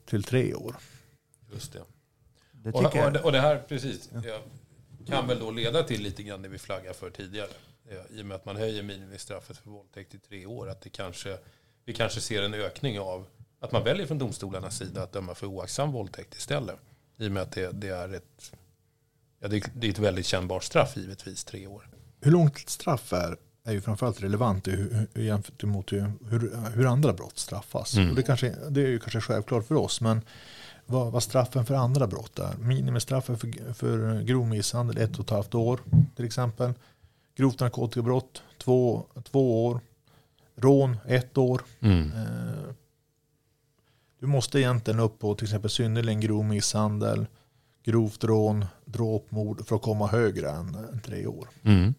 till 0.05 0.23
tre 0.23 0.53
år. 0.53 0.75
Just 1.53 1.73
det. 1.73 1.79
Det 2.51 2.71
Och, 2.71 2.83
och, 2.85 3.11
det- 3.11 3.21
och 3.21 3.31
det 3.31 3.41
här 3.41 3.63
precis, 3.67 4.09
ja, 4.25 4.39
kan 5.07 5.27
väl 5.27 5.39
då 5.39 5.51
leda 5.51 5.83
till 5.83 6.01
lite 6.01 6.23
grann 6.23 6.41
det 6.41 6.47
vi 6.49 6.57
flaggade 6.57 6.93
för 6.93 7.09
tidigare. 7.09 7.49
I 8.09 8.21
och 8.21 8.25
med 8.25 8.35
att 8.35 8.45
man 8.45 8.55
höjer 8.55 8.83
minimistraffet 8.83 9.57
för 9.57 9.69
våldtäkt 9.69 10.11
till 10.11 10.19
tre 10.19 10.45
år. 10.45 10.69
Att 10.69 10.81
det 10.81 10.89
kanske, 10.89 11.37
vi 11.85 11.93
kanske 11.93 12.21
ser 12.21 12.41
en 12.43 12.53
ökning 12.53 12.99
av 12.99 13.25
att 13.59 13.71
man 13.71 13.83
väljer 13.83 14.05
från 14.07 14.17
domstolarnas 14.17 14.77
sida 14.77 15.03
att 15.03 15.11
döma 15.11 15.35
för 15.35 15.47
oaktsam 15.47 15.91
våldtäkt 15.91 16.35
istället. 16.35 16.75
I 17.17 17.27
och 17.27 17.31
med 17.31 17.43
att 17.43 17.51
det, 17.51 17.71
det 17.71 17.87
är 17.89 18.13
ett 18.13 18.51
ja, 19.39 19.47
det, 19.47 19.55
är- 19.57 19.71
det 19.75 19.87
är 19.87 19.91
ett 19.91 19.99
väldigt 19.99 20.25
kännbart 20.25 20.63
straff 20.63 20.97
givetvis, 20.97 21.43
tre 21.43 21.67
år. 21.67 21.89
Hur 22.21 22.31
långt 22.31 22.69
straff 22.69 23.13
är, 23.13 23.37
är 23.63 23.73
ju 23.73 23.81
framförallt 23.81 24.23
relevant 24.23 24.67
i 24.67 25.03
jämfört 25.15 25.63
mot 25.63 25.91
hur, 25.93 26.11
hur, 26.29 26.69
hur 26.75 26.85
andra 26.85 27.13
brott 27.13 27.37
straffas. 27.37 27.95
Mm. 27.95 28.09
Och 28.09 28.15
det, 28.15 28.23
kanske, 28.23 28.55
det 28.69 28.81
är 28.81 28.87
ju 28.87 28.99
kanske 28.99 29.21
självklart 29.21 29.67
för 29.67 29.75
oss, 29.75 30.01
men 30.01 30.21
vad, 30.93 31.11
vad 31.11 31.23
straffen 31.23 31.65
för 31.65 31.73
andra 31.73 32.07
brott 32.07 32.39
är. 32.39 32.57
Minimistraffen 32.57 33.37
för, 33.37 33.73
för 33.73 34.21
grov 34.21 34.47
misshandel 34.47 34.97
ett 34.97 35.19
och 35.19 35.25
ett 35.25 35.29
halvt 35.29 35.55
år 35.55 35.79
till 36.15 36.25
exempel. 36.25 36.73
Grovt 37.35 37.59
narkotikabrott 37.59 38.43
två, 38.57 39.05
två 39.23 39.65
år. 39.65 39.79
Rån 40.55 40.97
ett 41.05 41.37
år. 41.37 41.61
Eh, 41.79 42.73
Du 44.19 44.27
måste 44.27 44.59
egentligen 44.59 44.99
upp 44.99 45.19
på 45.19 45.35
till 45.35 45.45
exempel 45.45 45.69
synnerligen 45.69 46.21
grov 46.21 46.45
misshandel, 46.45 47.25
grovt 47.83 48.23
rån, 48.23 48.65
dråpmord 48.85 49.67
för 49.67 49.75
att 49.75 49.81
komma 49.81 50.07
högre 50.07 50.49
än, 50.49 50.75
än 50.75 51.01
tre 51.01 51.27
år. 51.27 51.47
Mm. 51.63 51.93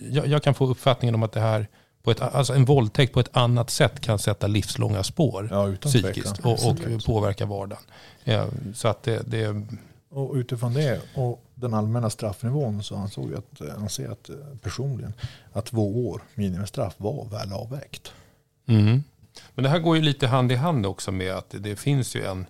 Jag, 0.00 0.26
jag 0.26 0.42
kan 0.42 0.54
få 0.54 0.66
uppfattningen 0.66 1.14
om 1.14 1.22
att 1.22 1.32
det 1.32 1.40
här, 1.40 1.68
på 2.02 2.10
ett, 2.10 2.20
alltså 2.20 2.52
en 2.54 2.64
våldtäkt 2.64 3.12
på 3.12 3.20
ett 3.20 3.36
annat 3.36 3.70
sätt 3.70 4.00
kan 4.00 4.18
sätta 4.18 4.46
livslånga 4.46 5.02
spår 5.02 5.48
Ja, 5.50 5.72
psykiskt 5.80 6.38
och, 6.38 6.70
och 6.70 7.04
påverka 7.06 7.46
vardagen. 7.46 7.82
Så 8.74 8.88
att 8.88 9.02
det, 9.02 9.22
det, 9.26 9.64
Och 10.10 10.34
utifrån 10.34 10.74
det 10.74 11.00
och 11.14 11.44
den 11.54 11.74
allmänna 11.74 12.10
straffnivån 12.10 12.82
så 12.82 12.96
ansåg 12.96 13.32
jag 13.32 13.38
att, 13.38 13.78
anser 13.78 14.02
jag 14.02 14.12
att 14.12 14.30
personligen 14.62 15.12
att 15.52 15.64
två 15.64 16.08
år 16.08 16.22
minimistraff 16.34 16.94
var 16.96 17.28
väl 17.28 17.52
avvägt. 17.52 18.12
Mm. 18.66 19.02
Men 19.54 19.62
det 19.62 19.68
här 19.68 19.78
går 19.78 19.96
ju 19.96 20.02
lite 20.02 20.26
hand 20.26 20.52
i 20.52 20.54
hand 20.54 20.86
också 20.86 21.12
med 21.12 21.32
att 21.32 21.54
det 21.58 21.76
finns 21.76 22.16
ju 22.16 22.24
en, 22.24 22.46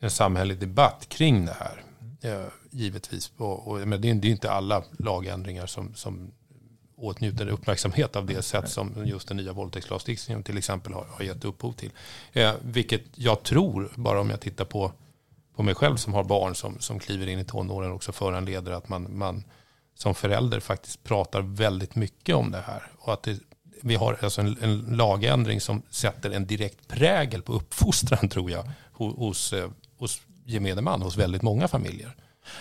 en 0.00 0.10
samhällelig 0.10 0.60
debatt 0.60 1.06
kring 1.08 1.46
det 1.46 1.56
här. 1.58 1.82
Eh, 2.20 2.46
givetvis. 2.70 3.32
Och, 3.36 3.68
och, 3.68 3.88
men 3.88 4.00
det 4.00 4.10
är 4.10 4.14
det 4.14 4.28
är 4.28 4.32
inte 4.32 4.50
alla 4.50 4.82
lagändringar 4.98 5.66
som, 5.66 5.94
som 5.94 6.30
åtnjuter 6.96 7.48
uppmärksamhet 7.48 8.16
av 8.16 8.26
det 8.26 8.42
sätt 8.42 8.68
som 8.68 8.92
just 9.04 9.28
den 9.28 9.36
nya 9.36 9.52
våldtäktslagstiftningen 9.52 10.42
till 10.42 10.58
exempel 10.58 10.92
har, 10.92 11.06
har 11.10 11.24
gett 11.24 11.44
upphov 11.44 11.72
till. 11.72 11.90
Eh, 12.32 12.54
vilket 12.62 13.02
jag 13.14 13.42
tror, 13.42 13.92
bara 13.94 14.20
om 14.20 14.30
jag 14.30 14.40
tittar 14.40 14.64
på, 14.64 14.92
på 15.56 15.62
mig 15.62 15.74
själv 15.74 15.96
som 15.96 16.14
har 16.14 16.24
barn 16.24 16.54
som, 16.54 16.80
som 16.80 16.98
kliver 16.98 17.26
in 17.26 17.38
i 17.38 17.44
tonåren 17.44 17.92
också 17.92 18.12
föranleder 18.12 18.72
att 18.72 18.88
man, 18.88 19.18
man 19.18 19.44
som 19.94 20.14
förälder 20.14 20.60
faktiskt 20.60 21.04
pratar 21.04 21.40
väldigt 21.40 21.94
mycket 21.94 22.34
om 22.34 22.50
det 22.50 22.60
här. 22.60 22.82
Och 22.98 23.12
att 23.12 23.22
det, 23.22 23.38
vi 23.82 23.94
har 23.94 24.18
alltså 24.22 24.40
en, 24.40 24.56
en 24.60 24.78
lagändring 24.78 25.60
som 25.60 25.82
sätter 25.90 26.30
en 26.30 26.46
direkt 26.46 26.88
prägel 26.88 27.42
på 27.42 27.52
uppfostran 27.52 28.28
tror 28.28 28.50
jag 28.50 28.70
hos, 28.92 29.52
eh, 29.52 29.70
hos 29.98 30.20
gemene 30.44 30.80
man, 30.80 31.02
hos 31.02 31.16
väldigt 31.16 31.42
många 31.42 31.68
familjer 31.68 32.16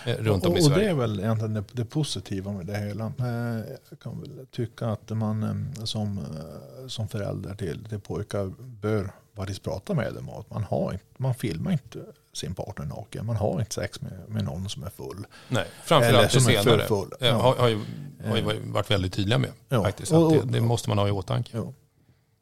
runt 0.06 0.46
om 0.46 0.52
och, 0.52 0.58
i 0.58 0.62
och 0.62 0.66
Sverige. 0.66 0.84
det 0.86 0.90
är 0.90 0.94
väl 0.94 1.20
egentligen 1.20 1.54
det, 1.54 1.64
det 1.72 1.86
positiva 1.86 2.52
med 2.52 2.66
det 2.66 2.78
hela. 2.78 3.06
Eh, 3.06 3.64
Jag 3.90 4.00
kan 4.04 4.20
väl 4.22 4.46
tycka 4.52 4.88
att 4.88 5.10
man 5.10 5.44
eh, 5.78 5.84
som, 5.84 6.18
eh, 6.18 6.88
som 6.88 7.08
förälder 7.08 7.56
till, 7.56 7.86
till 7.90 8.00
pojkar 8.00 8.52
bör 8.60 9.12
faktiskt 9.36 9.64
prata 9.64 9.94
med 9.94 10.14
dem. 10.14 10.30
Och 10.30 10.40
att 10.40 10.50
man, 10.50 10.64
har 10.64 10.92
inte, 10.94 11.06
man 11.18 11.36
filmar 11.36 11.72
inte 11.72 12.00
sin 12.34 12.56
partner 12.56 12.86
naken. 12.86 13.26
Man 13.26 13.36
har 13.36 13.60
inte 13.60 13.74
sex 13.74 14.02
med, 14.02 14.12
med 14.28 14.44
någon 14.44 14.70
som 14.70 14.84
är 14.84 14.90
full. 14.90 15.28
Nej, 15.50 15.66
framförallt 15.84 16.32
det 16.34 16.40
som 16.42 16.52
är 16.52 16.56
för 16.56 16.64
senare. 16.64 16.88
full. 16.88 17.10
Ja. 17.20 17.26
Ja. 17.28 17.34
Har, 17.34 17.56
har, 17.56 17.68
ju, 17.68 17.80
har 18.26 18.38
ju 18.38 18.60
varit 18.72 18.92
väldigt 18.92 19.14
tydliga 19.14 19.38
med. 19.38 19.52
Ja. 19.70 19.84
Faktiskt, 19.84 20.12
Och- 20.12 20.32
det, 20.32 20.40
och- 20.40 20.48
det 20.48 20.62
måste 20.62 20.90
man 20.90 20.98
ha 20.98 21.08
i 21.08 21.12
åtanke. 21.12 21.58
Ja. 21.58 21.74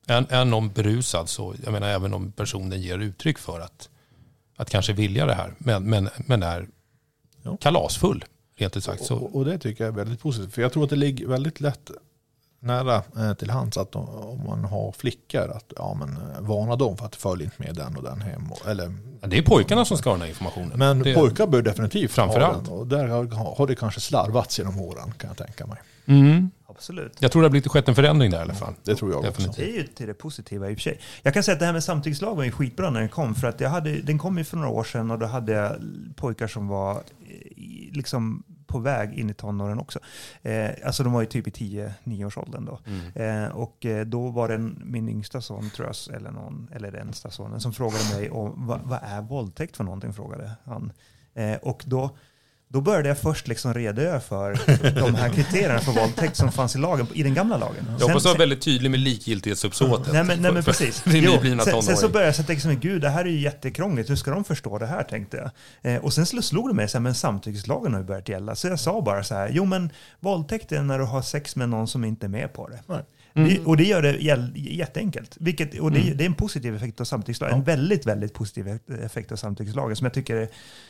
Är, 0.07 0.25
är 0.33 0.45
någon 0.45 0.69
berusad 0.69 1.29
så, 1.29 1.55
jag 1.63 1.71
menar 1.71 1.87
även 1.87 2.13
om 2.13 2.31
personen 2.31 2.81
ger 2.81 2.99
uttryck 2.99 3.37
för 3.37 3.59
att, 3.59 3.89
att 4.57 4.69
kanske 4.69 4.93
vilja 4.93 5.25
det 5.25 5.33
här, 5.33 5.53
men, 5.57 5.83
men, 5.89 6.09
men 6.17 6.43
är 6.43 6.67
Ja. 7.43 7.57
kalasfull, 7.57 8.25
rent 8.57 8.77
ut 8.77 8.83
sagt. 8.83 9.11
Och, 9.11 9.35
och 9.35 9.45
det 9.45 9.57
tycker 9.57 9.83
jag 9.83 9.93
är 9.93 9.97
väldigt 9.97 10.19
positivt. 10.19 10.53
För 10.53 10.61
jag 10.61 10.73
tror 10.73 10.83
att 10.83 10.89
det 10.89 10.95
ligger 10.95 11.27
väldigt 11.27 11.59
lätt 11.59 11.91
nära 12.59 13.03
eh, 13.17 13.33
till 13.33 13.49
hands 13.49 13.77
att 13.77 13.95
om, 13.95 14.41
man 14.47 14.65
har 14.65 14.91
flickor 14.91 15.51
att 15.51 15.73
ja, 15.75 15.93
men, 15.93 16.09
eh, 16.09 16.41
varna 16.41 16.75
dem 16.75 16.97
för 16.97 17.05
att 17.05 17.15
följa 17.15 17.45
inte 17.45 17.61
med 17.61 17.75
den 17.75 17.97
och 17.97 18.03
den 18.03 18.21
hem. 18.21 18.51
Och, 18.51 18.67
eller, 18.67 18.93
Ja, 19.21 19.27
det 19.27 19.37
är 19.37 19.41
pojkarna 19.41 19.85
som 19.85 19.97
ska 19.97 20.09
ha 20.09 20.15
den 20.15 20.21
här 20.21 20.29
informationen. 20.29 20.71
men 20.75 20.99
det, 20.99 21.13
pojkar 21.13 21.47
bör 21.47 21.61
definitivt 21.61 22.11
Framför 22.11 22.39
ha 22.39 22.53
den. 22.53 22.67
Och 22.67 22.87
där 22.87 23.07
har, 23.07 23.55
har 23.57 23.67
det 23.67 23.75
kanske 23.75 23.99
slarvats 23.99 24.59
genom 24.59 24.81
åren 24.81 25.13
kan 25.17 25.27
jag 25.27 25.37
tänka 25.37 25.65
mig. 25.65 25.77
Mm, 26.05 26.51
Absolut. 26.67 27.17
jag 27.19 27.31
tror 27.31 27.41
det 27.41 27.45
har 27.45 27.49
blivit 27.51 27.71
skett 27.71 27.87
en 27.87 27.95
förändring 27.95 28.31
där 28.31 28.37
i 28.37 28.41
alla 28.41 28.53
fall. 28.53 28.73
Det 28.83 28.95
tror 28.95 29.11
jag 29.11 29.23
Definitivt. 29.23 29.49
också. 29.49 29.61
Det 29.61 29.69
är 29.69 29.73
ju 29.73 29.83
till 29.87 30.07
det 30.07 30.13
positiva 30.13 30.69
i 30.69 30.73
och 30.73 30.77
för 30.77 30.81
sig. 30.81 30.99
Jag 31.21 31.33
kan 31.33 31.43
säga 31.43 31.53
att 31.53 31.59
det 31.59 31.65
här 31.65 31.73
med 31.73 31.83
samtyckslag 31.83 32.35
var 32.35 32.43
ju 32.43 32.51
skitbra 32.51 32.89
när 32.89 32.99
den 32.99 33.09
kom. 33.09 33.35
För 33.35 33.47
att 33.47 33.59
jag 33.59 33.69
hade, 33.69 34.01
den 34.01 34.17
kom 34.19 34.37
ju 34.37 34.43
för 34.43 34.57
några 34.57 34.69
år 34.69 34.83
sedan 34.83 35.11
och 35.11 35.19
då 35.19 35.25
hade 35.25 35.51
jag 35.51 35.75
pojkar 36.15 36.47
som 36.47 36.67
var 36.67 37.01
i- 37.55 37.89
liksom 37.93 38.43
på 38.67 38.79
väg 38.79 39.13
in 39.13 39.29
i 39.29 39.33
tonåren 39.33 39.79
också. 39.79 39.99
Eh, 40.41 40.69
alltså 40.85 41.03
de 41.03 41.13
var 41.13 41.21
ju 41.21 41.27
typ 41.27 41.47
i 41.47 41.51
10-9 41.51 42.25
års 42.25 42.37
åldern 42.37 42.65
då. 42.65 42.79
Mm. 42.85 43.43
Eh, 43.45 43.49
och 43.51 43.85
eh, 43.85 44.05
då 44.05 44.29
var 44.29 44.47
det 44.47 44.53
en, 44.55 44.81
min 44.85 45.09
yngsta 45.09 45.41
son, 45.41 45.69
tror 45.69 45.87
jag, 45.87 46.15
eller, 46.15 46.31
någon, 46.31 46.69
eller 46.75 46.91
den 46.91 47.07
äldsta 47.07 47.31
sonen, 47.31 47.61
som 47.61 47.73
frågade 47.73 48.03
mig 48.15 48.29
om 48.29 48.67
vad, 48.67 48.79
vad 48.83 48.99
är 49.03 49.21
våldtäkt 49.21 49.77
för 49.77 49.83
någonting, 49.83 50.13
frågade 50.13 50.51
han. 50.65 50.91
Eh, 51.33 51.55
och 51.55 51.83
då, 51.87 52.09
då 52.73 52.81
började 52.81 53.07
jag 53.07 53.17
först 53.17 53.47
liksom 53.47 53.73
redogöra 53.73 54.19
för 54.19 54.59
de 55.01 55.15
här 55.15 55.29
kriterierna 55.29 55.79
för 55.79 55.91
våldtäkt 55.91 56.35
som 56.35 56.51
fanns 56.51 56.75
i 56.75 56.79
lagen, 56.79 57.07
i 57.13 57.23
den 57.23 57.33
gamla 57.33 57.57
lagen. 57.57 57.95
Jag 57.99 58.07
hoppas 58.07 58.25
vara 58.25 58.37
väldigt 58.37 58.61
tydlig 58.61 58.91
med 58.91 58.99
likgiltighetsuppsåtet. 58.99 60.13
Nej 60.13 60.23
men, 60.23 60.41
nej, 60.41 60.51
men 60.51 60.63
precis. 60.63 61.03
Jo, 61.05 61.31
sen, 61.63 61.83
sen 61.83 61.97
så 61.97 62.09
började 62.09 62.33
jag 62.37 62.47
tänka 62.47 62.61
som 62.61 62.79
gud 62.79 63.01
det 63.01 63.09
här 63.09 63.25
är 63.25 63.29
ju 63.29 63.39
jättekrångligt, 63.39 64.09
hur 64.09 64.15
ska 64.15 64.31
de 64.31 64.43
förstå 64.43 64.77
det 64.77 64.85
här 64.85 65.03
tänkte 65.03 65.37
jag. 65.81 65.93
Eh, 65.93 66.03
och 66.03 66.13
sen 66.13 66.25
slog 66.25 66.69
det 66.69 66.73
mig, 66.73 66.87
så 66.87 66.97
här, 66.97 67.03
men 67.03 67.15
samtyckeslagen 67.15 67.93
har 67.93 67.99
ju 67.99 68.05
börjat 68.05 68.29
gälla. 68.29 68.55
Så 68.55 68.67
jag 68.67 68.79
sa 68.79 69.01
bara 69.01 69.23
så 69.23 69.35
här, 69.35 69.49
jo 69.51 69.65
men 69.65 69.89
våldtäkt 70.19 70.71
är 70.71 70.81
när 70.81 70.99
du 70.99 71.05
har 71.05 71.21
sex 71.21 71.55
med 71.55 71.69
någon 71.69 71.87
som 71.87 72.05
inte 72.05 72.25
är 72.25 72.29
med 72.29 72.53
på 72.53 72.67
det. 72.67 72.79
Nej. 72.87 73.03
Det, 73.35 73.59
och 73.65 73.77
det 73.77 73.83
gör 73.83 74.01
det 74.01 74.11
jätteenkelt. 74.55 75.37
Vilket, 75.39 75.79
och 75.79 75.91
det, 75.91 75.99
Mm. 75.99 76.17
det 76.17 76.23
är 76.23 76.25
en 76.25 76.33
positiv 76.33 76.75
effekt 76.75 77.01
av 77.01 77.05
samtyckeslagen. 77.05 77.55
En 77.57 77.63
väldigt, 77.63 78.05
väldigt 78.05 78.33
positiv 78.33 78.79
effekt 79.05 79.31
av 79.31 79.35
samtyckeslagen. 79.35 79.95
Som 79.95 80.05
jag 80.05 80.13
tycker 80.13 80.35
är, 80.35 80.47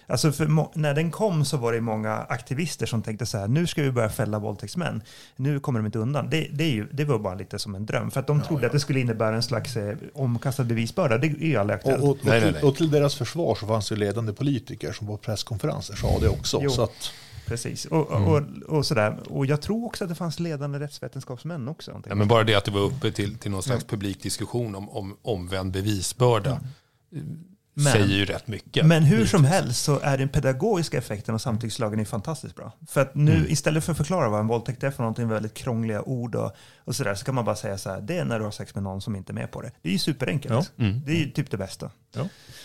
alltså 0.07 0.31
för 0.31 0.47
må, 0.47 0.71
när 0.75 0.93
den 0.93 1.11
kom 1.11 1.45
så 1.45 1.57
var 1.57 1.73
det 1.73 1.81
många 1.81 2.13
aktivister 2.15 2.85
som 2.85 3.01
tänkte 3.01 3.25
så 3.25 3.37
här, 3.37 3.47
nu 3.47 3.67
ska 3.67 3.81
vi 3.81 3.91
börja 3.91 4.09
fälla 4.09 4.39
våldtäktsmän. 4.39 5.01
Nu 5.35 5.59
kommer 5.59 5.79
de 5.79 5.85
inte 5.85 5.99
undan. 5.99 6.29
Det, 6.29 6.47
det, 6.53 6.63
är 6.63 6.71
ju, 6.71 6.87
det 6.91 7.05
var 7.05 7.19
bara 7.19 7.35
lite 7.35 7.59
som 7.59 7.75
en 7.75 7.85
dröm. 7.85 8.11
För 8.11 8.19
att 8.19 8.27
de 8.27 8.41
trodde 8.41 8.65
att 8.65 8.71
det 8.73 8.79
skulle 8.79 8.99
innebära 8.99 9.35
en 9.35 9.43
slags 9.43 9.77
eh, 9.77 9.97
omkastad 10.13 10.63
bevisbörda. 10.63 11.17
Det 11.17 11.27
är 11.27 11.31
ju 11.45 11.55
aldrig 11.57 11.75
Och, 11.79 11.79
aktuellt. 11.79 12.03
och, 12.03 12.09
och, 12.09 12.17
Nej, 12.21 12.31
nej, 12.31 12.41
till, 12.41 12.53
nej. 12.53 12.63
och 12.63 12.75
till 12.75 12.91
deras 12.91 13.15
försvar 13.15 13.55
så 13.55 13.67
fanns 13.67 13.89
det 13.89 13.95
ledande 13.95 14.33
politiker 14.33 14.91
som 14.91 15.07
på 15.07 15.17
presskonferenser 15.17 15.95
sa 15.95 16.19
det 16.19 16.29
också. 16.29 16.59
Jo. 16.63 16.69
Så 16.69 16.83
att, 16.83 17.11
Precis. 17.53 17.85
Och, 17.85 18.11
Mm. 18.11 18.27
och, 18.29 18.75
och, 18.77 18.85
sådär. 18.85 19.17
och 19.29 19.45
jag 19.45 19.61
tror 19.61 19.85
också 19.85 20.03
att 20.03 20.09
det 20.09 20.15
fanns 20.15 20.39
ledande 20.39 20.79
rättsvetenskapsmän 20.79 21.67
också. 21.67 22.01
Ja, 22.09 22.15
men 22.15 22.27
bara 22.27 22.43
det 22.43 22.55
att 22.55 22.65
det 22.65 22.71
var 22.71 22.81
uppe 22.81 23.11
till, 23.11 23.37
till 23.37 23.51
någon 23.51 23.63
slags 23.63 23.83
publik 23.83 24.23
diskussion 24.23 24.75
om, 24.75 24.89
om 24.89 25.17
omvänd 25.21 25.71
bevisbörda 25.71 26.51
eh, 26.51 26.59
Men- 27.73 27.93
säger 27.93 28.15
ju 28.15 28.25
rätt 28.25 28.47
mycket. 28.47 28.85
Men 28.85 29.03
hur 29.03 29.25
som 29.25 29.45
helst 29.45 29.83
så 29.83 29.99
är 29.99 30.17
den 30.17 30.29
pedagogiska 30.29 30.97
effekten 30.97 31.35
av 31.35 31.39
samtyckslagen 31.39 31.99
är 31.99 32.05
fantastiskt 32.05 32.55
bra. 32.55 32.71
För 32.87 33.01
att 33.01 33.15
nu 33.15 33.35
Mm. 33.35 33.51
istället 33.51 33.83
för 33.83 33.91
att 33.91 33.97
förklara 33.97 34.29
vad 34.29 34.39
en 34.39 34.47
våldtäkt 34.47 34.83
är 34.83 34.91
för 34.91 35.03
någonting, 35.03 35.27
väldigt 35.27 35.53
krångliga 35.53 36.01
ord 36.01 36.35
och, 36.35 36.51
och 36.77 36.95
sådär, 36.95 37.15
så 37.15 37.25
kan 37.25 37.35
man 37.35 37.45
bara 37.45 37.55
säga 37.55 37.77
så 37.77 37.89
här, 37.89 38.01
det 38.01 38.17
är 38.17 38.25
när 38.25 38.39
du 38.39 38.45
har 38.45 38.51
sex 38.51 38.75
med 38.75 38.83
någon 38.83 39.01
som 39.01 39.15
inte 39.15 39.31
är 39.31 39.33
med 39.33 39.51
på 39.51 39.61
det. 39.61 39.71
Det 39.81 39.89
är 39.89 39.93
ju 39.93 39.99
superenkelt. 39.99 40.71
Mm. 40.77 41.01
Det 41.05 41.11
är 41.11 41.15
ju 41.15 41.31
typ 41.31 41.51
det 41.51 41.57
bästa. 41.57 41.91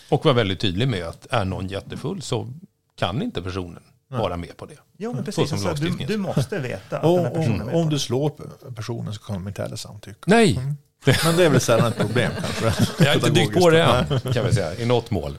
Och 0.09 0.25
var 0.25 0.33
väldigt 0.33 0.59
tydlig 0.59 0.87
med 0.87 1.03
att 1.03 1.27
är 1.29 1.45
någon 1.45 1.67
jättefull 1.67 2.21
så 2.21 2.53
kan 2.95 3.21
inte 3.21 3.41
personen 3.41 3.83
vara 4.09 4.37
med 4.37 4.57
på 4.57 4.65
det. 4.65 4.77
Jo, 4.97 5.13
men 5.13 5.19
Så 5.19 5.25
precis. 5.25 5.49
som 5.61 5.69
Alltså, 5.69 5.85
du, 5.85 6.05
du 6.05 6.17
måste 6.17 6.59
veta 6.59 6.97
att 6.97 7.01
den 7.03 7.11
här 7.25 7.27
och, 7.27 7.33
personen 7.33 7.61
är 7.61 7.65
med 7.65 7.65
om, 7.65 7.71
på 7.71 7.77
om 7.77 7.89
det. 7.89 7.95
du 7.95 7.99
slår 7.99 8.31
personen 8.75 9.13
så 9.13 9.19
kan 9.21 9.35
de 9.35 9.47
inte 9.47 9.61
heller 9.61 9.75
samtycka. 9.75 10.19
Nej, 10.25 10.55
Men 11.23 11.37
det 11.37 11.45
är 11.45 11.49
väl 11.49 11.61
sällan 11.61 11.87
ett 11.87 11.97
problem 11.97 12.31
kanske. 12.41 12.83
jag 12.99 13.07
har 13.09 13.15
inte 13.15 13.29
dykt 13.29 13.53
på 13.53 13.69
det 13.69 13.83
än, 13.83 14.33
kan 14.33 14.45
vi 14.45 14.53
säga, 14.53 14.75
i 14.75 14.85
något 14.85 15.11
mål. 15.11 15.37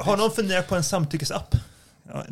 Har 0.00 0.16
någon 0.16 0.30
funderat 0.30 0.68
på 0.68 0.76
en 0.76 0.84
samtyckesapp? 0.84 1.54
Ja, 2.08 2.24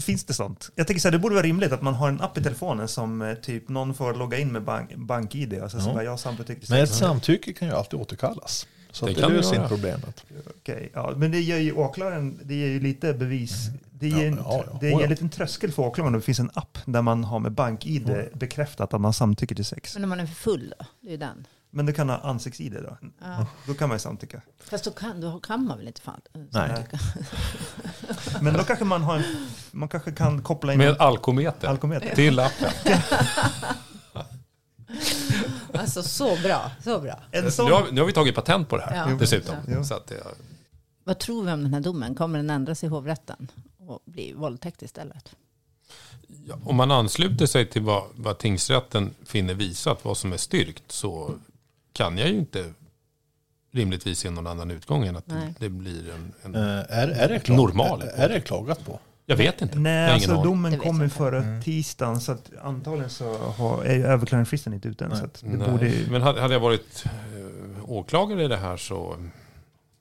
Finns 0.00 0.24
det 0.24 0.34
sånt? 0.34 0.70
Jag 0.74 0.86
tänker 0.86 1.00
så 1.00 1.08
här, 1.08 1.12
det 1.12 1.18
borde 1.18 1.34
vara 1.34 1.46
rimligt 1.46 1.72
att 1.72 1.82
man 1.82 1.94
har 1.94 2.08
en 2.08 2.20
app 2.20 2.38
i 2.38 2.42
telefonen 2.42 2.88
som 2.88 3.22
eh, 3.22 3.34
typ 3.34 3.68
någon 3.68 3.94
får 3.94 4.14
logga 4.14 4.38
in 4.38 4.52
med 4.52 4.62
bank, 4.62 4.94
bank-id 4.96 5.62
och 5.62 5.70
så, 5.70 5.80
så 5.80 5.92
Ja. 5.96 6.02
jag 6.02 6.20
samtycker 6.20 6.66
Men 6.68 6.82
ett 6.82 6.94
samtycke 6.94 7.52
kan 7.52 7.68
ju 7.68 7.74
alltid 7.74 8.00
återkallas. 8.00 8.66
Så 8.94 9.06
Det 9.06 9.12
att 9.12 9.18
det 9.18 9.28
löser 9.28 9.54
inte 9.56 9.68
problemet. 9.68 10.24
Okej, 10.60 10.90
ja, 10.94 11.12
men 11.16 11.30
det 11.30 11.40
ger 11.40 11.58
ju 11.58 11.72
åklagaren, 11.72 12.40
det 12.44 12.54
ger 12.54 12.66
ju 12.66 12.80
lite 12.80 13.14
bevis. 13.14 13.66
Det 13.90 14.08
ger, 14.08 14.16
Ja, 14.18 14.24
en, 14.26 14.36
ja, 14.36 14.64
ja. 14.72 14.78
det 14.80 14.86
Oh, 14.86 14.90
ger 14.90 14.98
ja. 14.98 15.02
en 15.04 15.10
liten 15.10 15.28
tröskel 15.28 15.72
för 15.72 15.82
åklagaren 15.82 16.12
det 16.12 16.20
finns 16.20 16.40
en 16.40 16.50
app 16.54 16.78
där 16.84 17.02
man 17.02 17.24
har 17.24 17.38
med 17.38 17.52
bank-id 17.52 18.28
bekräftat 18.34 18.94
att 18.94 19.00
man 19.00 19.12
samtycker 19.12 19.54
till 19.54 19.64
sex. 19.64 19.94
Men 19.94 20.04
om 20.04 20.10
man 20.10 20.20
är 20.20 20.26
för 20.26 20.34
full 20.34 20.74
då? 20.78 20.86
Det 21.00 21.12
är 21.14 21.18
den. 21.18 21.46
Men 21.70 21.86
du 21.86 21.92
kan 21.92 22.08
ha 22.08 22.16
ansikts-id 22.18 22.72
då. 22.82 22.96
Ja. 23.20 23.46
Då 23.66 23.74
kan 23.74 23.88
man 23.88 23.94
ju 23.94 24.00
samtycka. 24.00 24.40
Fast 24.70 24.84
då 24.84 24.90
kan, 24.90 25.20
då 25.20 25.40
kan 25.40 25.64
man 25.64 25.78
väl 25.78 25.86
inte 25.86 26.00
fan 26.00 26.20
Nej. 26.32 26.50
samtycka? 26.52 26.98
Men 28.42 28.54
då 28.54 28.62
kanske 28.64 28.84
man 28.84 29.02
har 29.02 29.16
en, 29.16 29.22
man 29.72 29.88
kanske 29.88 30.12
kan 30.12 30.42
koppla 30.42 30.72
in 30.72 30.78
Med 30.78 30.88
en 30.88 30.96
alkometer 31.00 31.68
alkometer. 31.68 32.14
till 32.14 32.38
appen. 32.40 32.68
Alltså 35.74 36.02
så 36.02 36.36
bra, 36.42 36.70
så 36.84 36.98
bra. 37.00 37.20
En 37.30 37.44
Nu 37.44 37.50
sån, 37.50 37.72
har, 37.72 37.86
nu 37.92 38.00
har 38.00 38.06
vi 38.06 38.12
tagit 38.12 38.34
patent 38.34 38.68
på 38.68 38.76
det 38.76 38.82
här 38.82 39.10
Ja. 39.10 39.16
dessutom. 39.20 39.56
Ja. 39.68 39.84
Så 39.84 39.94
att, 39.94 40.06
det- 40.06 40.22
Vad 41.04 41.18
tror 41.18 41.44
vi 41.44 41.52
om 41.52 41.62
den 41.62 41.74
här 41.74 41.80
domen? 41.80 42.14
Kommer 42.14 42.38
den 42.38 42.50
ändras 42.50 42.84
i 42.84 42.86
hovrätten 42.86 43.48
och 43.78 44.00
bli 44.04 44.32
våldtäkt 44.32 44.82
istället? 44.82 45.36
ja, 46.46 46.58
om 46.64 46.76
man 46.76 46.90
ansluter 46.90 47.46
sig 47.46 47.66
till 47.66 47.82
vad, 47.82 48.02
vad 48.14 48.38
tingsrätten 48.38 49.14
finner 49.26 49.54
visat, 49.54 50.04
vad 50.04 50.16
som 50.16 50.32
är 50.32 50.36
styrkt, 50.36 50.92
så 50.92 51.34
kan 51.92 52.18
jag 52.18 52.28
ju 52.28 52.34
inte 52.38 52.72
rimligtvis 53.72 54.18
se 54.18 54.30
någon 54.30 54.46
annan 54.46 54.70
utgång 54.70 55.06
än 55.06 55.16
att 55.16 55.26
det, 55.26 55.34
Nej. 55.34 55.54
det 55.58 55.68
blir 55.68 56.10
en, 56.10 56.32
en... 56.42 56.54
Eh, 56.54 56.60
är, 56.88 57.08
är, 57.08 57.28
det 57.28 57.38
klag, 57.40 57.56
Normal. 57.56 58.02
Är, 58.02 58.06
är 58.06 58.28
det 58.28 58.40
klagat 58.40 58.84
på? 58.86 59.00
Jag 59.26 59.36
vet 59.36 59.62
inte. 59.62 59.78
nej, 59.78 60.10
alltså 60.10 60.42
domen 60.42 60.78
kom 60.78 61.02
ju 61.02 61.08
förra 61.08 61.38
Mm. 61.42 61.62
tisdagen 61.62 62.20
så 62.20 62.32
att 62.32 62.50
antagligen 62.62 63.10
så 63.10 63.36
har, 63.38 63.82
är 63.84 63.94
ju 63.94 64.06
överklagningsfristen 64.06 64.74
inte 64.74 64.88
ute 64.88 65.04
än. 65.04 65.10
Nej. 65.10 65.18
Så 65.18 65.24
att 65.24 65.40
det 65.40 65.56
Nej. 65.56 65.70
borde 65.70 65.88
ju, 65.88 66.10
Men 66.10 66.22
hade, 66.22 66.52
jag 66.54 66.60
varit 66.60 67.04
eh, 67.04 67.90
åklagare 67.90 68.44
i 68.44 68.48
det 68.48 68.56
här 68.56 68.76
så, 68.76 69.16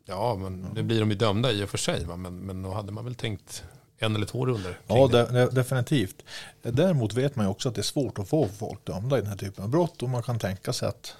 ja, 0.05 0.35
men 0.35 0.67
det 0.73 0.83
blir 0.83 0.99
de 0.99 1.09
ju 1.09 1.15
dömda 1.15 1.51
i 1.51 1.63
och 1.63 1.69
för 1.69 1.77
sig. 1.77 2.05
Va? 2.05 2.15
Men, 2.17 2.39
men 2.39 2.61
då 2.61 2.71
hade 2.73 2.91
man 2.91 3.05
väl 3.05 3.15
tänkt 3.15 3.63
en 3.97 4.15
eller 4.15 4.25
två 4.25 4.45
runder 4.45 4.77
Ja, 4.87 5.07
det. 5.07 5.25
de, 5.25 5.33
de, 5.33 5.45
definitivt. 5.55 6.15
Däremot 6.61 7.13
vet 7.13 7.35
man 7.35 7.45
ju 7.45 7.49
också 7.51 7.69
att 7.69 7.75
det 7.75 7.81
är 7.81 7.83
svårt 7.83 8.19
att 8.19 8.27
få 8.29 8.47
folk 8.59 8.85
dömda 8.85 9.17
i 9.17 9.21
den 9.21 9.29
här 9.29 9.37
typen 9.37 9.63
av 9.63 9.69
brott 9.69 10.03
och 10.03 10.09
man 10.09 10.23
kan 10.23 10.39
tänka 10.39 10.73
sig 10.73 10.87
att, 10.89 11.15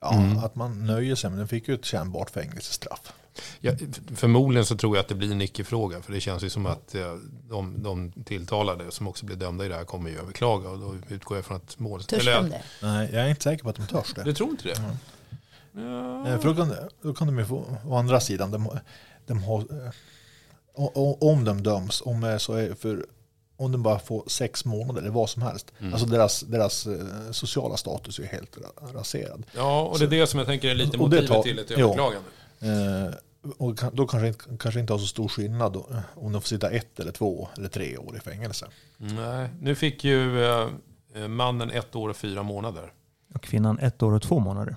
ja, 0.00 0.14
Mm. 0.14 0.38
att 0.38 0.54
man 0.54 0.86
nöjer 0.86 1.14
sig, 1.14 1.30
men 1.30 1.38
den 1.38 1.48
fick 1.48 1.68
ju 1.68 1.74
ett 1.74 1.84
kännbart 1.84 2.30
fängelsestraff. 2.30 3.12
Ja, 3.60 3.72
förmodligen 4.14 4.66
så 4.66 4.76
tror 4.76 4.96
jag 4.96 5.02
att 5.02 5.08
det 5.08 5.14
blir 5.14 5.32
en 5.32 5.40
icke-fråga. 5.42 6.02
För 6.02 6.12
det 6.12 6.20
känns 6.20 6.42
ju 6.42 6.50
som 6.50 6.66
att 6.66 6.94
de, 7.48 7.82
de 7.82 8.12
tilltalade 8.24 8.90
som 8.90 9.08
också 9.08 9.26
blir 9.26 9.36
dömda 9.36 9.64
i 9.66 9.68
det 9.68 9.74
här 9.74 9.84
kommer 9.84 10.10
ju 10.10 10.18
överklaga. 10.18 10.68
Och 10.68 10.78
då 10.78 10.94
utgår 11.08 11.36
jag 11.38 11.44
från 11.44 11.56
att 11.56 11.78
mål... 11.78 12.02
Törs 12.04 12.20
eller- 12.20 12.34
de 12.42 12.50
det? 12.50 12.62
Nej, 12.82 13.10
jag 13.12 13.24
är 13.24 13.28
inte 13.28 13.42
säker 13.42 13.62
på 13.64 13.70
att 13.70 13.76
de 13.76 13.86
törs 13.86 14.14
det. 14.14 14.22
Du 14.24 14.34
tror 14.34 14.50
inte 14.50 14.68
det? 14.68 14.76
Mm. 14.78 14.96
Ja. 16.24 16.28
Eh, 16.28 16.40
För 16.40 16.48
då 16.48 16.54
kan, 16.54 16.74
då 17.02 17.14
kan 17.14 17.26
de 17.26 17.38
ju 17.38 17.44
få, 17.44 17.64
å 17.86 17.94
andra 17.96 18.20
sidan, 18.20 18.50
de, 18.50 18.68
de 19.26 19.42
har, 19.42 19.58
eh, 19.60 19.90
om 21.20 21.44
de 21.44 21.62
döms, 21.62 22.02
om, 22.04 22.36
så 22.40 22.52
är 22.52 22.74
för, 22.74 23.06
om 23.56 23.72
de 23.72 23.82
bara 23.82 23.98
får 23.98 24.24
sex 24.26 24.64
månader 24.64 25.00
eller 25.00 25.10
vad 25.10 25.30
som 25.30 25.42
helst, 25.42 25.72
Mm. 25.80 25.92
alltså 25.94 26.08
deras, 26.08 26.40
deras 26.40 26.86
eh, 26.86 27.30
sociala 27.30 27.76
status 27.76 28.18
är 28.18 28.24
helt 28.24 28.56
ra- 28.56 28.92
raserad. 28.94 29.46
ja, 29.56 29.82
och 29.82 29.98
det 29.98 30.04
är 30.04 30.08
det 30.08 30.26
som 30.26 30.38
jag 30.38 30.46
tänker 30.46 30.68
är 30.68 30.74
lite 30.74 30.98
motivet 30.98 31.28
tar- 31.28 31.42
till 31.42 31.58
ett 31.58 31.70
ja. 31.70 31.76
överklagande. 31.78 32.28
Eh, 32.60 33.14
och 33.58 33.74
då 33.92 34.06
kanske 34.06 34.28
inte, 34.28 34.44
kanske 34.58 34.80
inte 34.80 34.92
har 34.92 34.98
så 34.98 35.06
stor 35.06 35.28
skillnad 35.28 35.72
då, 35.72 35.86
eh, 35.90 36.00
om 36.14 36.32
de 36.32 36.42
får 36.42 36.48
sitta 36.48 36.70
ett 36.70 37.00
eller 37.00 37.12
två 37.12 37.48
eller 37.56 37.68
tre 37.68 37.96
år 37.98 38.16
i 38.16 38.20
fängelse. 38.20 38.66
Nej, 38.96 39.48
nu 39.60 39.74
fick 39.74 40.04
ju 40.04 40.44
eh, 40.44 41.28
mannen 41.28 41.70
ett 41.70 41.96
år 41.96 42.08
och 42.08 42.16
fyra 42.16 42.42
månader. 42.42 42.92
Och 43.34 43.42
kvinnan 43.42 43.78
ett 43.78 44.02
år 44.02 44.12
och 44.12 44.22
två 44.22 44.38
månader. 44.38 44.76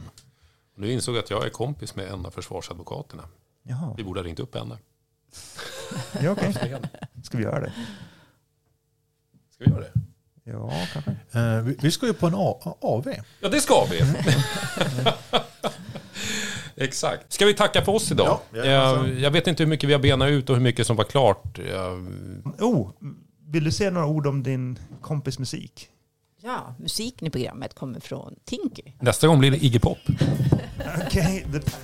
Nu 0.75 0.91
insåg 0.91 1.15
jag 1.15 1.23
att 1.23 1.29
jag 1.29 1.45
är 1.45 1.49
kompis 1.49 1.95
med 1.95 2.07
en 2.07 2.25
av 2.25 2.31
försvarsadvokaterna. 2.31 3.23
Jaha, 3.63 3.93
Vi 3.97 4.03
borde 4.03 4.19
ha 4.19 4.25
ringt 4.25 4.39
upp 4.39 4.55
henne. 4.55 4.77
ja, 6.21 6.31
okej. 6.31 6.53
Ska 7.23 7.37
vi 7.37 7.43
göra 7.43 7.59
det? 7.59 7.73
Ska 9.53 9.63
vi 9.65 9.71
göra 9.71 9.81
det? 9.81 9.91
Ja, 10.43 10.71
kanske. 10.93 11.11
Eh, 11.39 11.61
vi, 11.61 11.77
vi 11.81 11.91
ska 11.91 12.05
ju 12.05 12.13
på 12.13 12.27
en 12.27 12.33
A, 12.35 12.75
AV. 12.81 13.13
Ja, 13.39 13.49
det 13.49 13.61
ska 13.61 13.85
vi. 13.91 14.01
Exakt. 16.81 17.33
Ska 17.33 17.45
vi 17.45 17.53
tacka 17.53 17.81
för 17.81 17.91
oss 17.91 18.11
idag? 18.11 18.39
Ja, 18.53 18.65
jag, 18.65 19.19
jag 19.19 19.31
vet 19.31 19.47
inte 19.47 19.63
hur 19.63 19.69
mycket 19.69 19.89
vi 19.89 19.93
har 19.93 19.99
benat 19.99 20.29
ut 20.29 20.49
och 20.49 20.55
hur 20.55 20.63
mycket 20.63 20.87
som 20.87 20.95
var 20.95 21.03
klart. 21.03 21.59
Jag, 21.71 22.07
Oh, 22.59 22.89
vill 23.47 23.63
du 23.63 23.71
säga 23.71 23.89
några 23.91 24.07
ord 24.07 24.27
om 24.27 24.43
din 24.43 24.79
kompis 25.01 25.39
musik? 25.39 25.87
Ja, 26.43 26.75
musiken 26.79 27.27
i 27.27 27.29
programmet 27.29 27.73
kommer 27.75 27.99
från 27.99 28.35
Tinky. 28.45 28.81
nästa 28.99 29.27
gång 29.27 29.39
blir 29.39 29.51
det 29.51 29.65
Iggy 29.65 29.79
Pop. 29.79 29.97
Okej, 31.07 31.45
det- 31.51 31.77